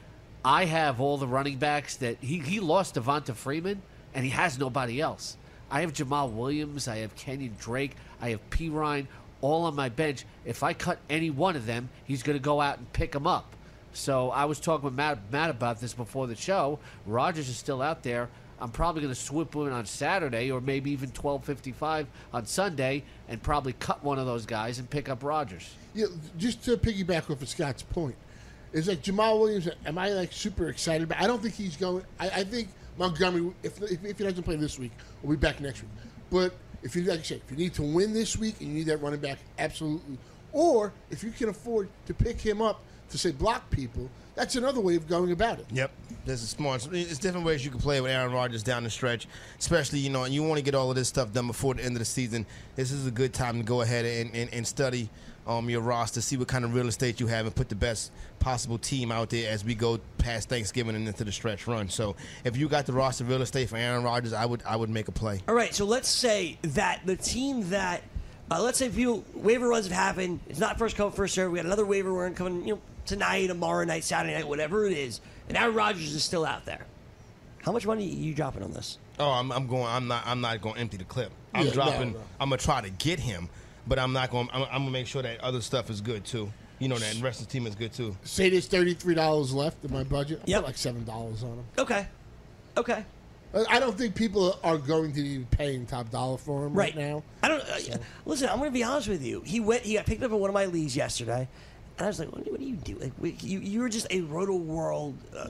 I 0.43 0.65
have 0.65 0.99
all 0.99 1.17
the 1.17 1.27
running 1.27 1.57
backs 1.57 1.97
that 1.97 2.17
he 2.19 2.39
he 2.39 2.59
lost 2.59 2.95
Devonta 2.95 3.35
Freeman, 3.35 3.81
and 4.13 4.25
he 4.25 4.31
has 4.31 4.59
nobody 4.59 4.99
else. 4.99 5.37
I 5.71 5.81
have 5.81 5.93
Jamaal 5.93 6.31
Williams, 6.33 6.87
I 6.87 6.97
have 6.97 7.15
Kenyan 7.15 7.57
Drake, 7.57 7.95
I 8.21 8.29
have 8.29 8.49
P. 8.49 8.69
Ryan, 8.69 9.07
all 9.41 9.65
on 9.65 9.75
my 9.75 9.89
bench. 9.89 10.25
If 10.45 10.61
I 10.61 10.73
cut 10.73 10.99
any 11.09 11.29
one 11.29 11.55
of 11.55 11.65
them, 11.65 11.89
he's 12.05 12.21
going 12.21 12.37
to 12.37 12.43
go 12.43 12.61
out 12.61 12.77
and 12.77 12.93
pick 12.93 13.11
them 13.11 13.25
up. 13.25 13.55
So 13.93 14.31
I 14.31 14.45
was 14.45 14.59
talking 14.59 14.85
with 14.85 14.95
Matt, 14.95 15.19
Matt 15.31 15.49
about 15.49 15.79
this 15.79 15.93
before 15.93 16.27
the 16.27 16.35
show. 16.35 16.79
Rodgers 17.05 17.47
is 17.47 17.57
still 17.57 17.81
out 17.81 18.03
there. 18.03 18.29
I'm 18.59 18.71
probably 18.71 19.01
going 19.01 19.13
to 19.13 19.19
swoop 19.19 19.55
in 19.55 19.71
on 19.71 19.85
Saturday 19.85 20.49
or 20.49 20.61
maybe 20.61 20.91
even 20.91 21.11
12:55 21.11 22.05
on 22.33 22.45
Sunday 22.45 23.03
and 23.27 23.41
probably 23.41 23.73
cut 23.73 24.03
one 24.03 24.19
of 24.19 24.25
those 24.25 24.45
guys 24.45 24.79
and 24.79 24.89
pick 24.89 25.09
up 25.09 25.23
Rodgers. 25.23 25.73
Yeah, 25.93 26.05
just 26.37 26.63
to 26.65 26.77
piggyback 26.77 27.29
off 27.29 27.41
of 27.41 27.49
Scott's 27.49 27.83
point, 27.83 28.15
it's 28.71 28.87
like 28.87 29.03
Jamaal 29.03 29.39
Williams. 29.39 29.69
Am 29.85 29.97
I 29.97 30.09
like 30.09 30.31
super 30.31 30.69
excited? 30.69 31.09
But 31.09 31.19
I 31.19 31.27
don't 31.27 31.41
think 31.41 31.55
he's 31.55 31.75
going. 31.75 32.05
I, 32.19 32.29
I 32.29 32.43
think 32.43 32.69
Montgomery, 32.97 33.51
if, 33.63 33.81
if 33.81 34.03
if 34.05 34.17
he 34.17 34.23
doesn't 34.23 34.43
play 34.43 34.55
this 34.55 34.79
week, 34.79 34.91
will 35.21 35.31
be 35.31 35.35
back 35.35 35.59
next 35.59 35.81
week. 35.81 35.91
But 36.31 36.53
if 36.83 36.95
you 36.95 37.03
like 37.03 37.19
I 37.19 37.23
said, 37.23 37.41
if 37.45 37.51
you 37.51 37.57
need 37.57 37.73
to 37.73 37.83
win 37.83 38.13
this 38.13 38.37
week 38.37 38.55
and 38.61 38.69
you 38.69 38.75
need 38.75 38.85
that 38.85 39.01
running 39.01 39.19
back, 39.19 39.39
absolutely. 39.59 40.17
Or 40.53 40.93
if 41.09 41.23
you 41.23 41.31
can 41.31 41.49
afford 41.49 41.89
to 42.05 42.13
pick 42.13 42.39
him 42.39 42.61
up 42.61 42.81
to 43.13 43.17
say 43.17 43.31
block 43.31 43.69
people, 43.69 44.09
that's 44.35 44.55
another 44.55 44.81
way 44.81 44.95
of 44.95 45.07
going 45.07 45.31
about 45.31 45.59
it. 45.59 45.65
Yep, 45.71 45.91
this 46.25 46.41
is 46.41 46.49
smart. 46.49 46.87
There's 46.91 47.19
different 47.19 47.45
ways 47.45 47.63
you 47.63 47.71
can 47.71 47.79
play 47.79 48.01
with 48.01 48.11
Aaron 48.11 48.33
Rodgers 48.33 48.63
down 48.63 48.83
the 48.83 48.89
stretch, 48.89 49.27
especially 49.59 49.99
you 49.99 50.09
know, 50.09 50.23
and 50.23 50.33
you 50.33 50.43
want 50.43 50.57
to 50.57 50.63
get 50.63 50.75
all 50.75 50.89
of 50.89 50.95
this 50.95 51.07
stuff 51.07 51.31
done 51.31 51.47
before 51.47 51.75
the 51.75 51.83
end 51.83 51.95
of 51.95 51.99
the 51.99 52.05
season. 52.05 52.45
This 52.75 52.91
is 52.91 53.07
a 53.07 53.11
good 53.11 53.33
time 53.33 53.57
to 53.57 53.63
go 53.63 53.81
ahead 53.81 54.05
and, 54.05 54.35
and, 54.35 54.51
and 54.51 54.67
study 54.67 55.09
um, 55.45 55.69
your 55.69 55.81
roster, 55.81 56.21
see 56.21 56.37
what 56.37 56.47
kind 56.47 56.65
of 56.65 56.73
real 56.73 56.87
estate 56.87 57.19
you 57.19 57.27
have, 57.27 57.45
and 57.45 57.55
put 57.55 57.69
the 57.69 57.75
best 57.75 58.11
possible 58.39 58.77
team 58.77 59.11
out 59.11 59.29
there 59.29 59.51
as 59.51 59.63
we 59.63 59.75
go 59.75 59.99
past 60.17 60.49
Thanksgiving 60.49 60.95
and 60.95 61.07
into 61.07 61.23
the 61.23 61.31
stretch 61.31 61.67
run. 61.67 61.89
So, 61.89 62.15
if 62.43 62.57
you 62.57 62.67
got 62.67 62.85
the 62.85 62.93
roster 62.93 63.25
real 63.25 63.41
estate 63.41 63.69
for 63.69 63.77
Aaron 63.77 64.03
Rodgers, 64.03 64.33
I 64.33 64.45
would 64.45 64.63
I 64.63 64.75
would 64.75 64.89
make 64.89 65.07
a 65.07 65.11
play. 65.11 65.41
All 65.47 65.55
right, 65.55 65.73
so 65.73 65.85
let's 65.85 66.09
say 66.09 66.57
that 66.63 67.01
the 67.05 67.15
team 67.15 67.69
that, 67.69 68.03
uh, 68.53 68.61
let's 68.61 68.77
say 68.77 68.89
people 68.89 69.23
waiver 69.33 69.67
runs 69.67 69.85
have 69.87 69.95
happened. 69.95 70.39
It's 70.47 70.59
not 70.59 70.77
first 70.77 70.95
come 70.95 71.11
first 71.11 71.33
serve. 71.35 71.51
We 71.51 71.57
got 71.57 71.65
another 71.65 71.85
waiver 71.85 72.11
run 72.11 72.33
coming, 72.35 72.65
you 72.67 72.75
know, 72.75 72.81
tonight, 73.05 73.47
tomorrow 73.47 73.83
night, 73.85 74.03
Saturday 74.03 74.33
night, 74.35 74.47
whatever 74.47 74.85
it 74.85 74.93
is, 74.97 75.19
and 75.49 75.57
Aaron 75.57 75.73
Rodgers 75.75 76.13
is 76.13 76.23
still 76.23 76.45
out 76.45 76.65
there. 76.65 76.85
How 77.63 77.71
much 77.71 77.85
money 77.85 78.05
are 78.05 78.13
you 78.13 78.33
dropping 78.33 78.63
on 78.63 78.71
this? 78.71 78.97
Oh, 79.19 79.29
I'm, 79.31 79.51
I'm 79.51 79.67
going. 79.67 79.85
I'm 79.85 80.07
not. 80.07 80.23
I'm 80.25 80.41
not 80.41 80.61
going 80.61 80.75
to 80.75 80.81
empty 80.81 80.97
the 80.97 81.03
clip. 81.05 81.31
I'm 81.53 81.67
Yeah, 81.67 81.73
dropping. 81.73 82.13
no. 82.13 82.19
I'm 82.39 82.49
gonna 82.49 82.61
try 82.61 82.81
to 82.81 82.89
get 82.89 83.19
him, 83.19 83.47
but 83.87 83.99
I'm 83.99 84.11
not 84.13 84.31
going. 84.31 84.49
I'm, 84.53 84.63
I'm 84.63 84.69
gonna 84.81 84.91
make 84.91 85.07
sure 85.07 85.21
that 85.21 85.39
other 85.41 85.61
stuff 85.61 85.89
is 85.89 86.01
good 86.01 86.25
too. 86.25 86.51
You 86.79 86.89
know 86.89 86.97
that 86.97 87.15
the 87.15 87.21
rest 87.21 87.39
of 87.39 87.47
the 87.47 87.51
team 87.53 87.65
is 87.67 87.75
good 87.75 87.93
too. 87.93 88.17
Say 88.23 88.49
there's 88.49 88.67
thirty 88.67 88.93
three 88.95 89.13
dollars 89.15 89.53
left 89.53 89.85
in 89.85 89.93
my 89.93 90.03
budget. 90.03 90.41
Yeah, 90.45 90.59
like 90.59 90.75
seven 90.75 91.05
dollars 91.05 91.43
on 91.43 91.51
him. 91.51 91.63
Okay, 91.77 92.07
okay, 92.75 93.05
I 93.69 93.79
don't 93.79 93.97
think 93.97 94.15
people 94.15 94.57
are 94.63 94.77
going 94.77 95.13
to 95.13 95.21
be 95.21 95.45
paying 95.51 95.85
top 95.85 96.09
dollar 96.09 96.37
for 96.37 96.65
him 96.65 96.73
right, 96.73 96.95
right 96.95 97.07
now. 97.09 97.23
I 97.43 97.47
don't. 97.47 97.61
Uh, 97.61 97.97
Listen, 98.25 98.49
I'm 98.49 98.57
going 98.57 98.69
to 98.69 98.73
be 98.73 98.83
honest 98.83 99.07
with 99.07 99.23
you. 99.23 99.41
He 99.41 99.59
went. 99.59 99.83
He 99.83 99.93
got 99.93 100.05
picked 100.05 100.23
up 100.23 100.31
in 100.31 100.39
one 100.39 100.49
of 100.49 100.53
my 100.55 100.65
leagues 100.65 100.95
yesterday, 100.95 101.47
and 101.97 102.05
I 102.05 102.07
was 102.07 102.19
like, 102.19 102.31
"What, 102.31 102.49
what 102.49 102.59
do 102.59 102.65
you 102.65 102.75
do? 102.75 102.97
Like, 103.19 103.43
you 103.43 103.59
you 103.59 103.81
were 103.81 103.89
just 103.89 104.07
a 104.09 104.21
Roto 104.21 104.55
World." 104.55 105.15
Uh, 105.37 105.49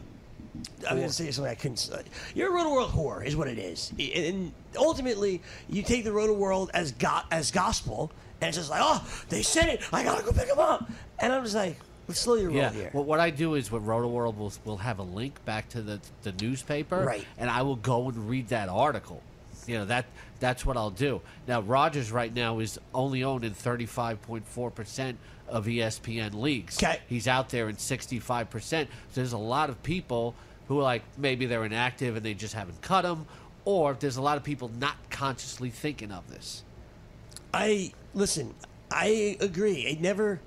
I'm 0.88 0.98
going 0.98 1.08
to 1.08 1.14
say 1.14 1.32
something 1.32 1.50
I 1.52 1.56
couldn't. 1.56 1.78
say. 1.78 2.04
You're 2.36 2.50
a 2.50 2.54
Roto 2.54 2.72
World 2.74 2.92
whore, 2.92 3.26
is 3.26 3.36
what 3.36 3.48
it 3.48 3.58
is. 3.58 3.92
And 4.16 4.52
ultimately, 4.78 5.42
you 5.70 5.82
take 5.82 6.04
the 6.04 6.12
Roto 6.12 6.34
World 6.34 6.70
as 6.74 6.92
go- 6.92 7.22
as 7.32 7.50
gospel, 7.52 8.12
and 8.42 8.50
it's 8.50 8.58
just 8.58 8.70
like, 8.70 8.82
oh, 8.84 9.04
they 9.30 9.42
said 9.42 9.70
it. 9.70 9.82
I 9.92 10.04
gotta 10.04 10.24
go 10.24 10.32
pick 10.32 10.48
them 10.50 10.60
up. 10.60 10.90
And 11.20 11.32
I'm 11.34 11.44
just 11.44 11.56
like, 11.56 11.78
let's 12.14 12.22
slow 12.22 12.36
your 12.36 12.50
roll 12.50 12.58
Yeah. 12.58 12.72
here. 12.72 12.90
Well, 12.94 13.04
what 13.06 13.20
I 13.20 13.32
do 13.32 13.56
is 13.56 13.72
with 13.72 13.82
Roto 13.84 14.08
World, 14.08 14.38
will 14.38 14.54
will 14.66 14.78
have 14.78 15.00
a 15.00 15.04
link 15.04 15.44
back 15.46 15.68
to 15.70 15.82
the 15.82 16.00
the 16.22 16.32
newspaper, 16.34 17.04
Right. 17.04 17.26
And 17.40 17.50
I 17.50 17.64
will 17.64 17.76
go 17.76 18.08
and 18.08 18.30
read 18.30 18.50
that 18.50 18.70
article. 18.70 19.22
You 19.66 19.80
know 19.80 19.86
that 19.86 20.06
that's 20.40 20.64
what 20.66 20.78
I'll 20.78 20.92
do. 20.92 21.22
Now 21.48 21.62
Rodgers 21.62 22.12
right 22.12 22.34
now 22.34 22.60
is 22.60 22.80
only 22.94 23.24
owned 23.24 23.44
in 23.44 23.54
thirty 23.54 23.86
five 23.88 24.22
point 24.22 24.46
four 24.48 24.70
percent 24.70 25.18
of 25.48 25.66
ESPN 25.66 26.36
leagues. 26.40 26.78
Okay. 26.78 27.00
He's 27.08 27.28
out 27.28 27.50
there 27.50 27.68
in 27.68 27.78
sixty 27.78 28.20
five 28.20 28.50
percent. 28.52 28.90
So 29.12 29.22
there's 29.22 29.34
a 29.34 29.38
lot 29.38 29.70
of 29.70 29.82
people 29.82 30.36
who 30.68 30.80
are 30.80 30.84
like 30.84 31.02
maybe 31.18 31.46
they're 31.48 31.66
inactive 31.66 32.16
and 32.16 32.24
they 32.26 32.34
just 32.36 32.54
haven't 32.54 32.82
cut 32.82 33.06
him, 33.06 33.26
or 33.66 33.96
there's 34.00 34.18
a 34.18 34.22
lot 34.22 34.38
of 34.38 34.44
people 34.44 34.70
not 34.80 34.98
consciously 35.10 35.70
thinking 35.72 36.12
of 36.12 36.30
this. 36.30 36.64
I 37.54 37.92
listen. 38.14 38.54
I 38.92 39.36
agree. 39.40 39.88
I 39.90 40.00
never. 40.00 40.40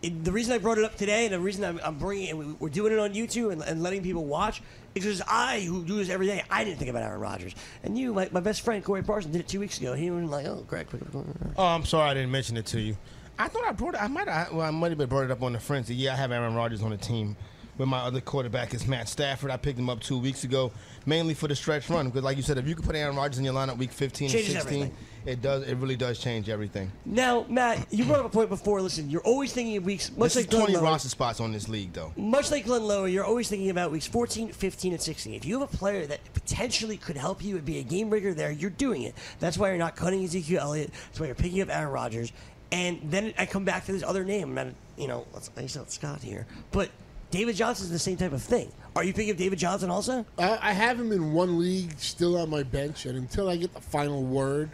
It, 0.00 0.24
the 0.24 0.30
reason 0.32 0.52
I 0.52 0.58
brought 0.58 0.78
it 0.78 0.84
up 0.84 0.96
today, 0.96 1.24
and 1.24 1.34
the 1.34 1.40
reason 1.40 1.64
I'm, 1.64 1.80
I'm 1.82 1.98
bringing 1.98 2.28
it, 2.28 2.36
we- 2.36 2.52
we're 2.60 2.68
doing 2.68 2.92
it 2.92 2.98
on 3.00 3.14
YouTube 3.14 3.50
and, 3.52 3.62
and 3.62 3.82
letting 3.82 4.02
people 4.02 4.24
watch, 4.24 4.62
is 4.94 5.02
because 5.04 5.22
I, 5.28 5.60
who 5.60 5.84
do 5.84 5.96
this 5.96 6.08
every 6.08 6.26
day, 6.26 6.44
I 6.50 6.62
didn't 6.62 6.78
think 6.78 6.90
about 6.90 7.02
Aaron 7.02 7.20
Rodgers. 7.20 7.54
And 7.82 7.98
you, 7.98 8.14
my, 8.14 8.28
my 8.30 8.40
best 8.40 8.60
friend 8.60 8.84
Corey 8.84 9.02
Parsons, 9.02 9.32
did 9.32 9.40
it 9.40 9.48
two 9.48 9.58
weeks 9.60 9.78
ago. 9.80 9.94
He 9.94 10.10
was 10.10 10.24
like, 10.30 10.46
"Oh, 10.46 10.64
Greg, 10.68 10.88
quick, 10.88 11.02
quick, 11.10 11.24
quick." 11.24 11.52
Oh, 11.56 11.64
I'm 11.64 11.84
sorry 11.84 12.10
I 12.10 12.14
didn't 12.14 12.30
mention 12.30 12.56
it 12.56 12.66
to 12.66 12.80
you. 12.80 12.96
I 13.40 13.48
thought 13.48 13.64
I 13.64 13.72
brought 13.72 13.94
it. 13.94 14.02
I 14.02 14.06
might. 14.08 14.28
have 14.28 14.52
Well, 14.52 14.66
I 14.66 14.70
might 14.70 14.96
have 14.96 15.08
brought 15.08 15.24
it 15.24 15.30
up 15.30 15.42
on 15.42 15.52
the 15.52 15.60
frenzy. 15.60 15.94
Yeah, 15.94 16.12
I 16.12 16.16
have 16.16 16.30
Aaron 16.32 16.54
Rodgers 16.54 16.82
on 16.82 16.90
the 16.90 16.96
team. 16.96 17.36
With 17.78 17.88
my 17.88 17.98
other 18.00 18.20
quarterback 18.20 18.74
is 18.74 18.88
Matt 18.88 19.08
Stafford. 19.08 19.52
I 19.52 19.56
picked 19.56 19.78
him 19.78 19.88
up 19.88 20.00
two 20.00 20.18
weeks 20.18 20.42
ago, 20.42 20.72
mainly 21.06 21.32
for 21.32 21.46
the 21.46 21.54
stretch 21.54 21.88
run. 21.88 22.06
Because, 22.06 22.24
like 22.24 22.36
you 22.36 22.42
said, 22.42 22.58
if 22.58 22.66
you 22.66 22.74
could 22.74 22.84
put 22.84 22.96
Aaron 22.96 23.14
Rodgers 23.14 23.38
in 23.38 23.44
your 23.44 23.54
lineup 23.54 23.78
week 23.78 23.92
15 23.92 24.26
and 24.26 24.32
Changes 24.32 24.52
16, 24.54 24.82
everything. 24.82 24.96
it 25.26 25.40
does. 25.40 25.62
It 25.68 25.76
really 25.76 25.94
does 25.94 26.18
change 26.18 26.48
everything. 26.48 26.90
Now, 27.06 27.46
Matt, 27.48 27.86
you 27.92 28.04
brought 28.04 28.18
up 28.18 28.26
a 28.26 28.30
point 28.30 28.48
before. 28.48 28.82
Listen, 28.82 29.08
you're 29.08 29.22
always 29.22 29.52
thinking 29.52 29.76
of 29.76 29.84
weeks, 29.84 30.10
much 30.10 30.34
This 30.34 30.36
like 30.48 30.52
is 30.52 30.58
20 30.58 30.74
Lowe- 30.74 30.82
roster 30.82 31.08
spots 31.08 31.38
on 31.38 31.52
this 31.52 31.68
league, 31.68 31.92
though. 31.92 32.12
much 32.16 32.50
like 32.50 32.64
Glenn 32.64 32.82
Lower, 32.82 33.06
you're 33.06 33.24
always 33.24 33.48
thinking 33.48 33.70
about 33.70 33.92
weeks 33.92 34.08
14, 34.08 34.48
15, 34.50 34.92
and 34.94 35.00
16. 35.00 35.34
If 35.34 35.44
you 35.44 35.60
have 35.60 35.72
a 35.72 35.76
player 35.76 36.04
that 36.06 36.18
potentially 36.34 36.96
could 36.96 37.16
help 37.16 37.44
you 37.44 37.54
and 37.56 37.64
be 37.64 37.78
a 37.78 37.84
game 37.84 38.08
breaker 38.10 38.34
there, 38.34 38.50
you're 38.50 38.70
doing 38.70 39.02
it. 39.02 39.14
That's 39.38 39.56
why 39.56 39.68
you're 39.68 39.78
not 39.78 39.94
cutting 39.94 40.24
Ezekiel 40.24 40.62
Elliott. 40.62 40.90
That's 41.06 41.20
why 41.20 41.26
you're 41.26 41.36
picking 41.36 41.62
up 41.62 41.68
Aaron 41.70 41.92
Rodgers. 41.92 42.32
And 42.72 43.00
then 43.04 43.32
I 43.38 43.46
come 43.46 43.64
back 43.64 43.86
to 43.86 43.92
this 43.92 44.02
other 44.02 44.24
name. 44.24 44.58
I'm 44.58 44.74
you 44.98 45.06
know, 45.06 45.26
let's, 45.32 45.48
I 45.56 45.66
said 45.66 45.90
Scott 45.92 46.22
here. 46.22 46.44
But 46.72 46.90
David 47.30 47.56
Johnson's 47.56 47.90
the 47.90 47.98
same 47.98 48.16
type 48.16 48.32
of 48.32 48.42
thing. 48.42 48.72
Are 48.96 49.04
you 49.04 49.12
picking 49.12 49.32
up 49.32 49.36
David 49.36 49.58
Johnson 49.58 49.90
also? 49.90 50.24
I, 50.38 50.58
I 50.62 50.72
have 50.72 50.98
him 50.98 51.12
in 51.12 51.32
one 51.32 51.58
league 51.58 51.98
still 51.98 52.38
on 52.38 52.48
my 52.48 52.62
bench, 52.62 53.06
and 53.06 53.16
until 53.18 53.48
I 53.48 53.56
get 53.56 53.74
the 53.74 53.80
final 53.80 54.22
word 54.22 54.70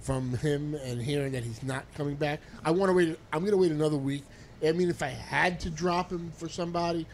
from 0.00 0.36
him 0.38 0.74
and 0.74 1.00
hearing 1.00 1.32
that 1.32 1.44
he's 1.44 1.62
not 1.62 1.84
coming 1.94 2.16
back, 2.16 2.40
I 2.64 2.72
want 2.72 2.90
to 2.90 2.92
wait. 2.92 3.18
I'm 3.32 3.40
going 3.40 3.52
to 3.52 3.56
wait 3.56 3.70
another 3.70 3.96
week. 3.96 4.24
I 4.64 4.72
mean, 4.72 4.90
if 4.90 5.02
I 5.02 5.08
had 5.08 5.60
to 5.60 5.70
drop 5.70 6.10
him 6.10 6.32
for 6.36 6.48
somebody, 6.48 7.06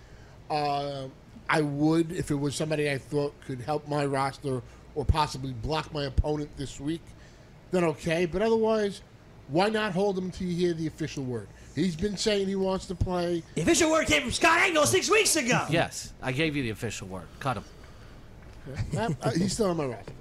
uh, 0.50 1.04
I 1.48 1.60
would. 1.60 2.12
If 2.12 2.30
it 2.30 2.34
was 2.34 2.54
somebody 2.54 2.90
I 2.90 2.98
thought 2.98 3.34
could 3.46 3.60
help 3.60 3.86
my 3.88 4.06
roster 4.06 4.62
or 4.94 5.04
possibly 5.04 5.52
block 5.52 5.92
my 5.92 6.04
opponent 6.04 6.50
this 6.56 6.80
week, 6.80 7.02
then 7.70 7.84
okay. 7.84 8.24
But 8.24 8.40
otherwise, 8.40 9.02
why 9.48 9.68
not 9.68 9.92
hold 9.92 10.16
him 10.16 10.24
until 10.24 10.48
you 10.48 10.56
hear 10.56 10.72
the 10.72 10.86
official 10.86 11.24
word? 11.24 11.48
He's 11.78 11.96
been 11.96 12.16
saying 12.16 12.48
he 12.48 12.56
wants 12.56 12.86
to 12.86 12.94
play. 12.94 13.42
The 13.54 13.62
official 13.62 13.90
word 13.90 14.06
came 14.06 14.22
from 14.22 14.32
Scott 14.32 14.60
Engel 14.62 14.84
six 14.84 15.08
weeks 15.08 15.36
ago. 15.36 15.64
Yes, 15.70 16.12
I 16.20 16.32
gave 16.32 16.56
you 16.56 16.62
the 16.64 16.70
official 16.70 17.06
word. 17.06 17.26
Cut 17.40 17.58
him. 17.58 17.64
Uh, 18.98 19.08
uh, 19.22 19.30
he's 19.30 19.54
still 19.54 19.70
on 19.70 19.78
my 19.78 19.86
roster. 19.86 20.12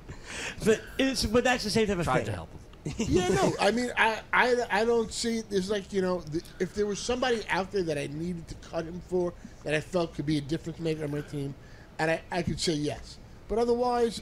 But, 0.64 0.82
it's, 0.98 1.26
but 1.26 1.44
that's 1.44 1.66
the 1.66 1.70
same 1.70 1.86
type 1.86 1.98
of 1.98 2.06
Tried 2.06 2.18
thing. 2.20 2.26
to 2.28 2.32
help 2.32 2.50
him. 2.52 2.60
yeah, 3.10 3.28
no. 3.28 3.54
I 3.60 3.72
mean, 3.72 3.92
I, 3.98 4.22
I, 4.32 4.56
I 4.72 4.86
don't 4.86 5.12
see. 5.12 5.42
There's 5.42 5.70
like 5.70 5.92
you 5.92 6.02
know, 6.02 6.22
the, 6.22 6.42
if 6.60 6.74
there 6.74 6.86
was 6.86 7.00
somebody 7.00 7.42
out 7.50 7.74
there 7.74 7.84
that 7.84 7.98
I 7.98 8.08
needed 8.08 8.48
to 8.48 8.56
cut 8.70 8.86
him 8.86 9.02
for, 9.10 9.34
that 9.64 9.74
I 9.74 9.82
felt 9.82 10.14
could 10.14 10.26
be 10.26 10.38
a 10.38 10.42
difference 10.42 10.80
maker 10.80 11.04
on 11.04 11.12
my 11.12 11.22
team, 11.22 11.54
and 12.00 12.10
I, 12.10 12.22
I 12.32 12.42
could 12.42 12.60
say 12.60 12.72
yes. 12.72 13.18
But 13.50 13.58
otherwise, 13.58 14.22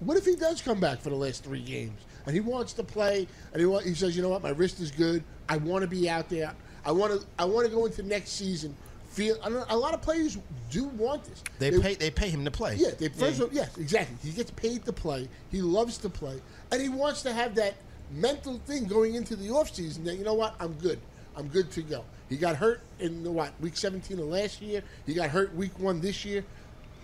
what 0.00 0.16
if 0.16 0.24
he 0.24 0.34
does 0.34 0.60
come 0.60 0.80
back 0.80 1.00
for 1.00 1.10
the 1.10 1.16
last 1.16 1.44
three 1.44 1.62
games 1.62 2.00
and 2.26 2.34
he 2.34 2.40
wants 2.40 2.72
to 2.74 2.82
play 2.84 3.26
and 3.52 3.60
he 3.60 3.66
want, 3.66 3.84
he 3.84 3.94
says, 3.94 4.16
you 4.16 4.22
know 4.22 4.28
what, 4.30 4.42
my 4.42 4.50
wrist 4.50 4.80
is 4.80 4.90
good. 4.90 5.22
I 5.48 5.56
want 5.58 5.82
to 5.82 5.88
be 5.88 6.08
out 6.08 6.28
there. 6.28 6.54
I 6.84 6.92
want 6.92 7.12
to 7.20 7.26
I 7.38 7.44
want 7.44 7.66
to 7.66 7.72
go 7.74 7.86
into 7.86 8.02
next 8.02 8.30
season. 8.30 8.74
Feel 9.10 9.36
I 9.44 9.48
don't- 9.48 9.70
a 9.70 9.76
lot 9.76 9.94
of 9.94 10.02
players 10.02 10.38
do 10.70 10.84
want 10.84 11.24
this. 11.24 11.42
They, 11.58 11.70
pay. 11.78 11.94
They 11.94 12.10
pay 12.10 12.30
him 12.30 12.44
to 12.44 12.50
play. 12.50 12.76
Yeah, 12.76 12.90
they, 12.98 13.08
first 13.08 13.40
of 13.40 13.48
all, 13.48 13.54
yes, 13.54 13.76
exactly. 13.78 14.16
He 14.28 14.34
gets 14.36 14.50
paid 14.50 14.84
to 14.86 14.92
play. 14.92 15.28
He 15.50 15.62
loves 15.62 15.98
to 15.98 16.08
play, 16.08 16.40
and 16.72 16.82
he 16.82 16.88
wants 16.88 17.22
to 17.22 17.32
have 17.32 17.54
that 17.54 17.74
mental 18.10 18.58
thing 18.66 18.84
going 18.86 19.14
into 19.14 19.36
the 19.36 19.48
offseason 19.48 20.04
that 20.04 20.16
you 20.16 20.24
know 20.24 20.34
what, 20.34 20.54
I'm 20.60 20.72
good. 20.74 20.98
I'm 21.36 21.48
good 21.48 21.70
to 21.72 21.82
go. 21.82 22.04
He 22.28 22.36
got 22.36 22.56
hurt 22.56 22.80
in 22.98 23.22
the 23.22 23.30
what 23.30 23.52
week 23.60 23.76
17 23.76 24.18
of 24.18 24.26
last 24.26 24.60
year. 24.60 24.82
He 25.06 25.14
got 25.14 25.30
hurt 25.30 25.54
week 25.54 25.78
one 25.78 26.00
this 26.00 26.24
year. 26.24 26.44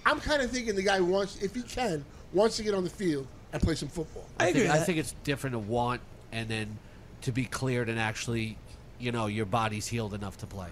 I'm 0.05 0.19
kind 0.21 0.43
of 0.43 0.51
thinking 0.51 0.75
the 0.75 0.83
guy 0.83 1.01
wants, 1.01 1.41
if 1.43 1.55
he 1.55 1.63
can, 1.63 2.05
wants 2.33 2.57
to 2.57 2.63
get 2.63 2.75
on 2.75 2.85
the 2.85 2.91
field 2.91 3.27
and 3.53 3.63
play 3.63 3.75
some 3.75 3.89
football. 3.89 4.25
I 4.39 4.49
agree 4.49 4.63
think, 4.63 4.75
I 4.75 4.79
think 4.79 4.99
it's 4.99 5.15
different 5.25 5.55
to 5.55 5.59
want 5.59 6.01
and 6.33 6.49
then 6.49 6.79
to 7.23 7.33
be 7.33 7.45
cleared 7.45 7.89
and 7.89 7.99
actually, 7.99 8.57
you 8.99 9.13
know, 9.13 9.27
your 9.27 9.47
body's 9.47 9.87
healed 9.87 10.15
enough 10.15 10.37
to 10.39 10.47
play. 10.47 10.69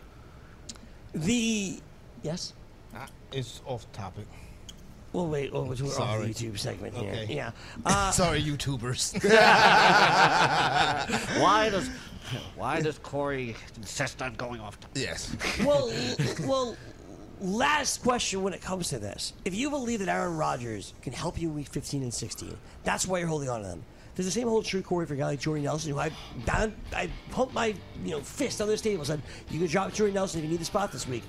The 1.15 1.81
yes. 2.23 2.53
Uh, 2.95 3.07
It's 3.33 3.61
off 3.67 3.91
topic. 3.93 4.27
Well, 5.13 5.27
wait. 5.27 5.51
Oh, 5.55 5.63
we're 5.63 5.71
on 5.71 5.77
Sorry. 5.77 6.27
the 6.27 6.35
YouTube 6.35 6.59
segment 6.59 6.95
here. 6.95 7.11
Okay. 7.11 7.35
Yeah. 7.35 7.51
Uh, 7.87 8.11
Sorry, 8.11 8.43
YouTubers. 8.43 9.15
Why 11.41 11.71
does 11.71 11.89
why 12.57 12.83
does 12.83 12.99
Corey 12.99 13.57
insist 13.77 14.21
on 14.21 14.35
going 14.35 14.61
off? 14.61 14.79
topic? 14.79 15.03
yes. 15.03 15.35
well, 15.65 15.91
well. 16.47 16.77
Last 17.41 18.03
question 18.03 18.43
when 18.43 18.53
it 18.53 18.61
comes 18.61 18.89
to 18.89 18.99
this: 18.99 19.33
If 19.45 19.55
you 19.55 19.71
believe 19.71 20.01
that 20.01 20.09
Aaron 20.09 20.37
Rodgers 20.37 20.95
can 21.03 21.13
help 21.13 21.41
you 21.41 21.49
in 21.49 21.55
Week 21.55 21.69
15 21.69 22.03
and 22.03 22.13
16, 22.13 22.57
that's 22.85 23.07
why 23.07 23.19
you're 23.19 23.29
holding 23.29 23.49
on 23.49 23.63
to 23.63 23.67
them. 23.67 23.85
Does 24.17 24.27
the 24.27 24.33
same 24.33 24.49
hold 24.49 24.65
true, 24.65 24.83
Corey, 24.83 25.07
for 25.07 25.15
a 25.15 25.17
guy 25.17 25.27
like 25.27 25.39
Jordy 25.41 25.63
Nelson, 25.63 25.93
who 25.93 25.99
I 26.01 26.11
down, 26.45 26.75
I 26.93 27.09
pumped 27.31 27.55
my 27.55 27.75
you 28.05 28.11
know 28.11 28.21
fist 28.21 28.61
on 28.61 28.67
this 28.67 28.81
table, 28.81 29.05
said 29.05 29.23
you 29.51 29.61
can 29.61 29.69
drop 29.69 29.93
Jordy 29.93 30.13
Nelson 30.13 30.41
if 30.41 30.45
you 30.45 30.51
need 30.51 30.61
the 30.61 30.65
spot 30.65 30.91
this 30.91 31.07
week. 31.07 31.23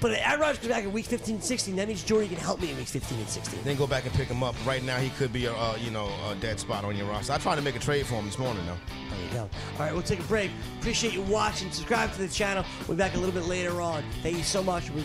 But 0.00 0.12
if 0.12 0.26
Aaron 0.26 0.40
Rodgers 0.40 0.58
comes 0.58 0.70
back 0.70 0.84
in 0.84 0.92
Week 0.92 1.04
15 1.04 1.34
and 1.34 1.44
16, 1.44 1.76
that 1.76 1.88
means 1.88 2.02
Jordy 2.04 2.28
can 2.28 2.38
help 2.38 2.62
me 2.62 2.70
in 2.70 2.76
Week 2.76 2.86
15 2.86 3.18
and 3.18 3.28
16. 3.28 3.60
Then 3.64 3.76
go 3.76 3.86
back 3.86 4.06
and 4.06 4.14
pick 4.14 4.28
him 4.28 4.42
up. 4.42 4.54
Right 4.64 4.82
now, 4.82 4.96
he 4.96 5.10
could 5.10 5.32
be 5.32 5.46
a 5.46 5.52
uh, 5.52 5.76
you 5.80 5.90
know 5.90 6.08
a 6.28 6.36
dead 6.36 6.60
spot 6.60 6.84
on 6.84 6.96
your 6.96 7.06
roster. 7.06 7.32
I 7.32 7.38
tried 7.38 7.56
to 7.56 7.62
make 7.62 7.74
a 7.74 7.80
trade 7.80 8.06
for 8.06 8.14
him 8.14 8.26
this 8.26 8.38
morning 8.38 8.64
though. 8.64 8.76
There 9.10 9.26
you 9.26 9.32
go. 9.32 9.40
All 9.40 9.80
right, 9.80 9.92
we'll 9.92 10.02
take 10.02 10.20
a 10.20 10.24
break. 10.24 10.52
Appreciate 10.78 11.12
you 11.12 11.22
watching. 11.22 11.72
Subscribe 11.72 12.12
to 12.12 12.18
the 12.18 12.28
channel. 12.28 12.64
We'll 12.86 12.96
be 12.96 13.02
back 13.02 13.14
a 13.14 13.18
little 13.18 13.34
bit 13.34 13.46
later 13.48 13.80
on. 13.80 14.04
Thank 14.22 14.36
you 14.36 14.44
so 14.44 14.62
much. 14.62 14.88
We'll. 14.90 15.04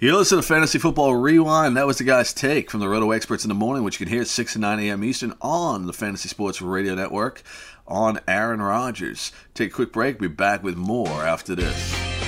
You 0.00 0.16
listen 0.16 0.36
to 0.36 0.42
Fantasy 0.42 0.78
Football 0.78 1.16
Rewind. 1.16 1.76
That 1.76 1.88
was 1.88 1.98
the 1.98 2.04
guy's 2.04 2.32
take 2.32 2.70
from 2.70 2.78
the 2.78 2.88
Roto 2.88 3.10
Experts 3.10 3.44
in 3.44 3.48
the 3.48 3.54
morning, 3.56 3.82
which 3.82 3.98
you 3.98 4.06
can 4.06 4.12
hear 4.12 4.22
at 4.22 4.28
6 4.28 4.54
and 4.54 4.62
9 4.62 4.78
a.m. 4.78 5.02
Eastern 5.02 5.34
on 5.42 5.86
the 5.86 5.92
Fantasy 5.92 6.28
Sports 6.28 6.62
Radio 6.62 6.94
Network 6.94 7.42
on 7.84 8.20
Aaron 8.28 8.62
Rodgers. 8.62 9.32
Take 9.54 9.72
a 9.72 9.74
quick 9.74 9.92
break. 9.92 10.20
Be 10.20 10.28
back 10.28 10.62
with 10.62 10.76
more 10.76 11.24
after 11.24 11.56
this. 11.56 12.27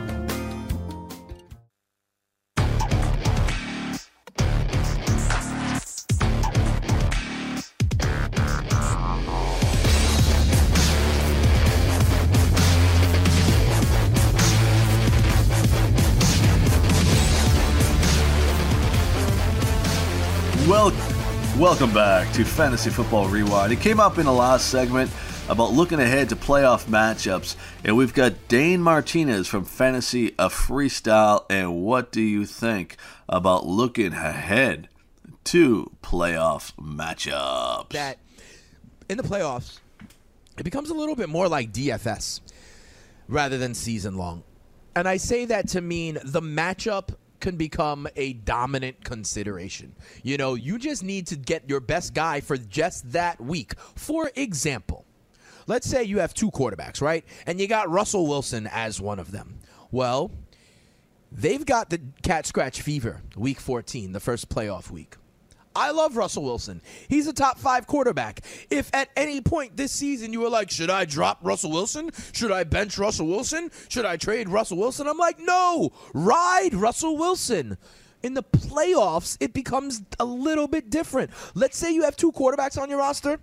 Welcome 21.61 21.93
back 21.93 22.33
to 22.33 22.43
Fantasy 22.43 22.89
Football 22.89 23.27
Rewind. 23.27 23.71
It 23.71 23.79
came 23.81 23.99
up 23.99 24.17
in 24.17 24.25
the 24.25 24.33
last 24.33 24.71
segment 24.71 25.11
about 25.47 25.73
looking 25.73 25.99
ahead 25.99 26.29
to 26.29 26.35
playoff 26.35 26.85
matchups, 26.85 27.55
and 27.85 27.95
we've 27.95 28.15
got 28.15 28.47
Dane 28.47 28.81
Martinez 28.81 29.47
from 29.47 29.65
Fantasy 29.65 30.29
a 30.39 30.49
Freestyle. 30.49 31.45
And 31.51 31.83
what 31.83 32.11
do 32.11 32.19
you 32.19 32.47
think 32.47 32.97
about 33.29 33.67
looking 33.67 34.11
ahead 34.11 34.89
to 35.43 35.91
playoff 36.01 36.73
matchups? 36.77 37.89
that 37.89 38.17
in 39.07 39.17
the 39.17 39.23
playoffs, 39.23 39.77
it 40.57 40.63
becomes 40.63 40.89
a 40.89 40.95
little 40.95 41.15
bit 41.15 41.29
more 41.29 41.47
like 41.47 41.71
DFS 41.71 42.41
rather 43.27 43.59
than 43.59 43.75
season 43.75 44.17
long. 44.17 44.41
And 44.95 45.07
I 45.07 45.17
say 45.17 45.45
that 45.45 45.67
to 45.69 45.81
mean 45.81 46.17
the 46.23 46.41
matchup 46.41 47.13
can 47.41 47.57
become 47.57 48.07
a 48.15 48.33
dominant 48.33 49.03
consideration. 49.03 49.95
You 50.23 50.37
know, 50.37 50.53
you 50.53 50.77
just 50.77 51.03
need 51.03 51.27
to 51.27 51.35
get 51.35 51.67
your 51.69 51.79
best 51.79 52.13
guy 52.13 52.39
for 52.39 52.57
just 52.57 53.11
that 53.11 53.41
week. 53.41 53.73
For 53.95 54.31
example, 54.35 55.05
let's 55.67 55.89
say 55.89 56.03
you 56.03 56.19
have 56.19 56.33
two 56.33 56.51
quarterbacks, 56.51 57.01
right? 57.01 57.25
And 57.45 57.59
you 57.59 57.67
got 57.67 57.89
Russell 57.89 58.27
Wilson 58.27 58.67
as 58.71 59.01
one 59.01 59.19
of 59.19 59.31
them. 59.31 59.59
Well, 59.91 60.31
they've 61.31 61.65
got 61.65 61.89
the 61.89 62.01
cat 62.23 62.45
scratch 62.45 62.81
fever 62.81 63.21
week 63.35 63.59
14, 63.59 64.13
the 64.13 64.19
first 64.19 64.49
playoff 64.49 64.89
week. 64.89 65.15
I 65.75 65.91
love 65.91 66.17
Russell 66.17 66.43
Wilson. 66.43 66.81
He's 67.07 67.27
a 67.27 67.33
top 67.33 67.57
five 67.57 67.87
quarterback. 67.87 68.41
If 68.69 68.89
at 68.93 69.09
any 69.15 69.41
point 69.41 69.77
this 69.77 69.91
season 69.91 70.33
you 70.33 70.41
were 70.41 70.49
like, 70.49 70.69
should 70.69 70.89
I 70.89 71.05
drop 71.05 71.39
Russell 71.41 71.71
Wilson? 71.71 72.11
Should 72.33 72.51
I 72.51 72.63
bench 72.63 72.97
Russell 72.97 73.27
Wilson? 73.27 73.71
Should 73.89 74.05
I 74.05 74.17
trade 74.17 74.49
Russell 74.49 74.77
Wilson? 74.77 75.07
I'm 75.07 75.17
like, 75.17 75.39
no, 75.39 75.91
ride 76.13 76.73
Russell 76.73 77.17
Wilson. 77.17 77.77
In 78.23 78.33
the 78.35 78.43
playoffs, 78.43 79.37
it 79.39 79.53
becomes 79.53 80.03
a 80.19 80.25
little 80.25 80.67
bit 80.67 80.89
different. 80.89 81.31
Let's 81.55 81.77
say 81.77 81.91
you 81.91 82.03
have 82.03 82.15
two 82.15 82.31
quarterbacks 82.31 82.79
on 82.79 82.89
your 82.89 82.99
roster 82.99 83.39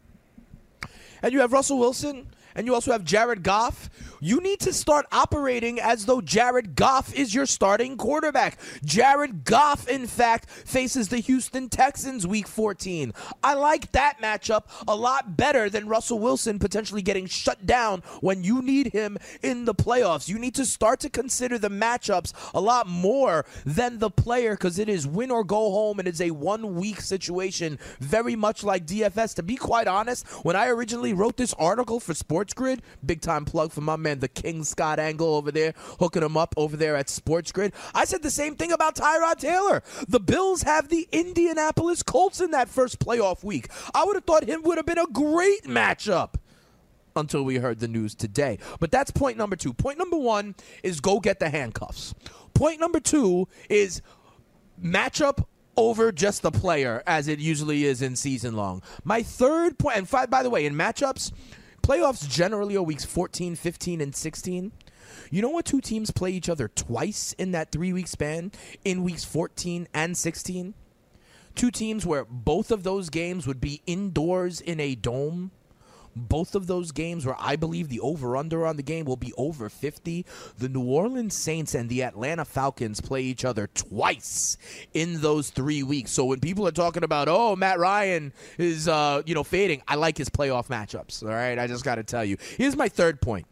and 1.23 1.33
you 1.33 1.41
have 1.41 1.53
Russell 1.53 1.79
Wilson 1.79 2.29
and 2.59 2.67
you 2.67 2.75
also 2.75 2.91
have 2.91 3.05
Jared 3.05 3.45
Goff, 3.45 3.89
you 4.21 4.41
need 4.41 4.59
to 4.61 4.73
start 4.73 5.07
operating 5.13 5.79
as 5.79 6.07
though 6.07 6.21
Jared 6.21 6.75
Goff 6.75 7.15
is 7.15 7.33
your 7.33 7.47
starting 7.47 7.97
quarterback. 7.97 8.59
Jared 8.85 9.45
Goff, 9.45 9.89
in 9.89 10.09
fact, 10.09 10.51
faces 10.51 11.07
the 11.07 11.19
Houston 11.19 11.69
Texans 11.69 12.27
week 12.27 12.49
14. 12.49 13.15
I 13.45 13.55
like 13.55 13.93
that 13.93 14.21
matchup 14.21 14.65
a 14.89 14.97
lot 14.97 15.37
better 15.37 15.71
than 15.71 15.87
Russell 15.87 16.19
Wilson 16.19 16.59
potentially 16.59 17.01
getting 17.01 17.27
shut 17.27 17.65
down 17.65 18.03
when 18.21 18.43
you 18.43 18.61
need 18.61 18.89
him 18.89 19.19
in 19.41 19.65
the 19.65 19.75
playoffs. 19.75 20.29
You 20.29 20.41
need 20.41 20.57
to 20.57 20.67
start 20.67 20.99
to 21.01 21.11
consider 21.11 21.59
the 21.59 21.71
matchups 21.71 22.33
a 22.55 22.61
lot 22.61 22.89
more 22.89 23.47
than 23.65 24.01
the 24.01 24.11
player 24.11 24.55
because 24.55 24.81
it 24.81 24.89
is 24.89 25.07
win 25.07 25.31
or 25.31 25.45
go 25.45 25.71
home 25.71 26.01
and 26.01 26.09
it's 26.09 26.21
a 26.21 26.33
one 26.33 26.75
week 26.75 27.01
situation, 27.01 27.79
very 28.01 28.35
much 28.35 28.65
like 28.65 28.85
DFS. 28.85 29.37
To 29.37 29.45
be 29.45 29.55
quite 29.55 29.87
honest, 29.87 30.27
when 30.45 30.57
I 30.57 30.67
originally 30.67 31.13
wrote 31.13 31.37
this 31.37 31.55
article 31.55 32.01
for 32.01 32.15
Sports 32.15 32.48
Grid, 32.55 32.83
big 33.05 33.21
time 33.21 33.45
plug 33.45 33.73
for 33.73 33.81
my 33.81 33.97
man, 33.97 34.21
the 34.21 34.29
King 34.29 34.65
Scott 34.65 34.99
Engel 34.99 35.35
over 35.35 35.51
there, 35.51 35.75
hooking 35.99 36.23
him 36.23 36.37
up 36.37 36.55
over 36.57 36.77
there 36.77 36.97
at 36.97 37.09
Sports 37.09 37.53
Grid. 37.53 37.73
I 37.95 38.05
said 38.05 38.23
the 38.23 38.31
same 38.31 38.57
thing 38.57 38.73
about 38.73 38.97
Tyrod 38.97 39.39
Taylor. 39.39 39.83
The 40.09 40.21
Bills 40.21 40.63
have 40.63 40.89
the 40.89 41.09
Indianapolis 41.13 42.03
Colts 42.03 42.41
in 42.41 42.51
that 42.53 42.69
first 42.69 42.99
playoff 42.99 43.43
week. 43.45 43.69
I 43.95 44.05
would 44.05 44.17
have 44.17 44.25
thought 44.25 44.45
him 44.45 44.63
would 44.63 44.79
have 44.79 44.87
been 44.87 44.99
a 44.99 45.07
great 45.07 45.65
matchup 45.65 46.35
until 47.17 47.45
we 47.45 47.57
heard 47.57 47.81
the 47.81 47.89
news 47.89 48.15
today. 48.15 48.59
But 48.81 48.91
that's 48.91 49.11
point 49.11 49.37
number 49.37 49.57
two. 49.57 49.73
Point 49.73 49.99
number 49.99 50.17
one 50.17 50.55
is 50.83 51.01
go 51.01 51.21
get 51.21 51.41
the 51.41 51.51
handcuffs. 51.51 52.15
Point 52.55 52.81
number 52.81 53.01
two 53.01 53.49
is 53.69 54.03
matchup 54.83 55.45
over 55.77 56.11
just 56.11 56.43
the 56.43 56.51
player, 56.51 57.03
as 57.07 57.29
it 57.29 57.39
usually 57.39 57.85
is 57.85 58.03
in 58.03 58.17
season 58.17 58.57
long. 58.57 58.83
My 59.05 59.23
third 59.23 59.79
point, 59.79 59.97
and 59.97 60.09
five, 60.09 60.29
by 60.29 60.43
the 60.43 60.51
way, 60.51 60.67
in 60.67 60.75
matchups, 60.75 61.31
playoffs 61.89 62.29
generally 62.29 62.77
are 62.77 62.83
weeks 62.83 63.07
14, 63.07 63.57
15, 63.57 64.03
and 64.03 64.15
16. 64.15 64.73
You 65.31 65.41
know 65.41 65.49
what 65.49 65.65
two 65.65 65.81
teams 65.81 66.11
play 66.11 66.31
each 66.31 66.51
other 66.51 66.69
twice 66.69 67.33
in 67.39 67.53
that 67.53 67.73
three 67.73 67.95
week 67.95 68.09
span 68.09 68.53
in 68.85 69.03
weeks 69.03 69.25
14 69.25 69.89
and 69.95 70.15
16? 70.15 70.75
Two 71.55 71.71
teams 71.71 72.05
where 72.05 72.27
both 72.27 72.71
of 72.71 72.83
those 72.83 73.09
games 73.09 73.47
would 73.47 73.59
be 73.59 73.81
indoors 73.87 74.61
in 74.61 74.81
a 74.81 74.97
dome. 74.97 75.51
Both 76.19 76.55
of 76.55 76.67
those 76.67 76.93
games 76.93 77.25
where 77.25 77.37
I 77.39 77.57
believe 77.57 77.89
the 77.89 78.01
over 78.01 78.37
under 78.37 78.67
on 78.67 78.77
the 78.77 78.83
game 78.83 79.05
will 79.05 79.17
be 79.17 79.33
over 79.37 79.69
50. 79.69 80.27
The 80.59 80.69
New 80.69 80.85
Orleans 80.85 81.37
Saints 81.37 81.75
and 81.75 81.89
the 81.89 82.03
Atlanta 82.03 82.45
Falcons 82.45 83.01
play 83.01 83.23
each 83.23 83.45
other 83.45 83.69
twice 83.69 84.57
in 84.95 85.21
those 85.21 85.51
three 85.51 85.83
weeks. 85.83 86.11
So 86.11 86.25
when 86.25 86.41
people 86.41 86.67
are 86.67 86.73
talking 86.73 87.05
about, 87.05 87.29
oh, 87.29 87.57
Matt 87.57 87.79
Ryan 87.79 88.33
is, 88.59 88.89
uh, 88.89 89.23
you 89.27 89.35
know, 89.35 89.45
fading, 89.45 89.83
I 89.87 89.95
like 89.95 90.19
his 90.19 90.29
playoff 90.29 90.69
matchups. 90.69 91.23
All 91.23 91.29
right. 91.29 91.59
I 91.59 91.67
just 91.67 91.85
got 91.85 91.97
to 91.97 92.05
tell 92.05 92.25
you. 92.25 92.37
Here's 92.57 92.77
my 92.77 92.89
third 92.89 93.21
point 93.21 93.47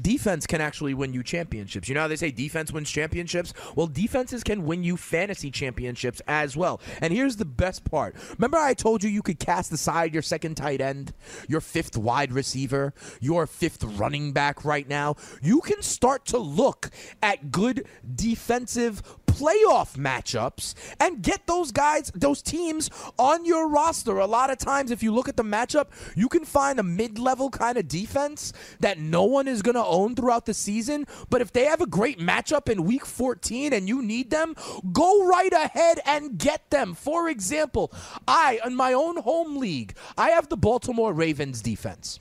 defense 0.00 0.46
can 0.46 0.60
actually 0.60 0.94
win 0.94 1.12
you 1.12 1.22
championships. 1.22 1.88
You 1.88 1.94
know 1.94 2.02
how 2.02 2.08
they 2.08 2.16
say 2.16 2.30
defense 2.30 2.72
wins 2.72 2.90
championships? 2.90 3.52
Well, 3.74 3.86
defenses 3.86 4.42
can 4.42 4.64
win 4.64 4.82
you 4.82 4.96
fantasy 4.96 5.50
championships 5.50 6.20
as 6.28 6.56
well. 6.56 6.80
And 7.00 7.12
here's 7.12 7.36
the 7.36 7.44
best 7.44 7.84
part. 7.84 8.16
Remember 8.38 8.58
I 8.58 8.74
told 8.74 9.02
you 9.02 9.10
you 9.10 9.22
could 9.22 9.38
cast 9.38 9.72
aside 9.72 10.12
your 10.12 10.22
second 10.22 10.56
tight 10.56 10.80
end, 10.80 11.12
your 11.48 11.60
fifth 11.60 11.96
wide 11.96 12.32
receiver, 12.32 12.94
your 13.20 13.46
fifth 13.46 13.84
running 13.84 14.32
back 14.32 14.64
right 14.64 14.88
now? 14.88 15.16
You 15.42 15.60
can 15.60 15.82
start 15.82 16.24
to 16.26 16.38
look 16.38 16.90
at 17.22 17.50
good 17.50 17.86
defensive 18.14 19.02
playoff 19.36 19.96
matchups 19.96 20.74
and 20.98 21.22
get 21.22 21.46
those 21.46 21.70
guys, 21.70 22.10
those 22.14 22.40
teams 22.40 22.90
on 23.18 23.44
your 23.44 23.68
roster. 23.68 24.18
A 24.18 24.26
lot 24.26 24.50
of 24.50 24.58
times, 24.58 24.90
if 24.90 25.02
you 25.02 25.12
look 25.12 25.28
at 25.28 25.36
the 25.36 25.42
matchup, 25.42 25.88
you 26.16 26.28
can 26.28 26.44
find 26.44 26.78
a 26.78 26.82
mid 26.82 27.18
level 27.18 27.50
kind 27.50 27.76
of 27.76 27.86
defense 27.86 28.52
that 28.80 28.98
no 28.98 29.24
one 29.24 29.46
is 29.46 29.60
going 29.62 29.74
to 29.74 29.84
own 29.84 30.14
throughout 30.14 30.46
the 30.46 30.54
season. 30.54 31.06
But 31.28 31.42
if 31.42 31.52
they 31.52 31.64
have 31.64 31.80
a 31.80 31.86
great 31.86 32.18
matchup 32.18 32.68
in 32.70 32.84
week 32.84 33.04
14 33.04 33.72
and 33.72 33.88
you 33.88 34.02
need 34.02 34.30
them, 34.30 34.54
go 34.92 35.26
right 35.26 35.52
ahead 35.52 36.00
and 36.06 36.38
get 36.38 36.70
them. 36.70 36.94
For 36.94 37.28
example, 37.28 37.92
I, 38.26 38.58
in 38.64 38.74
my 38.74 38.94
own 38.94 39.18
home 39.18 39.58
league, 39.58 39.94
I 40.16 40.30
have 40.30 40.48
the 40.48 40.56
Baltimore 40.56 41.12
Ravens 41.12 41.60
defense. 41.60 42.20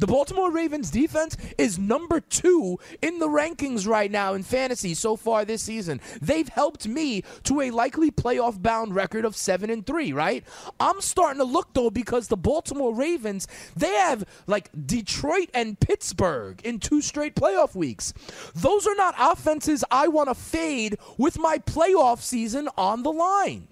The 0.00 0.06
Baltimore 0.06 0.50
Ravens 0.50 0.90
defense 0.90 1.36
is 1.58 1.78
number 1.78 2.20
two 2.20 2.78
in 3.02 3.18
the 3.18 3.28
rankings 3.28 3.86
right 3.86 4.10
now 4.10 4.32
in 4.32 4.42
fantasy 4.42 4.94
so 4.94 5.14
far 5.14 5.44
this 5.44 5.62
season. 5.62 6.00
They've 6.22 6.48
helped 6.48 6.88
me 6.88 7.22
to 7.44 7.60
a 7.60 7.70
likely 7.70 8.10
playoff 8.10 8.62
bound 8.62 8.94
record 8.94 9.26
of 9.26 9.36
seven 9.36 9.68
and 9.68 9.84
three, 9.84 10.14
right? 10.14 10.42
I'm 10.80 11.02
starting 11.02 11.38
to 11.40 11.44
look 11.44 11.74
though 11.74 11.90
because 11.90 12.28
the 12.28 12.38
Baltimore 12.38 12.94
Ravens, 12.94 13.46
they 13.76 13.92
have 13.92 14.24
like 14.46 14.70
Detroit 14.86 15.50
and 15.52 15.78
Pittsburgh 15.78 16.62
in 16.64 16.78
two 16.78 17.02
straight 17.02 17.34
playoff 17.34 17.74
weeks. 17.74 18.14
Those 18.54 18.86
are 18.86 18.94
not 18.94 19.14
offenses 19.18 19.84
I 19.90 20.08
want 20.08 20.30
to 20.30 20.34
fade 20.34 20.96
with 21.18 21.38
my 21.38 21.58
playoff 21.58 22.22
season 22.22 22.70
on 22.78 23.02
the 23.02 23.12
line. 23.12 23.68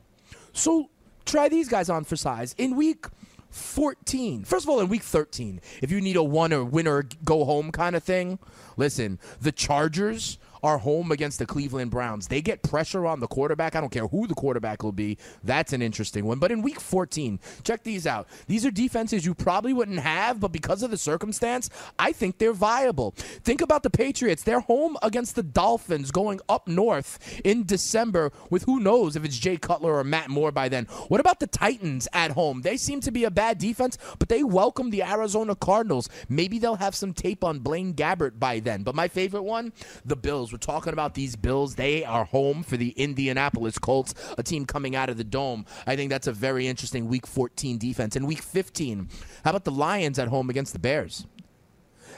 So 0.53 0.91
try 1.25 1.49
these 1.49 1.71
guys 1.71 1.89
on 1.89 2.05
for 2.05 2.17
size. 2.17 2.55
In 2.59 2.77
week 2.77 3.07
14. 3.51 4.45
First 4.45 4.65
of 4.65 4.71
all, 4.71 4.81
in 4.81 4.89
week 4.89 5.03
13, 5.03 5.61
if 5.83 5.91
you 5.91 6.01
need 6.01 6.17
a 6.17 6.23
one 6.23 6.53
or 6.53 6.65
win 6.65 6.87
or 6.87 7.05
go 7.25 7.45
home 7.45 7.73
kind 7.73 7.97
of 7.97 8.03
thing, 8.03 8.39
listen, 8.77 9.19
the 9.41 9.53
Chargers 9.53 10.39
are 10.63 10.79
home 10.79 11.13
against 11.13 11.39
the 11.39 11.47
Cleveland 11.47 11.91
Browns. 11.91 12.29
They 12.29 12.43
get 12.43 12.63
pressure 12.63 13.07
on 13.07 13.21
the 13.21 13.27
quarterback. 13.27 13.77
I 13.77 13.81
don't 13.81 13.91
care 13.91 14.07
who 14.07 14.27
the 14.27 14.35
quarterback 14.35 14.83
will 14.83 14.93
be. 14.93 15.19
That's 15.43 15.73
an 15.73 15.83
interesting 15.83 16.25
one. 16.25 16.39
But 16.39 16.53
in 16.53 16.63
week 16.63 16.81
14, 16.81 17.39
check 17.65 17.83
these 17.83 18.07
out. 18.07 18.29
These 18.47 18.67
are 18.67 18.71
defenses 18.71 19.25
you 19.25 19.35
probably 19.35 19.73
wouldn't 19.73 20.01
have, 20.01 20.41
but 20.41 20.53
because 20.53 20.83
of 20.83 20.91
the 20.91 20.97
circumstance, 20.97 21.71
I 21.99 22.13
think 22.13 22.39
they're 22.39 22.53
viable. 22.53 23.13
Think 23.17 23.61
about 23.61 23.83
the 23.83 23.91
Patriots. 23.91 24.43
They're 24.43 24.61
home 24.61 24.97
against 25.03 25.35
the 25.35 25.43
Dolphins 25.43 26.11
going 26.11 26.41
up 26.49 26.69
north 26.69 27.41
in 27.45 27.65
December 27.65 28.33
with 28.51 28.65
who 28.65 28.81
knows 28.81 29.17
if 29.17 29.25
it's 29.25 29.39
Jay 29.39 29.57
Cutler 29.57 29.95
or 29.95 30.05
Matt 30.05 30.29
Moore 30.29 30.53
by 30.53 30.69
then. 30.69 30.87
What 31.09 31.21
about 31.21 31.41
the 31.41 31.47
Titans 31.47 32.09
at 32.13 32.33
home? 32.33 32.63
They 32.63 32.77
seem 32.77 33.01
to 33.01 33.11
be 33.11 33.25
a 33.25 33.31
bad 33.31 33.59
defense, 33.59 33.99
but 34.19 34.29
they 34.29 34.43
welcome 34.43 34.91
the 34.91 35.03
Arizona 35.03 35.55
Cardinals. 35.55 36.09
Maybe 36.29 36.59
they'll 36.59 36.77
have 36.77 36.95
some 36.95 37.13
tape 37.13 37.45
on 37.45 37.61
Blaine 37.61 37.95
Gabbert 37.95 38.39
by 38.39 38.61
then. 38.61 38.83
But 38.83 38.95
my 38.95 39.09
favorite 39.09 39.43
one, 39.43 39.73
the 40.05 40.17
Bills. 40.17 40.48
We're 40.53 40.59
talking 40.59 40.93
about 40.93 41.15
these 41.15 41.37
Bills. 41.37 41.75
They 41.75 42.05
are 42.05 42.25
home 42.25 42.63
for 42.63 42.77
the 42.77 42.91
Indianapolis 42.91 43.79
Colts, 43.79 44.15
a 44.37 44.43
team 44.43 44.67
coming 44.67 44.97
out 44.97 45.09
of 45.09 45.17
the 45.17 45.25
dome. 45.25 45.67
I 45.87 45.97
think 45.97 46.11
that's 46.11 46.27
a 46.27 46.33
very 46.33 46.67
interesting 46.67 47.09
week 47.09 47.27
14 47.27 47.79
defense. 47.79 48.17
And 48.17 48.27
week 48.27 48.43
15, 48.43 49.09
how 49.45 49.51
about 49.51 49.65
the 49.65 49.71
Lions 49.71 50.19
at 50.19 50.29
home 50.29 50.51
against 50.51 50.73
the 50.73 50.79
Bears? 50.79 51.27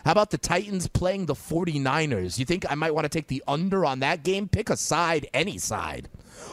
How 0.04 0.12
about 0.12 0.30
the 0.30 0.38
Titans 0.38 0.86
playing 0.86 1.26
the 1.26 1.34
49ers? 1.34 2.38
You 2.38 2.44
think 2.44 2.70
I 2.70 2.74
might 2.74 2.94
want 2.94 3.04
to 3.04 3.08
take 3.08 3.26
the 3.26 3.42
under 3.46 3.84
on 3.84 4.00
that 4.00 4.22
game? 4.22 4.48
Pick 4.48 4.70
a 4.70 4.76
side, 4.76 5.28
any 5.34 5.58
side. 5.58 6.08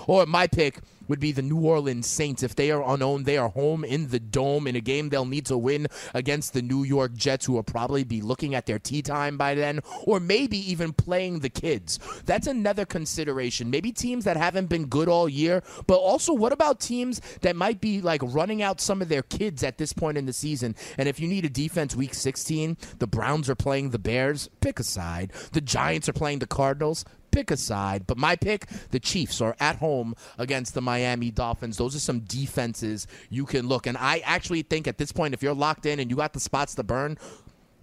Or 0.07 0.25
my 0.25 0.47
pick 0.47 0.79
would 1.07 1.19
be 1.19 1.31
the 1.31 1.41
New 1.41 1.59
Orleans 1.59 2.07
Saints. 2.07 2.43
If 2.43 2.55
they 2.55 2.71
are 2.71 2.83
unowned, 2.93 3.25
they 3.25 3.37
are 3.37 3.49
home 3.49 3.83
in 3.83 4.09
the 4.09 4.19
dome 4.19 4.67
in 4.67 4.75
a 4.75 4.81
game 4.81 5.09
they'll 5.09 5.25
need 5.25 5.45
to 5.47 5.57
win 5.57 5.87
against 6.13 6.53
the 6.53 6.61
New 6.61 6.83
York 6.83 7.13
Jets, 7.13 7.45
who 7.45 7.53
will 7.53 7.63
probably 7.63 8.03
be 8.03 8.21
looking 8.21 8.55
at 8.55 8.65
their 8.65 8.79
tea 8.79 9.01
time 9.01 9.37
by 9.37 9.55
then, 9.55 9.79
or 10.03 10.19
maybe 10.19 10.57
even 10.71 10.93
playing 10.93 11.39
the 11.39 11.49
kids. 11.49 11.99
That's 12.25 12.47
another 12.47 12.85
consideration. 12.85 13.69
Maybe 13.69 13.91
teams 13.91 14.25
that 14.25 14.37
haven't 14.37 14.67
been 14.67 14.87
good 14.87 15.07
all 15.07 15.29
year, 15.29 15.63
but 15.87 15.97
also 15.97 16.33
what 16.33 16.51
about 16.51 16.79
teams 16.79 17.21
that 17.41 17.55
might 17.55 17.81
be 17.81 18.01
like 18.01 18.21
running 18.23 18.61
out 18.61 18.81
some 18.81 19.01
of 19.01 19.09
their 19.09 19.23
kids 19.23 19.63
at 19.63 19.77
this 19.77 19.93
point 19.93 20.17
in 20.17 20.25
the 20.25 20.33
season? 20.33 20.75
And 20.97 21.07
if 21.07 21.19
you 21.19 21.27
need 21.27 21.45
a 21.45 21.49
defense 21.49 21.95
week 21.95 22.13
16, 22.13 22.77
the 22.99 23.07
Browns 23.07 23.49
are 23.49 23.55
playing 23.55 23.91
the 23.91 23.99
Bears, 23.99 24.49
pick 24.61 24.79
a 24.79 24.83
side. 24.83 25.31
The 25.53 25.61
Giants 25.61 26.09
are 26.09 26.13
playing 26.13 26.39
the 26.39 26.47
Cardinals, 26.47 27.05
pick. 27.45 28.07
But 28.07 28.17
my 28.17 28.35
pick, 28.35 28.67
the 28.91 28.99
Chiefs 28.99 29.41
are 29.41 29.55
at 29.59 29.77
home 29.77 30.15
against 30.37 30.73
the 30.73 30.81
Miami 30.81 31.31
Dolphins. 31.31 31.77
Those 31.77 31.95
are 31.95 31.99
some 31.99 32.21
defenses 32.21 33.07
you 33.29 33.45
can 33.45 33.67
look. 33.67 33.87
And 33.87 33.97
I 33.97 34.19
actually 34.19 34.61
think 34.61 34.87
at 34.87 34.97
this 34.97 35.11
point, 35.11 35.33
if 35.33 35.43
you're 35.43 35.53
locked 35.53 35.85
in 35.85 35.99
and 35.99 36.09
you 36.09 36.17
got 36.17 36.33
the 36.33 36.39
spots 36.39 36.75
to 36.75 36.83
burn, 36.83 37.17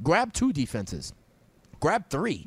grab 0.03 0.33
two 0.33 0.53
defenses. 0.53 1.13
Grab 1.81 2.09
three 2.09 2.47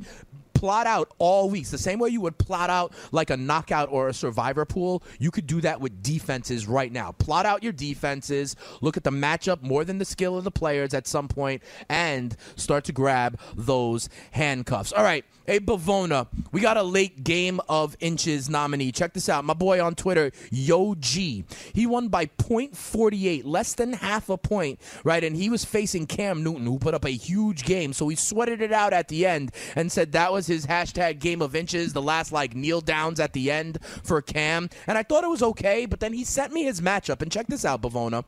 plot 0.58 0.88
out 0.88 1.14
all 1.20 1.52
weeks. 1.52 1.70
The 1.70 1.78
same 1.78 2.00
way 2.00 2.10
you 2.10 2.20
would 2.22 2.40
plot 2.40 2.72
out 2.72 2.92
like 3.12 3.30
a 3.30 3.38
knockout 3.38 3.90
or 3.92 4.08
a 4.08 4.14
survivor 4.14 4.66
pool 4.66 5.04
you 5.20 5.30
could 5.30 5.46
do 5.46 5.62
that 5.62 5.80
with 5.80 6.02
defenses 6.02 6.68
right 6.68 6.92
now. 6.92 7.12
Plot 7.12 7.46
out 7.46 7.62
your 7.62 7.74
defenses 7.74 8.56
look 8.82 8.98
at 8.98 9.04
the 9.04 9.12
matchup 9.12 9.62
more 9.62 9.86
than 9.86 10.00
the 10.00 10.06
skill 10.06 10.36
of 10.36 10.44
the 10.44 10.52
players 10.52 10.96
at 10.96 11.06
some 11.06 11.28
point 11.28 11.62
and 11.90 12.36
start 12.56 12.84
to 12.86 12.92
grab 12.92 13.40
those 13.56 14.10
handcuffs. 14.32 14.92
All 14.92 15.04
right 15.04 15.24
hey 15.46 15.60
bavona 15.60 16.28
we 16.52 16.60
got 16.60 16.76
a 16.76 16.84
late 16.84 17.24
game 17.24 17.60
of 17.70 17.96
inches 18.00 18.50
nominee. 18.50 18.92
Check 18.92 19.14
this 19.14 19.30
out. 19.30 19.46
My 19.46 19.54
boy 19.54 19.84
on 19.84 19.94
twitter 19.94 20.32
yo 20.50 20.96
g. 20.96 21.46
He 21.72 21.86
won 21.86 22.08
by 22.08 22.26
0.48 22.26 23.44
less 23.46 23.76
than 23.76 23.94
half 23.94 24.30
a 24.30 24.38
point 24.38 24.80
right? 25.04 25.24
And 25.24 25.36
he 25.36 25.52
was 25.52 25.64
facing 25.64 26.08
cam 26.08 26.44
newton 26.44 26.66
who 26.66 26.80
put 26.80 26.96
up 26.96 27.06
a 27.06 27.12
huge 27.12 27.64
game. 27.64 27.94
So 27.94 28.08
he 28.08 28.16
sweated 28.16 28.60
it 28.62 28.72
out 28.72 28.92
at 28.92 29.08
the 29.08 29.28
end 29.28 29.52
and 29.76 29.92
said 29.92 30.14
that 30.14 30.34
was 30.34 30.47
his 30.48 30.66
hashtag 30.66 31.20
game 31.20 31.42
of 31.42 31.56
inches, 31.56 31.94
the 31.94 32.02
last 32.02 32.32
like 32.32 32.56
kneel 32.56 32.82
downs 32.82 33.20
at 33.20 33.34
the 33.34 33.52
end 33.52 33.80
for 34.04 34.22
Cam. 34.22 34.70
And 34.88 34.98
I 34.98 35.04
thought 35.04 35.24
it 35.24 35.30
was 35.30 35.44
okay, 35.44 35.86
but 35.86 36.00
then 36.00 36.14
he 36.14 36.24
sent 36.24 36.54
me 36.54 36.64
his 36.64 36.82
matchup. 36.82 37.22
And 37.22 37.32
check 37.32 37.48
this 37.48 37.66
out, 37.66 37.82
Bavona. 37.82 38.24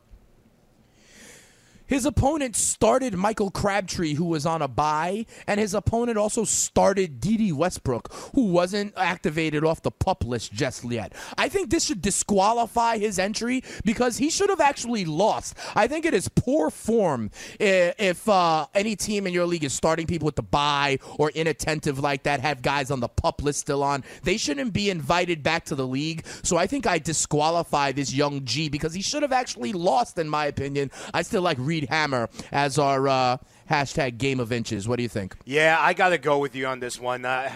His 1.90 2.06
opponent 2.06 2.54
started 2.54 3.14
Michael 3.14 3.50
Crabtree, 3.50 4.14
who 4.14 4.26
was 4.26 4.46
on 4.46 4.62
a 4.62 4.68
bye, 4.68 5.26
and 5.48 5.58
his 5.58 5.74
opponent 5.74 6.18
also 6.18 6.44
started 6.44 7.20
Dede 7.20 7.52
Westbrook, 7.52 8.12
who 8.36 8.44
wasn't 8.44 8.94
activated 8.96 9.64
off 9.64 9.82
the 9.82 9.90
pup 9.90 10.24
list 10.24 10.52
just 10.52 10.84
yet. 10.84 11.12
I 11.36 11.48
think 11.48 11.68
this 11.68 11.84
should 11.84 12.00
disqualify 12.00 12.98
his 12.98 13.18
entry 13.18 13.64
because 13.84 14.18
he 14.18 14.30
should 14.30 14.50
have 14.50 14.60
actually 14.60 15.04
lost. 15.04 15.56
I 15.74 15.88
think 15.88 16.04
it 16.04 16.14
is 16.14 16.28
poor 16.28 16.70
form 16.70 17.32
if 17.58 18.28
uh, 18.28 18.66
any 18.72 18.94
team 18.94 19.26
in 19.26 19.32
your 19.32 19.46
league 19.46 19.64
is 19.64 19.72
starting 19.72 20.06
people 20.06 20.26
with 20.26 20.36
the 20.36 20.42
bye 20.42 21.00
or 21.18 21.30
inattentive 21.30 21.98
like 21.98 22.22
that, 22.22 22.38
have 22.38 22.62
guys 22.62 22.92
on 22.92 23.00
the 23.00 23.08
pup 23.08 23.42
list 23.42 23.58
still 23.58 23.82
on. 23.82 24.04
They 24.22 24.36
shouldn't 24.36 24.72
be 24.72 24.90
invited 24.90 25.42
back 25.42 25.64
to 25.64 25.74
the 25.74 25.86
league. 25.86 26.24
So 26.44 26.56
I 26.56 26.68
think 26.68 26.86
I 26.86 27.00
disqualify 27.00 27.90
this 27.90 28.14
young 28.14 28.44
G 28.44 28.68
because 28.68 28.94
he 28.94 29.02
should 29.02 29.22
have 29.22 29.32
actually 29.32 29.72
lost, 29.72 30.18
in 30.18 30.28
my 30.28 30.46
opinion. 30.46 30.92
I 31.12 31.22
still 31.22 31.42
like 31.42 31.58
Hammer 31.88 32.28
as 32.52 32.78
our 32.78 33.08
uh, 33.08 33.36
hashtag 33.70 34.18
game 34.18 34.40
of 34.40 34.52
inches. 34.52 34.88
What 34.88 34.96
do 34.96 35.02
you 35.02 35.08
think? 35.08 35.36
Yeah, 35.44 35.76
I 35.78 35.94
got 35.94 36.10
to 36.10 36.18
go 36.18 36.38
with 36.38 36.54
you 36.54 36.66
on 36.66 36.80
this 36.80 37.00
one. 37.00 37.24
Uh, 37.24 37.50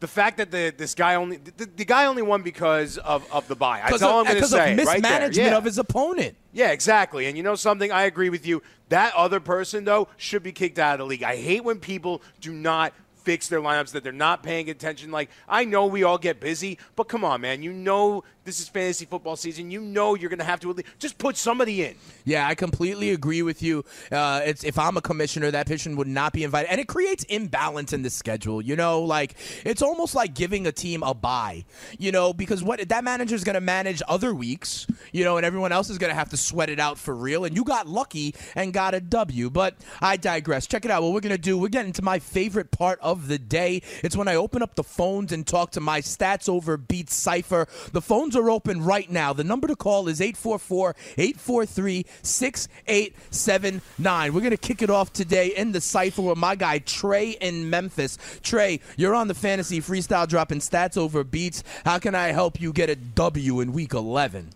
the 0.00 0.08
fact 0.08 0.38
that 0.38 0.50
the 0.50 0.74
this 0.76 0.94
guy 0.94 1.14
only 1.14 1.36
the, 1.36 1.66
the 1.66 1.84
guy 1.84 2.06
only 2.06 2.22
won 2.22 2.42
because 2.42 2.98
of, 2.98 3.30
of 3.30 3.46
the 3.48 3.54
buy. 3.54 3.82
That's 3.88 4.02
all 4.02 4.20
I'm 4.20 4.24
going 4.24 4.40
to 4.40 4.48
say. 4.48 4.72
Of 4.72 4.76
mismanagement 4.78 5.36
right. 5.36 5.52
Yeah. 5.52 5.56
of 5.56 5.64
his 5.64 5.78
opponent. 5.78 6.36
Yeah, 6.52 6.70
exactly. 6.70 7.26
And 7.26 7.36
you 7.36 7.42
know 7.42 7.54
something? 7.54 7.92
I 7.92 8.04
agree 8.04 8.30
with 8.30 8.46
you. 8.46 8.62
That 8.88 9.14
other 9.14 9.40
person 9.40 9.84
though 9.84 10.08
should 10.16 10.42
be 10.42 10.52
kicked 10.52 10.78
out 10.78 10.94
of 10.94 10.98
the 11.00 11.06
league. 11.06 11.22
I 11.22 11.36
hate 11.36 11.64
when 11.64 11.78
people 11.78 12.22
do 12.40 12.52
not 12.52 12.94
fix 13.22 13.48
their 13.48 13.60
lineups 13.60 13.92
that 13.92 14.02
they're 14.02 14.12
not 14.12 14.42
paying 14.42 14.70
attention. 14.70 15.10
Like 15.10 15.30
I 15.46 15.66
know 15.66 15.86
we 15.86 16.02
all 16.02 16.18
get 16.18 16.40
busy, 16.40 16.78
but 16.96 17.04
come 17.04 17.24
on, 17.24 17.42
man. 17.42 17.62
You 17.62 17.72
know 17.72 18.24
this 18.44 18.60
is 18.60 18.68
fantasy 18.68 19.04
football 19.04 19.36
season. 19.36 19.70
You 19.70 19.80
know 19.80 20.14
you're 20.14 20.30
going 20.30 20.38
to 20.38 20.44
have 20.44 20.60
to 20.60 20.70
at 20.70 20.76
least 20.76 20.88
just 20.98 21.18
put 21.18 21.36
somebody 21.36 21.84
in. 21.84 21.94
Yeah, 22.24 22.46
I 22.46 22.54
completely 22.54 23.10
agree 23.10 23.42
with 23.42 23.62
you. 23.62 23.84
Uh, 24.10 24.40
it's 24.44 24.64
if 24.64 24.78
I'm 24.78 24.96
a 24.96 25.00
commissioner, 25.00 25.50
that 25.50 25.66
position 25.66 25.96
would 25.96 26.06
not 26.06 26.32
be 26.32 26.44
invited, 26.44 26.70
and 26.70 26.80
it 26.80 26.88
creates 26.88 27.24
imbalance 27.24 27.92
in 27.92 28.02
the 28.02 28.10
schedule. 28.10 28.62
You 28.62 28.76
know, 28.76 29.02
like 29.02 29.36
it's 29.64 29.82
almost 29.82 30.14
like 30.14 30.34
giving 30.34 30.66
a 30.66 30.72
team 30.72 31.02
a 31.02 31.14
buy. 31.14 31.64
You 31.98 32.12
know, 32.12 32.32
because 32.32 32.62
what 32.62 32.88
that 32.88 33.04
manager 33.04 33.34
is 33.34 33.44
going 33.44 33.54
to 33.54 33.60
manage 33.60 34.02
other 34.08 34.34
weeks. 34.34 34.86
You 35.12 35.24
know, 35.24 35.36
and 35.36 35.46
everyone 35.46 35.72
else 35.72 35.90
is 35.90 35.98
going 35.98 36.10
to 36.10 36.14
have 36.14 36.30
to 36.30 36.36
sweat 36.36 36.70
it 36.70 36.80
out 36.80 36.98
for 36.98 37.14
real. 37.14 37.44
And 37.44 37.56
you 37.56 37.64
got 37.64 37.86
lucky 37.86 38.34
and 38.54 38.72
got 38.72 38.94
a 38.94 39.00
W. 39.00 39.50
But 39.50 39.76
I 40.00 40.16
digress. 40.16 40.66
Check 40.66 40.84
it 40.84 40.90
out. 40.90 41.02
What 41.02 41.12
we're 41.12 41.20
going 41.20 41.34
to 41.34 41.38
do? 41.38 41.58
We're 41.58 41.68
getting 41.68 41.92
to 41.94 42.02
my 42.02 42.18
favorite 42.18 42.70
part 42.70 42.98
of 43.00 43.28
the 43.28 43.38
day. 43.38 43.82
It's 44.02 44.16
when 44.16 44.28
I 44.28 44.36
open 44.36 44.62
up 44.62 44.74
the 44.74 44.84
phones 44.84 45.32
and 45.32 45.46
talk 45.46 45.72
to 45.72 45.80
my 45.80 46.00
Stats 46.00 46.48
Over 46.48 46.76
Beats 46.76 47.14
Cypher. 47.14 47.66
The 47.92 48.00
phones 48.30 48.36
are 48.36 48.50
open 48.50 48.84
right 48.84 49.10
now. 49.10 49.32
The 49.32 49.44
number 49.44 49.66
to 49.66 49.74
call 49.74 50.08
is 50.08 50.20
844 50.20 50.94
843 51.18 52.06
6879. 52.22 54.34
We're 54.34 54.40
going 54.40 54.50
to 54.50 54.56
kick 54.56 54.82
it 54.82 54.90
off 54.90 55.12
today 55.12 55.48
in 55.48 55.72
the 55.72 55.80
Cypher 55.80 56.22
with 56.22 56.38
my 56.38 56.54
guy 56.54 56.78
Trey 56.78 57.30
in 57.30 57.70
Memphis. 57.70 58.18
Trey, 58.42 58.80
you're 58.96 59.14
on 59.14 59.28
the 59.28 59.34
Fantasy 59.34 59.80
Freestyle 59.80 60.28
dropping 60.28 60.60
Stats 60.60 60.96
Over 60.96 61.24
Beats. 61.24 61.64
How 61.84 61.98
can 61.98 62.14
I 62.14 62.28
help 62.28 62.60
you 62.60 62.72
get 62.72 62.88
a 62.88 62.96
W 62.96 63.60
in 63.60 63.72
week 63.72 63.94
11? 63.94 64.50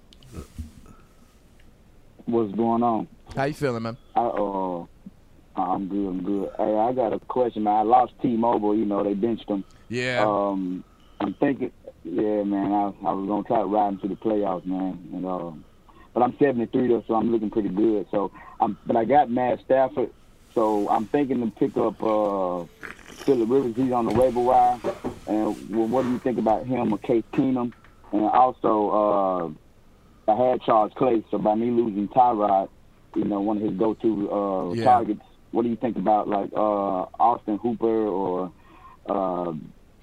What's 2.26 2.54
going 2.54 2.82
on? 2.82 3.08
How 3.34 3.44
you 3.44 3.54
feeling, 3.54 3.82
man? 3.82 3.96
I, 4.14 4.20
uh, 4.20 4.86
I'm 5.56 5.88
good. 5.88 6.08
I'm 6.08 6.22
good. 6.22 6.50
Hey, 6.56 6.76
I 6.76 6.92
got 6.92 7.12
a 7.12 7.18
question, 7.18 7.64
man. 7.64 7.74
I 7.74 7.82
lost 7.82 8.12
T-Mobile. 8.22 8.76
You 8.76 8.84
know, 8.84 9.02
they 9.02 9.14
benched 9.14 9.48
them. 9.48 9.64
Yeah. 9.88 10.24
Um, 10.26 10.84
I'm 11.20 11.34
thinking, 11.34 11.70
yeah, 12.04 12.42
man. 12.44 12.72
I, 12.72 12.84
I 13.08 13.12
was 13.12 13.26
gonna 13.28 13.44
try 13.44 13.60
to 13.60 13.66
ride 13.66 13.94
into 13.94 14.08
the 14.08 14.16
playoffs, 14.16 14.66
man. 14.66 15.10
And 15.14 15.26
uh, 15.26 15.52
but 16.14 16.22
I'm 16.22 16.36
73 16.40 16.88
though, 16.88 17.04
so 17.08 17.14
I'm 17.14 17.32
looking 17.32 17.50
pretty 17.50 17.70
good. 17.70 18.06
So 18.10 18.30
I'm, 18.60 18.78
but 18.86 18.96
I 18.96 19.04
got 19.04 19.30
Matt 19.30 19.60
Stafford, 19.64 20.10
so 20.54 20.88
I'm 20.88 21.08
thinking 21.08 21.40
to 21.40 21.50
pick 21.58 21.76
up 21.76 22.00
uh, 22.02 22.66
Philip 23.26 23.50
Rivers. 23.50 23.74
He's 23.76 23.92
on 23.92 24.06
the 24.06 24.12
waiver 24.12 24.40
wire. 24.40 24.80
And 25.26 25.56
well, 25.70 25.88
what 25.88 26.02
do 26.04 26.10
you 26.10 26.20
think 26.20 26.38
about 26.38 26.66
him 26.66 26.92
or 26.92 26.98
Case 26.98 27.24
Keenum? 27.34 27.72
And 28.12 28.26
also, 28.26 29.56
uh, 30.28 30.30
I 30.32 30.36
had 30.50 30.62
Charles 30.62 30.92
Clay, 30.96 31.24
so 31.30 31.38
by 31.38 31.54
me 31.54 31.70
losing 31.70 32.08
Tyrod, 32.08 32.68
you 33.16 33.24
know, 33.24 33.40
one 33.40 33.58
of 33.58 33.62
his 33.64 33.78
go-to 33.78 34.30
uh, 34.30 34.74
Yeah. 34.74 34.84
targets. 34.84 35.22
What 35.50 35.62
do 35.62 35.68
you 35.68 35.76
think 35.76 35.96
about 35.96 36.28
like 36.28 36.50
uh, 36.54 37.06
Austin 37.20 37.58
Hooper 37.62 38.06
or 38.06 38.52
uh, 39.08 39.52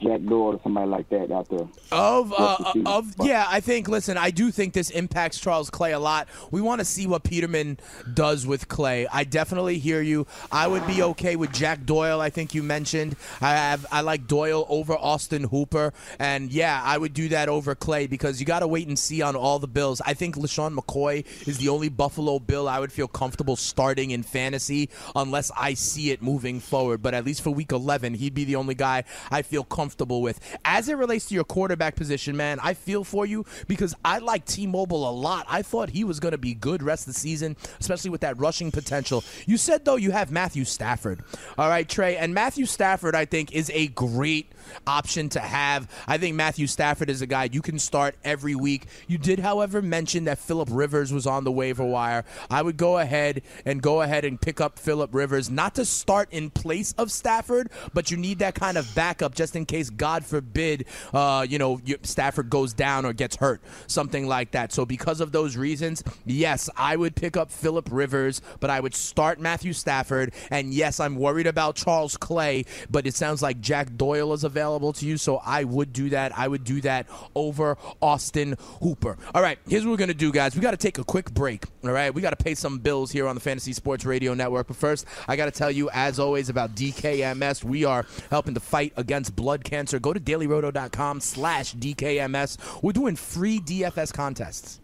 Jack 0.02 0.24
Doyle 0.24 0.56
or 0.56 0.60
somebody 0.64 0.90
like 0.90 1.10
that 1.10 1.32
out 1.32 1.48
there? 1.50 1.68
Of 1.92 2.34
uh, 2.36 2.74
of 2.86 3.14
yeah, 3.22 3.46
I 3.48 3.60
think. 3.60 3.88
Listen, 3.88 4.18
I 4.18 4.32
do 4.32 4.52
think 4.52 4.74
this 4.74 4.90
impacts 4.90 5.40
Charles 5.40 5.70
Clay 5.70 5.92
a 5.92 6.00
lot. 6.00 6.28
We 6.50 6.62
want 6.62 6.80
to 6.80 6.86
see 6.86 7.06
what 7.06 7.24
Peterman 7.24 7.80
does 8.14 8.48
with 8.48 8.68
Clay. 8.68 9.08
I 9.08 9.24
definitely 9.24 9.78
hear 9.78 10.02
you. 10.02 10.26
I 10.52 10.68
would 10.68 10.86
be 10.88 11.04
okay 11.04 11.36
with 11.36 11.52
Jack 11.52 11.86
Doyle. 11.86 12.20
I 12.20 12.30
think 12.30 12.56
you 12.56 12.64
mentioned. 12.64 13.16
I 13.42 13.52
have 13.52 13.86
I 13.92 14.02
like 14.02 14.28
Doyle 14.28 14.66
over 14.70 14.94
Austin 14.94 15.44
Hooper, 15.44 15.94
and 16.18 16.52
yeah, 16.52 16.82
I 16.84 16.98
would 16.98 17.14
do 17.14 17.30
that 17.30 17.48
over 17.48 17.76
Clay 17.76 18.08
because 18.08 18.40
you 18.40 18.46
got 18.46 18.60
to 18.60 18.68
wait 18.68 18.88
and 18.88 18.98
see 18.98 19.22
on 19.22 19.36
all 19.36 19.60
the 19.60 19.68
Bills. 19.68 20.02
I 20.06 20.14
think 20.14 20.36
LeSean 20.36 20.76
McCoy 20.76 21.26
is 21.48 21.58
the 21.60 21.70
only 21.70 21.90
Buffalo 21.90 22.40
Bill 22.40 22.68
I 22.68 22.80
would 22.80 22.92
feel 22.92 23.08
comfortable 23.08 23.56
starting 23.56 24.12
in 24.12 24.24
fantasy 24.24 24.90
unless 25.16 25.52
I 25.56 25.76
see 25.76 26.12
it 26.12 26.22
moving 26.22 26.60
forward. 26.60 27.02
But 27.02 27.14
at 27.14 27.26
least 27.26 27.42
for 27.42 27.52
Week 27.52 27.72
11, 27.72 28.16
he'd 28.16 28.34
be 28.34 28.46
the 28.46 28.56
only 28.56 28.76
guy 28.76 29.04
I 29.30 29.44
feel 29.44 29.64
comfortable 29.64 29.91
with. 30.00 30.40
As 30.66 30.90
it 30.90 30.98
relates 30.98 31.28
to 31.28 31.36
your 31.36 31.44
quarterback 31.44 31.96
position, 31.96 32.36
man, 32.36 32.60
I 32.62 32.74
feel 32.74 33.04
for 33.04 33.26
you 33.26 33.46
because 33.68 33.96
I 34.04 34.20
like 34.20 34.46
T-Mobile 34.46 35.10
a 35.10 35.12
lot. 35.12 35.46
I 35.50 35.62
thought 35.62 35.90
he 35.90 36.04
was 36.04 36.20
going 36.20 36.32
to 36.32 36.38
be 36.38 36.54
good 36.54 36.84
rest 36.84 37.08
of 37.08 37.14
the 37.14 37.20
season, 37.20 37.56
especially 37.80 38.10
with 38.10 38.22
that 38.22 38.38
rushing 38.40 38.72
potential. 38.72 39.24
You 39.46 39.58
said 39.58 39.86
though 39.86 39.96
you 39.96 40.12
have 40.12 40.32
Matthew 40.32 40.66
Stafford. 40.66 41.24
All 41.58 41.70
right, 41.70 41.88
Trey, 41.88 42.18
and 42.18 42.34
Matthew 42.34 42.66
Stafford 42.66 43.16
I 43.16 43.26
think 43.26 43.54
is 43.54 43.70
a 43.74 43.88
great 43.88 44.52
option 44.88 45.30
to 45.30 45.40
have. 45.40 45.90
I 46.08 46.18
think 46.18 46.36
Matthew 46.36 46.68
Stafford 46.68 47.10
is 47.10 47.22
a 47.22 47.28
guy 47.28 47.50
you 47.52 47.62
can 47.62 47.80
start 47.80 48.16
every 48.24 48.56
week. 48.56 48.86
You 49.08 49.18
did, 49.18 49.40
however, 49.40 49.82
mention 49.82 50.26
that 50.26 50.40
Philip 50.40 50.70
Rivers 50.72 51.12
was 51.12 51.28
on 51.28 51.44
the 51.44 51.52
waiver 51.52 51.86
wire. 51.86 52.24
I 52.50 52.62
would 52.62 52.78
go 52.78 52.98
ahead 52.98 53.42
and 53.66 53.82
go 53.82 54.02
ahead 54.02 54.26
and 54.26 54.40
pick 54.40 54.62
up 54.62 54.80
Philip 54.80 55.14
Rivers, 55.14 55.50
not 55.50 55.76
to 55.76 55.86
start 55.86 56.30
in 56.32 56.50
place 56.50 56.94
of 56.98 57.12
Stafford, 57.12 57.70
but 57.94 58.12
you 58.12 58.18
need 58.18 58.40
that 58.40 58.56
kind 58.56 58.78
of 58.78 58.94
backup 58.96 59.36
just 59.36 59.56
in 59.56 59.66
case, 59.66 59.81
God 59.90 60.26
forbid, 60.26 60.86
uh, 61.14 61.46
you 61.48 61.58
know, 61.58 61.80
Stafford 62.04 62.50
goes 62.50 62.74
down 62.74 63.06
or 63.06 63.14
gets 63.14 63.36
hurt, 63.36 63.62
something 63.88 64.28
like 64.28 64.52
that. 64.52 64.72
So 64.72 64.86
because 64.86 65.22
of 65.22 65.32
those 65.32 65.58
reasons, 65.58 66.04
yes, 66.26 66.70
I 66.78 66.96
would 66.96 67.16
pick 67.16 67.38
up 67.38 67.52
Philip 67.52 67.90
Rivers, 67.92 68.42
but 68.60 68.70
I 68.70 68.80
would 68.80 68.96
start 68.96 69.40
Matthew 69.40 69.74
Stafford. 69.74 70.34
And 70.50 70.74
yes, 70.74 71.00
I'm 71.00 71.16
worried 71.16 71.48
about 71.48 71.76
Charles 71.76 72.18
Clay, 72.18 72.66
but 72.90 73.06
it 73.08 73.16
sounds 73.16 73.42
like 73.42 73.62
Jack 73.62 73.96
Doyle 73.98 74.34
is 74.34 74.44
available 74.44 74.94
to 74.94 75.06
you, 75.06 75.18
so 75.18 75.42
I 75.46 75.64
would 75.64 75.94
do 75.94 76.10
that. 76.10 76.38
I 76.38 76.48
would 76.48 76.64
do 76.64 76.82
that 76.82 77.08
over 77.36 77.78
Austin 78.02 78.56
Hooper. 78.82 79.18
All 79.34 79.42
right, 79.42 79.58
here's 79.68 79.86
what 79.86 79.92
we're 79.92 79.98
gonna 79.98 80.14
do, 80.14 80.32
guys. 80.32 80.56
We 80.56 80.62
got 80.62 80.72
to 80.72 80.78
take 80.78 80.98
a 80.98 81.04
quick 81.04 81.34
break. 81.34 81.66
All 81.84 81.92
right, 81.92 82.14
we 82.14 82.22
got 82.22 82.38
to 82.38 82.44
pay 82.44 82.56
some 82.56 82.80
bills 82.80 83.12
here 83.12 83.28
on 83.28 83.36
the 83.36 83.42
Fantasy 83.42 83.74
Sports 83.74 84.06
Radio 84.06 84.34
Network. 84.34 84.68
But 84.68 84.78
first, 84.78 85.06
I 85.28 85.36
got 85.36 85.46
to 85.46 85.52
tell 85.52 85.72
you, 85.72 85.90
as 85.92 86.20
always, 86.20 86.50
about 86.50 86.76
DKMS. 86.76 87.64
We 87.64 87.86
are 87.86 88.06
helping 88.30 88.54
to 88.54 88.60
fight 88.60 88.94
against 88.98 89.36
blood 89.36 89.64
cancer. 89.72 90.00
Go 90.00 90.14
to 90.14 90.20
dailyroto.com/slash 90.20 91.74
DKMS. 91.76 92.84
We're 92.84 92.92
doing 92.92 93.16
free 93.16 93.60
DFS 93.60 94.14
contests 94.14 94.82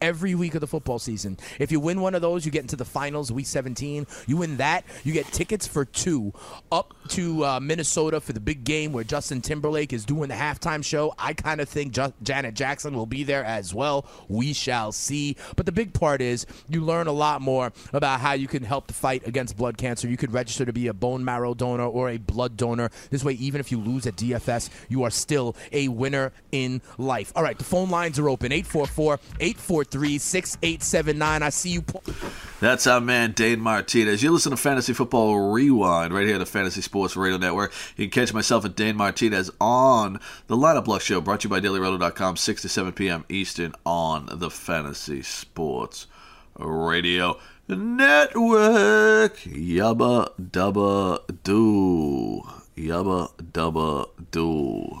every 0.00 0.34
week 0.34 0.54
of 0.54 0.60
the 0.60 0.66
football 0.66 0.98
season. 0.98 1.38
If 1.58 1.72
you 1.72 1.80
win 1.80 2.00
one 2.00 2.14
of 2.14 2.22
those, 2.22 2.44
you 2.44 2.52
get 2.52 2.62
into 2.62 2.76
the 2.76 2.84
finals, 2.84 3.32
week 3.32 3.46
17. 3.46 4.06
You 4.26 4.36
win 4.36 4.56
that, 4.58 4.84
you 5.04 5.12
get 5.12 5.26
tickets 5.26 5.66
for 5.66 5.84
two 5.84 6.32
up 6.70 6.94
to 7.08 7.44
uh, 7.44 7.60
Minnesota 7.60 8.20
for 8.20 8.32
the 8.32 8.40
big 8.40 8.64
game 8.64 8.92
where 8.92 9.04
Justin 9.04 9.40
Timberlake 9.40 9.92
is 9.92 10.04
doing 10.04 10.28
the 10.28 10.34
halftime 10.34 10.84
show. 10.84 11.14
I 11.18 11.34
kind 11.34 11.60
of 11.60 11.68
think 11.68 11.96
Janet 12.22 12.54
Jackson 12.54 12.94
will 12.94 13.06
be 13.06 13.24
there 13.24 13.44
as 13.44 13.74
well. 13.74 14.06
We 14.28 14.52
shall 14.52 14.92
see. 14.92 15.36
But 15.56 15.66
the 15.66 15.72
big 15.72 15.92
part 15.92 16.20
is 16.20 16.46
you 16.68 16.82
learn 16.82 17.06
a 17.06 17.12
lot 17.12 17.40
more 17.40 17.72
about 17.92 18.20
how 18.20 18.32
you 18.32 18.48
can 18.48 18.62
help 18.62 18.86
to 18.88 18.94
fight 18.94 19.26
against 19.26 19.56
blood 19.56 19.78
cancer. 19.78 20.08
You 20.08 20.16
could 20.16 20.32
register 20.32 20.64
to 20.64 20.72
be 20.72 20.88
a 20.88 20.94
bone 20.94 21.24
marrow 21.24 21.54
donor 21.54 21.84
or 21.84 22.10
a 22.10 22.18
blood 22.18 22.56
donor. 22.56 22.90
This 23.10 23.24
way, 23.24 23.34
even 23.34 23.60
if 23.60 23.72
you 23.72 23.78
lose 23.78 24.06
at 24.06 24.16
DFS, 24.16 24.70
you 24.88 25.02
are 25.04 25.10
still 25.10 25.56
a 25.72 25.88
winner 25.88 26.32
in 26.52 26.82
life. 26.98 27.32
All 27.36 27.42
right, 27.42 27.56
the 27.56 27.64
phone 27.64 27.90
lines 27.90 28.18
are 28.18 28.28
open 28.28 28.52
844 28.52 29.20
843 29.86 30.18
6879. 30.18 31.42
I 31.42 31.48
see 31.50 31.70
you. 31.70 31.82
Po- 31.82 32.02
That's 32.60 32.86
our 32.86 33.00
man 33.00 33.32
Dane 33.32 33.60
Martinez. 33.60 34.22
You 34.22 34.32
listen 34.32 34.50
to 34.50 34.56
Fantasy 34.56 34.92
Football 34.92 35.52
Rewind 35.52 36.12
right 36.12 36.24
here 36.26 36.34
on 36.34 36.40
the 36.40 36.46
Fantasy 36.46 36.80
Sports 36.80 37.16
Radio 37.16 37.38
Network. 37.38 37.72
You 37.96 38.08
can 38.08 38.22
catch 38.22 38.34
myself 38.34 38.64
and 38.64 38.74
Dane 38.74 38.96
Martinez 38.96 39.50
on 39.60 40.18
the 40.48 40.56
Lineup 40.56 40.86
Luck 40.88 41.02
Show, 41.02 41.20
brought 41.20 41.40
to 41.40 41.48
you 41.48 41.50
by 41.50 41.60
DailyRoto.com, 41.60 42.36
6 42.36 42.62
to 42.62 42.68
7 42.68 42.92
p.m. 42.92 43.24
Eastern 43.28 43.74
on 43.84 44.28
the 44.32 44.50
Fantasy 44.50 45.22
Sports 45.22 46.06
Radio 46.58 47.38
Network. 47.68 49.36
Yabba 49.38 50.30
dubba 50.40 51.20
doo. 51.44 52.42
Yabba 52.76 53.30
dubba 53.52 54.08
doo. 54.32 55.00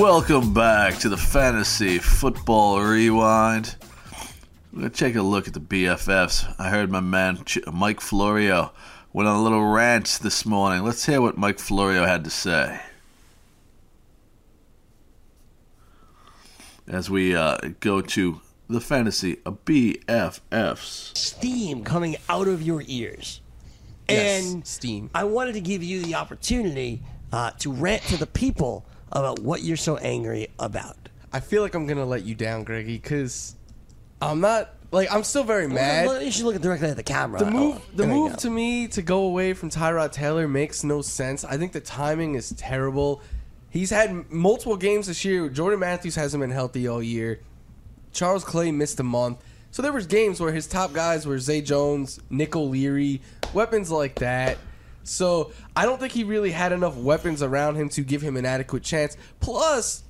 Welcome 0.00 0.54
back 0.54 0.96
to 1.00 1.10
the 1.10 1.18
Fantasy 1.18 1.98
Football 1.98 2.80
Rewind. 2.80 3.76
We're 4.72 4.80
going 4.80 4.90
to 4.90 4.96
take 4.96 5.14
a 5.14 5.20
look 5.20 5.46
at 5.46 5.52
the 5.52 5.60
BFFs. 5.60 6.54
I 6.58 6.70
heard 6.70 6.90
my 6.90 7.00
man 7.00 7.44
Mike 7.70 8.00
Florio 8.00 8.72
went 9.12 9.28
on 9.28 9.36
a 9.36 9.42
little 9.42 9.62
rant 9.62 10.20
this 10.22 10.46
morning. 10.46 10.84
Let's 10.84 11.04
hear 11.04 11.20
what 11.20 11.36
Mike 11.36 11.58
Florio 11.58 12.06
had 12.06 12.24
to 12.24 12.30
say. 12.30 12.80
As 16.88 17.10
we 17.10 17.36
uh, 17.36 17.58
go 17.80 18.00
to 18.00 18.40
the 18.70 18.80
Fantasy 18.80 19.36
BFFs. 19.36 21.14
Steam 21.14 21.84
coming 21.84 22.16
out 22.30 22.48
of 22.48 22.62
your 22.62 22.82
ears. 22.86 23.42
Yes, 24.08 24.50
and 24.50 24.66
steam. 24.66 25.10
I 25.14 25.24
wanted 25.24 25.52
to 25.52 25.60
give 25.60 25.82
you 25.82 26.00
the 26.00 26.14
opportunity 26.14 27.02
uh, 27.34 27.50
to 27.58 27.70
rant 27.70 28.02
to 28.04 28.16
the 28.16 28.26
people 28.26 28.86
about 29.12 29.38
what 29.40 29.62
you're 29.62 29.76
so 29.76 29.96
angry 29.98 30.48
about. 30.58 30.96
I 31.32 31.40
feel 31.40 31.62
like 31.62 31.74
I'm 31.74 31.86
gonna 31.86 32.04
let 32.04 32.24
you 32.24 32.34
down, 32.34 32.64
Greggy, 32.64 32.96
because 32.98 33.54
I'm 34.20 34.40
not 34.40 34.74
like 34.92 35.12
I'm 35.12 35.22
still 35.24 35.44
very 35.44 35.68
mad. 35.68 36.06
Well, 36.06 36.22
you 36.22 36.30
should 36.30 36.44
look 36.44 36.60
directly 36.60 36.88
at 36.88 36.96
the 36.96 37.02
camera. 37.02 37.38
The 37.38 37.50
move, 37.50 37.76
Oh, 37.76 37.82
the 37.94 38.06
move 38.06 38.36
to 38.38 38.50
me 38.50 38.88
to 38.88 39.02
go 39.02 39.22
away 39.24 39.52
from 39.52 39.70
Tyrod 39.70 40.12
Taylor 40.12 40.48
makes 40.48 40.82
no 40.84 41.02
sense. 41.02 41.44
I 41.44 41.56
think 41.56 41.72
the 41.72 41.80
timing 41.80 42.34
is 42.34 42.52
terrible. 42.56 43.22
He's 43.70 43.90
had 43.90 44.30
multiple 44.32 44.76
games 44.76 45.06
this 45.06 45.24
year. 45.24 45.48
Jordan 45.48 45.78
Matthews 45.78 46.16
hasn't 46.16 46.40
been 46.40 46.50
healthy 46.50 46.88
all 46.88 47.02
year. 47.02 47.40
Charles 48.12 48.42
Clay 48.42 48.72
missed 48.72 48.98
a 48.98 49.04
month. 49.04 49.38
So 49.70 49.82
there 49.82 49.92
was 49.92 50.06
games 50.08 50.40
where 50.40 50.50
his 50.50 50.66
top 50.66 50.92
guys 50.92 51.24
were 51.24 51.38
Zay 51.38 51.60
Jones, 51.60 52.18
Nick 52.28 52.56
O'Leary, 52.56 53.22
weapons 53.54 53.88
like 53.92 54.16
that. 54.16 54.58
So 55.10 55.52
I 55.74 55.86
don't 55.86 55.98
think 55.98 56.12
he 56.12 56.24
really 56.24 56.52
had 56.52 56.72
enough 56.72 56.96
weapons 56.96 57.42
around 57.42 57.76
him 57.76 57.88
to 57.90 58.02
give 58.02 58.22
him 58.22 58.36
an 58.36 58.46
adequate 58.46 58.82
chance. 58.82 59.16
Plus, 59.40 60.04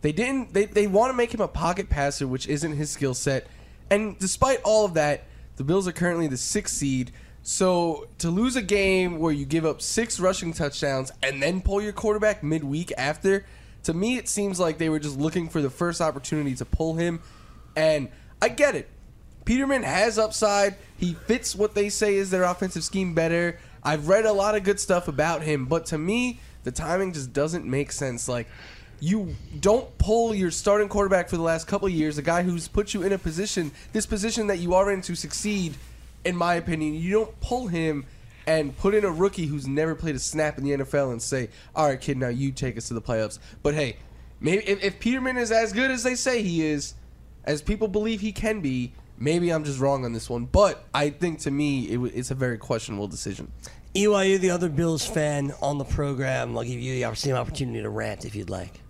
they 0.00 0.12
didn't. 0.12 0.54
They 0.54 0.64
they 0.64 0.86
want 0.86 1.10
to 1.10 1.16
make 1.16 1.32
him 1.32 1.40
a 1.40 1.48
pocket 1.48 1.90
passer, 1.90 2.26
which 2.26 2.48
isn't 2.48 2.72
his 2.72 2.90
skill 2.90 3.14
set. 3.14 3.46
And 3.90 4.18
despite 4.18 4.60
all 4.62 4.84
of 4.84 4.94
that, 4.94 5.24
the 5.56 5.64
Bills 5.64 5.86
are 5.86 5.92
currently 5.92 6.26
the 6.26 6.36
sixth 6.36 6.76
seed. 6.76 7.12
So 7.42 8.08
to 8.18 8.30
lose 8.30 8.56
a 8.56 8.62
game 8.62 9.18
where 9.18 9.32
you 9.32 9.44
give 9.44 9.64
up 9.64 9.80
six 9.80 10.20
rushing 10.20 10.52
touchdowns 10.52 11.10
and 11.22 11.42
then 11.42 11.60
pull 11.60 11.80
your 11.80 11.92
quarterback 11.92 12.42
midweek 12.42 12.92
after, 12.98 13.46
to 13.84 13.94
me 13.94 14.16
it 14.16 14.28
seems 14.28 14.60
like 14.60 14.78
they 14.78 14.88
were 14.88 14.98
just 14.98 15.18
looking 15.18 15.48
for 15.48 15.62
the 15.62 15.70
first 15.70 16.00
opportunity 16.00 16.54
to 16.56 16.64
pull 16.64 16.94
him. 16.94 17.20
And 17.74 18.08
I 18.42 18.48
get 18.48 18.74
it. 18.74 18.88
Peterman 19.44 19.82
has 19.82 20.18
upside. 20.18 20.76
He 20.98 21.14
fits 21.14 21.56
what 21.56 21.74
they 21.74 21.88
say 21.88 22.16
is 22.16 22.30
their 22.30 22.44
offensive 22.44 22.84
scheme 22.84 23.14
better. 23.14 23.58
I've 23.88 24.06
read 24.06 24.26
a 24.26 24.32
lot 24.32 24.54
of 24.54 24.64
good 24.64 24.78
stuff 24.78 25.08
about 25.08 25.40
him, 25.40 25.64
but 25.64 25.86
to 25.86 25.96
me, 25.96 26.40
the 26.62 26.70
timing 26.70 27.14
just 27.14 27.32
doesn't 27.32 27.64
make 27.64 27.90
sense. 27.90 28.28
Like, 28.28 28.46
you 29.00 29.34
don't 29.60 29.96
pull 29.96 30.34
your 30.34 30.50
starting 30.50 30.90
quarterback 30.90 31.30
for 31.30 31.38
the 31.38 31.42
last 31.42 31.66
couple 31.66 31.88
years, 31.88 32.18
a 32.18 32.22
guy 32.22 32.42
who's 32.42 32.68
put 32.68 32.92
you 32.92 33.02
in 33.02 33.12
a 33.12 33.18
position, 33.18 33.72
this 33.94 34.04
position 34.04 34.48
that 34.48 34.58
you 34.58 34.74
are 34.74 34.92
in 34.92 35.00
to 35.00 35.14
succeed, 35.14 35.74
in 36.26 36.36
my 36.36 36.56
opinion. 36.56 36.96
You 36.96 37.12
don't 37.12 37.40
pull 37.40 37.68
him 37.68 38.04
and 38.46 38.76
put 38.76 38.94
in 38.94 39.06
a 39.06 39.10
rookie 39.10 39.46
who's 39.46 39.66
never 39.66 39.94
played 39.94 40.16
a 40.16 40.18
snap 40.18 40.58
in 40.58 40.64
the 40.64 40.72
NFL 40.72 41.12
and 41.12 41.22
say, 41.22 41.48
all 41.74 41.88
right, 41.88 41.98
kid, 41.98 42.18
now 42.18 42.28
you 42.28 42.52
take 42.52 42.76
us 42.76 42.88
to 42.88 42.94
the 42.94 43.00
playoffs. 43.00 43.38
But 43.62 43.72
hey, 43.72 43.96
maybe 44.38 44.64
if, 44.64 44.84
if 44.84 45.00
Peterman 45.00 45.38
is 45.38 45.50
as 45.50 45.72
good 45.72 45.90
as 45.90 46.02
they 46.02 46.14
say 46.14 46.42
he 46.42 46.62
is, 46.62 46.92
as 47.44 47.62
people 47.62 47.88
believe 47.88 48.20
he 48.20 48.32
can 48.32 48.60
be, 48.60 48.92
maybe 49.18 49.50
I'm 49.50 49.64
just 49.64 49.80
wrong 49.80 50.04
on 50.04 50.12
this 50.12 50.30
one. 50.30 50.46
But 50.46 50.84
I 50.94 51.10
think 51.10 51.40
to 51.40 51.50
me, 51.50 51.84
it, 51.84 51.98
it's 52.14 52.30
a 52.30 52.34
very 52.34 52.58
questionable 52.58 53.08
decision. 53.08 53.50
EYU, 53.98 54.38
the 54.38 54.50
other 54.50 54.68
Bills 54.68 55.04
fan 55.04 55.52
on 55.60 55.78
the 55.78 55.84
program, 55.84 56.56
I'll 56.56 56.62
give 56.62 56.80
you 56.80 57.04
the 57.04 57.14
same 57.14 57.34
opportunity 57.34 57.82
to 57.82 57.88
rant 57.88 58.24
if 58.24 58.36
you'd 58.36 58.50
like. 58.50 58.80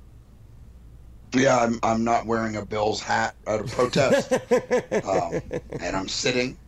Yeah, 1.35 1.59
I'm, 1.59 1.79
I'm 1.83 2.05
not 2.05 2.27
wearing 2.27 2.57
a 2.57 2.65
Bills 2.65 3.01
hat 3.01 3.35
out 3.47 3.61
of 3.61 3.71
protest. 3.71 4.33
um, 5.05 5.41
and 5.81 5.97
I'm 5.97 6.09
sitting, 6.09 6.59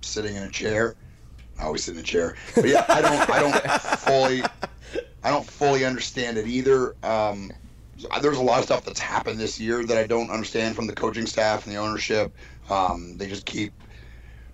sitting 0.00 0.36
in 0.36 0.42
a 0.42 0.50
chair. 0.50 0.96
I 1.58 1.64
always 1.64 1.84
sit 1.84 1.94
in 1.94 2.00
a 2.00 2.04
chair. 2.04 2.36
But 2.54 2.68
yeah, 2.68 2.86
I 2.88 3.02
don't, 3.02 3.30
I 3.30 3.40
don't 3.40 3.80
fully, 3.98 4.42
I 5.22 5.30
don't 5.30 5.46
fully 5.46 5.84
understand 5.84 6.38
it 6.38 6.46
either. 6.46 6.96
Um, 7.02 7.50
there's 8.22 8.38
a 8.38 8.42
lot 8.42 8.60
of 8.60 8.64
stuff 8.64 8.84
that's 8.84 9.00
happened 9.00 9.38
this 9.38 9.60
year 9.60 9.84
that 9.84 9.98
I 9.98 10.06
don't 10.06 10.30
understand 10.30 10.74
from 10.74 10.86
the 10.86 10.94
coaching 10.94 11.26
staff 11.26 11.66
and 11.66 11.74
the 11.74 11.78
ownership. 11.78 12.34
Um, 12.70 13.18
they 13.18 13.26
just 13.26 13.44
keep 13.44 13.74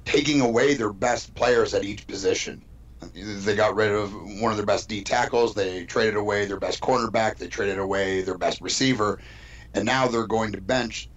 taking 0.05 0.41
away 0.41 0.75
their 0.75 0.93
best 0.93 1.35
players 1.35 1.75
at 1.75 1.85
each 1.85 2.07
position. 2.07 2.63
They 3.15 3.55
got 3.55 3.75
rid 3.75 3.93
of 3.93 4.15
one 4.41 4.51
of 4.51 4.57
their 4.57 4.67
best 4.67 4.89
D 4.89 5.03
tackles. 5.03 5.55
They 5.55 5.85
traded 5.85 6.17
away 6.17 6.47
their 6.47 6.59
best 6.59 6.81
cornerback. 6.81 7.37
They 7.37 7.49
traded 7.49 7.79
away 7.79 8.23
their 8.23 8.39
best 8.39 8.61
receiver. 8.61 9.21
And 9.75 9.85
now 9.85 10.09
they're 10.09 10.27
going 10.27 10.53
to 10.53 10.61
bench 10.61 11.09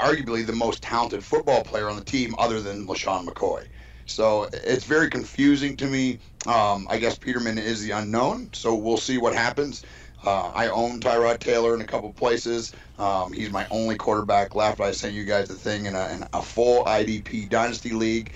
arguably 0.00 0.44
the 0.44 0.52
most 0.52 0.82
talented 0.82 1.24
football 1.24 1.62
player 1.62 1.88
on 1.88 1.96
the 1.96 2.04
team 2.04 2.34
other 2.38 2.60
than 2.60 2.86
LeSean 2.86 3.26
McCoy. 3.26 3.66
So 4.06 4.48
it's 4.52 4.84
very 4.84 5.10
confusing 5.10 5.76
to 5.78 5.86
me. 5.86 6.18
Um, 6.46 6.86
I 6.88 6.98
guess 6.98 7.18
Peterman 7.18 7.58
is 7.58 7.82
the 7.82 7.90
unknown, 7.92 8.50
so 8.52 8.74
we'll 8.74 8.98
see 8.98 9.18
what 9.18 9.34
happens. 9.34 9.84
Uh, 10.24 10.50
I 10.54 10.68
own 10.68 11.00
Tyrod 11.00 11.38
Taylor 11.40 11.74
in 11.74 11.80
a 11.80 11.84
couple 11.84 12.12
places. 12.12 12.72
Um, 12.98 13.32
he's 13.32 13.50
my 13.50 13.66
only 13.70 13.96
quarterback 13.96 14.54
left. 14.54 14.80
I 14.80 14.92
sent 14.92 15.14
you 15.14 15.24
guys 15.24 15.48
the 15.48 15.54
thing 15.54 15.86
in 15.86 15.94
a, 15.94 16.08
in 16.08 16.24
a 16.32 16.42
full 16.42 16.84
IDP 16.84 17.48
dynasty 17.48 17.90
league 17.90 18.32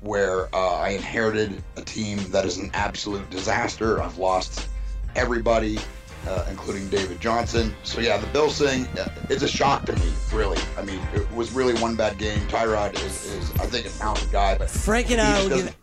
where 0.00 0.54
uh, 0.54 0.76
I 0.76 0.90
inherited 0.90 1.62
a 1.76 1.82
team 1.82 2.18
that 2.30 2.44
is 2.44 2.58
an 2.58 2.70
absolute 2.74 3.28
disaster. 3.30 4.00
I've 4.02 4.18
lost 4.18 4.68
everybody, 5.16 5.78
uh, 6.26 6.46
including 6.50 6.88
David 6.88 7.20
Johnson. 7.20 7.74
So 7.82 8.00
yeah, 8.00 8.16
the 8.16 8.26
Bills 8.28 8.58
thing, 8.58 8.86
uh, 8.98 9.08
it's 9.28 9.42
a 9.42 9.48
shock 9.48 9.86
to 9.86 9.96
me, 9.96 10.12
really. 10.32 10.58
I 10.76 10.82
mean, 10.82 11.00
it 11.14 11.30
was 11.32 11.52
really 11.52 11.74
one 11.80 11.96
bad 11.96 12.18
game. 12.18 12.40
Tyrod 12.48 12.94
is, 12.94 13.26
is 13.26 13.50
I 13.60 13.66
think, 13.66 13.86
a 13.86 13.90
talented 13.90 14.30
guy, 14.30 14.56
but 14.56 14.70
Frank 14.70 15.10
and 15.10 15.20
he 15.20 15.26
I 15.26 15.30
just 15.32 15.50
will 15.50 15.56
give 15.56 15.76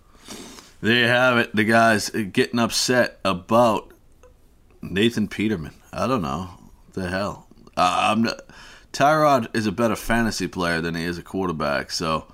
There 0.81 0.99
you 0.99 1.07
have 1.07 1.37
it. 1.37 1.55
The 1.55 1.63
guys 1.63 2.09
getting 2.09 2.59
upset 2.59 3.19
about 3.25 3.91
Nathan 4.81 5.27
Peterman. 5.27 5.73
I 5.91 6.07
don't 6.07 6.21
know. 6.21 6.49
The 6.93 7.09
hell. 7.09 7.47
Uh, 7.75 8.11
I'm 8.11 8.23
not, 8.23 8.39
Tyrod 8.93 9.53
is 9.53 9.67
a 9.67 9.71
better 9.71 9.97
fantasy 9.97 10.47
player 10.47 10.79
than 10.79 10.95
he 10.95 11.03
is 11.03 11.17
a 11.17 11.23
quarterback. 11.23 11.91
So 11.91 12.27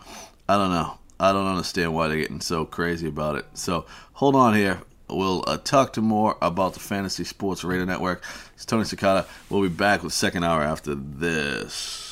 I 0.47 0.57
don't 0.57 0.69
know. 0.69 0.97
I 1.21 1.33
don't 1.33 1.45
understand 1.45 1.93
why 1.93 2.07
they're 2.07 2.17
getting 2.17 2.41
so 2.41 2.65
crazy 2.65 3.07
about 3.07 3.35
it. 3.35 3.45
So 3.53 3.85
hold 4.13 4.35
on 4.35 4.55
here. 4.55 4.81
We'll 5.07 5.43
uh, 5.45 5.57
talk 5.57 5.93
to 5.93 6.01
more 6.01 6.35
about 6.41 6.73
the 6.73 6.79
Fantasy 6.79 7.25
Sports 7.25 7.63
Radio 7.63 7.85
Network. 7.85 8.23
It's 8.55 8.65
Tony 8.65 8.85
Cicada. 8.85 9.27
We'll 9.47 9.61
be 9.61 9.69
back 9.69 10.01
with 10.01 10.13
second 10.13 10.43
hour 10.43 10.63
after 10.63 10.95
this. 10.95 12.10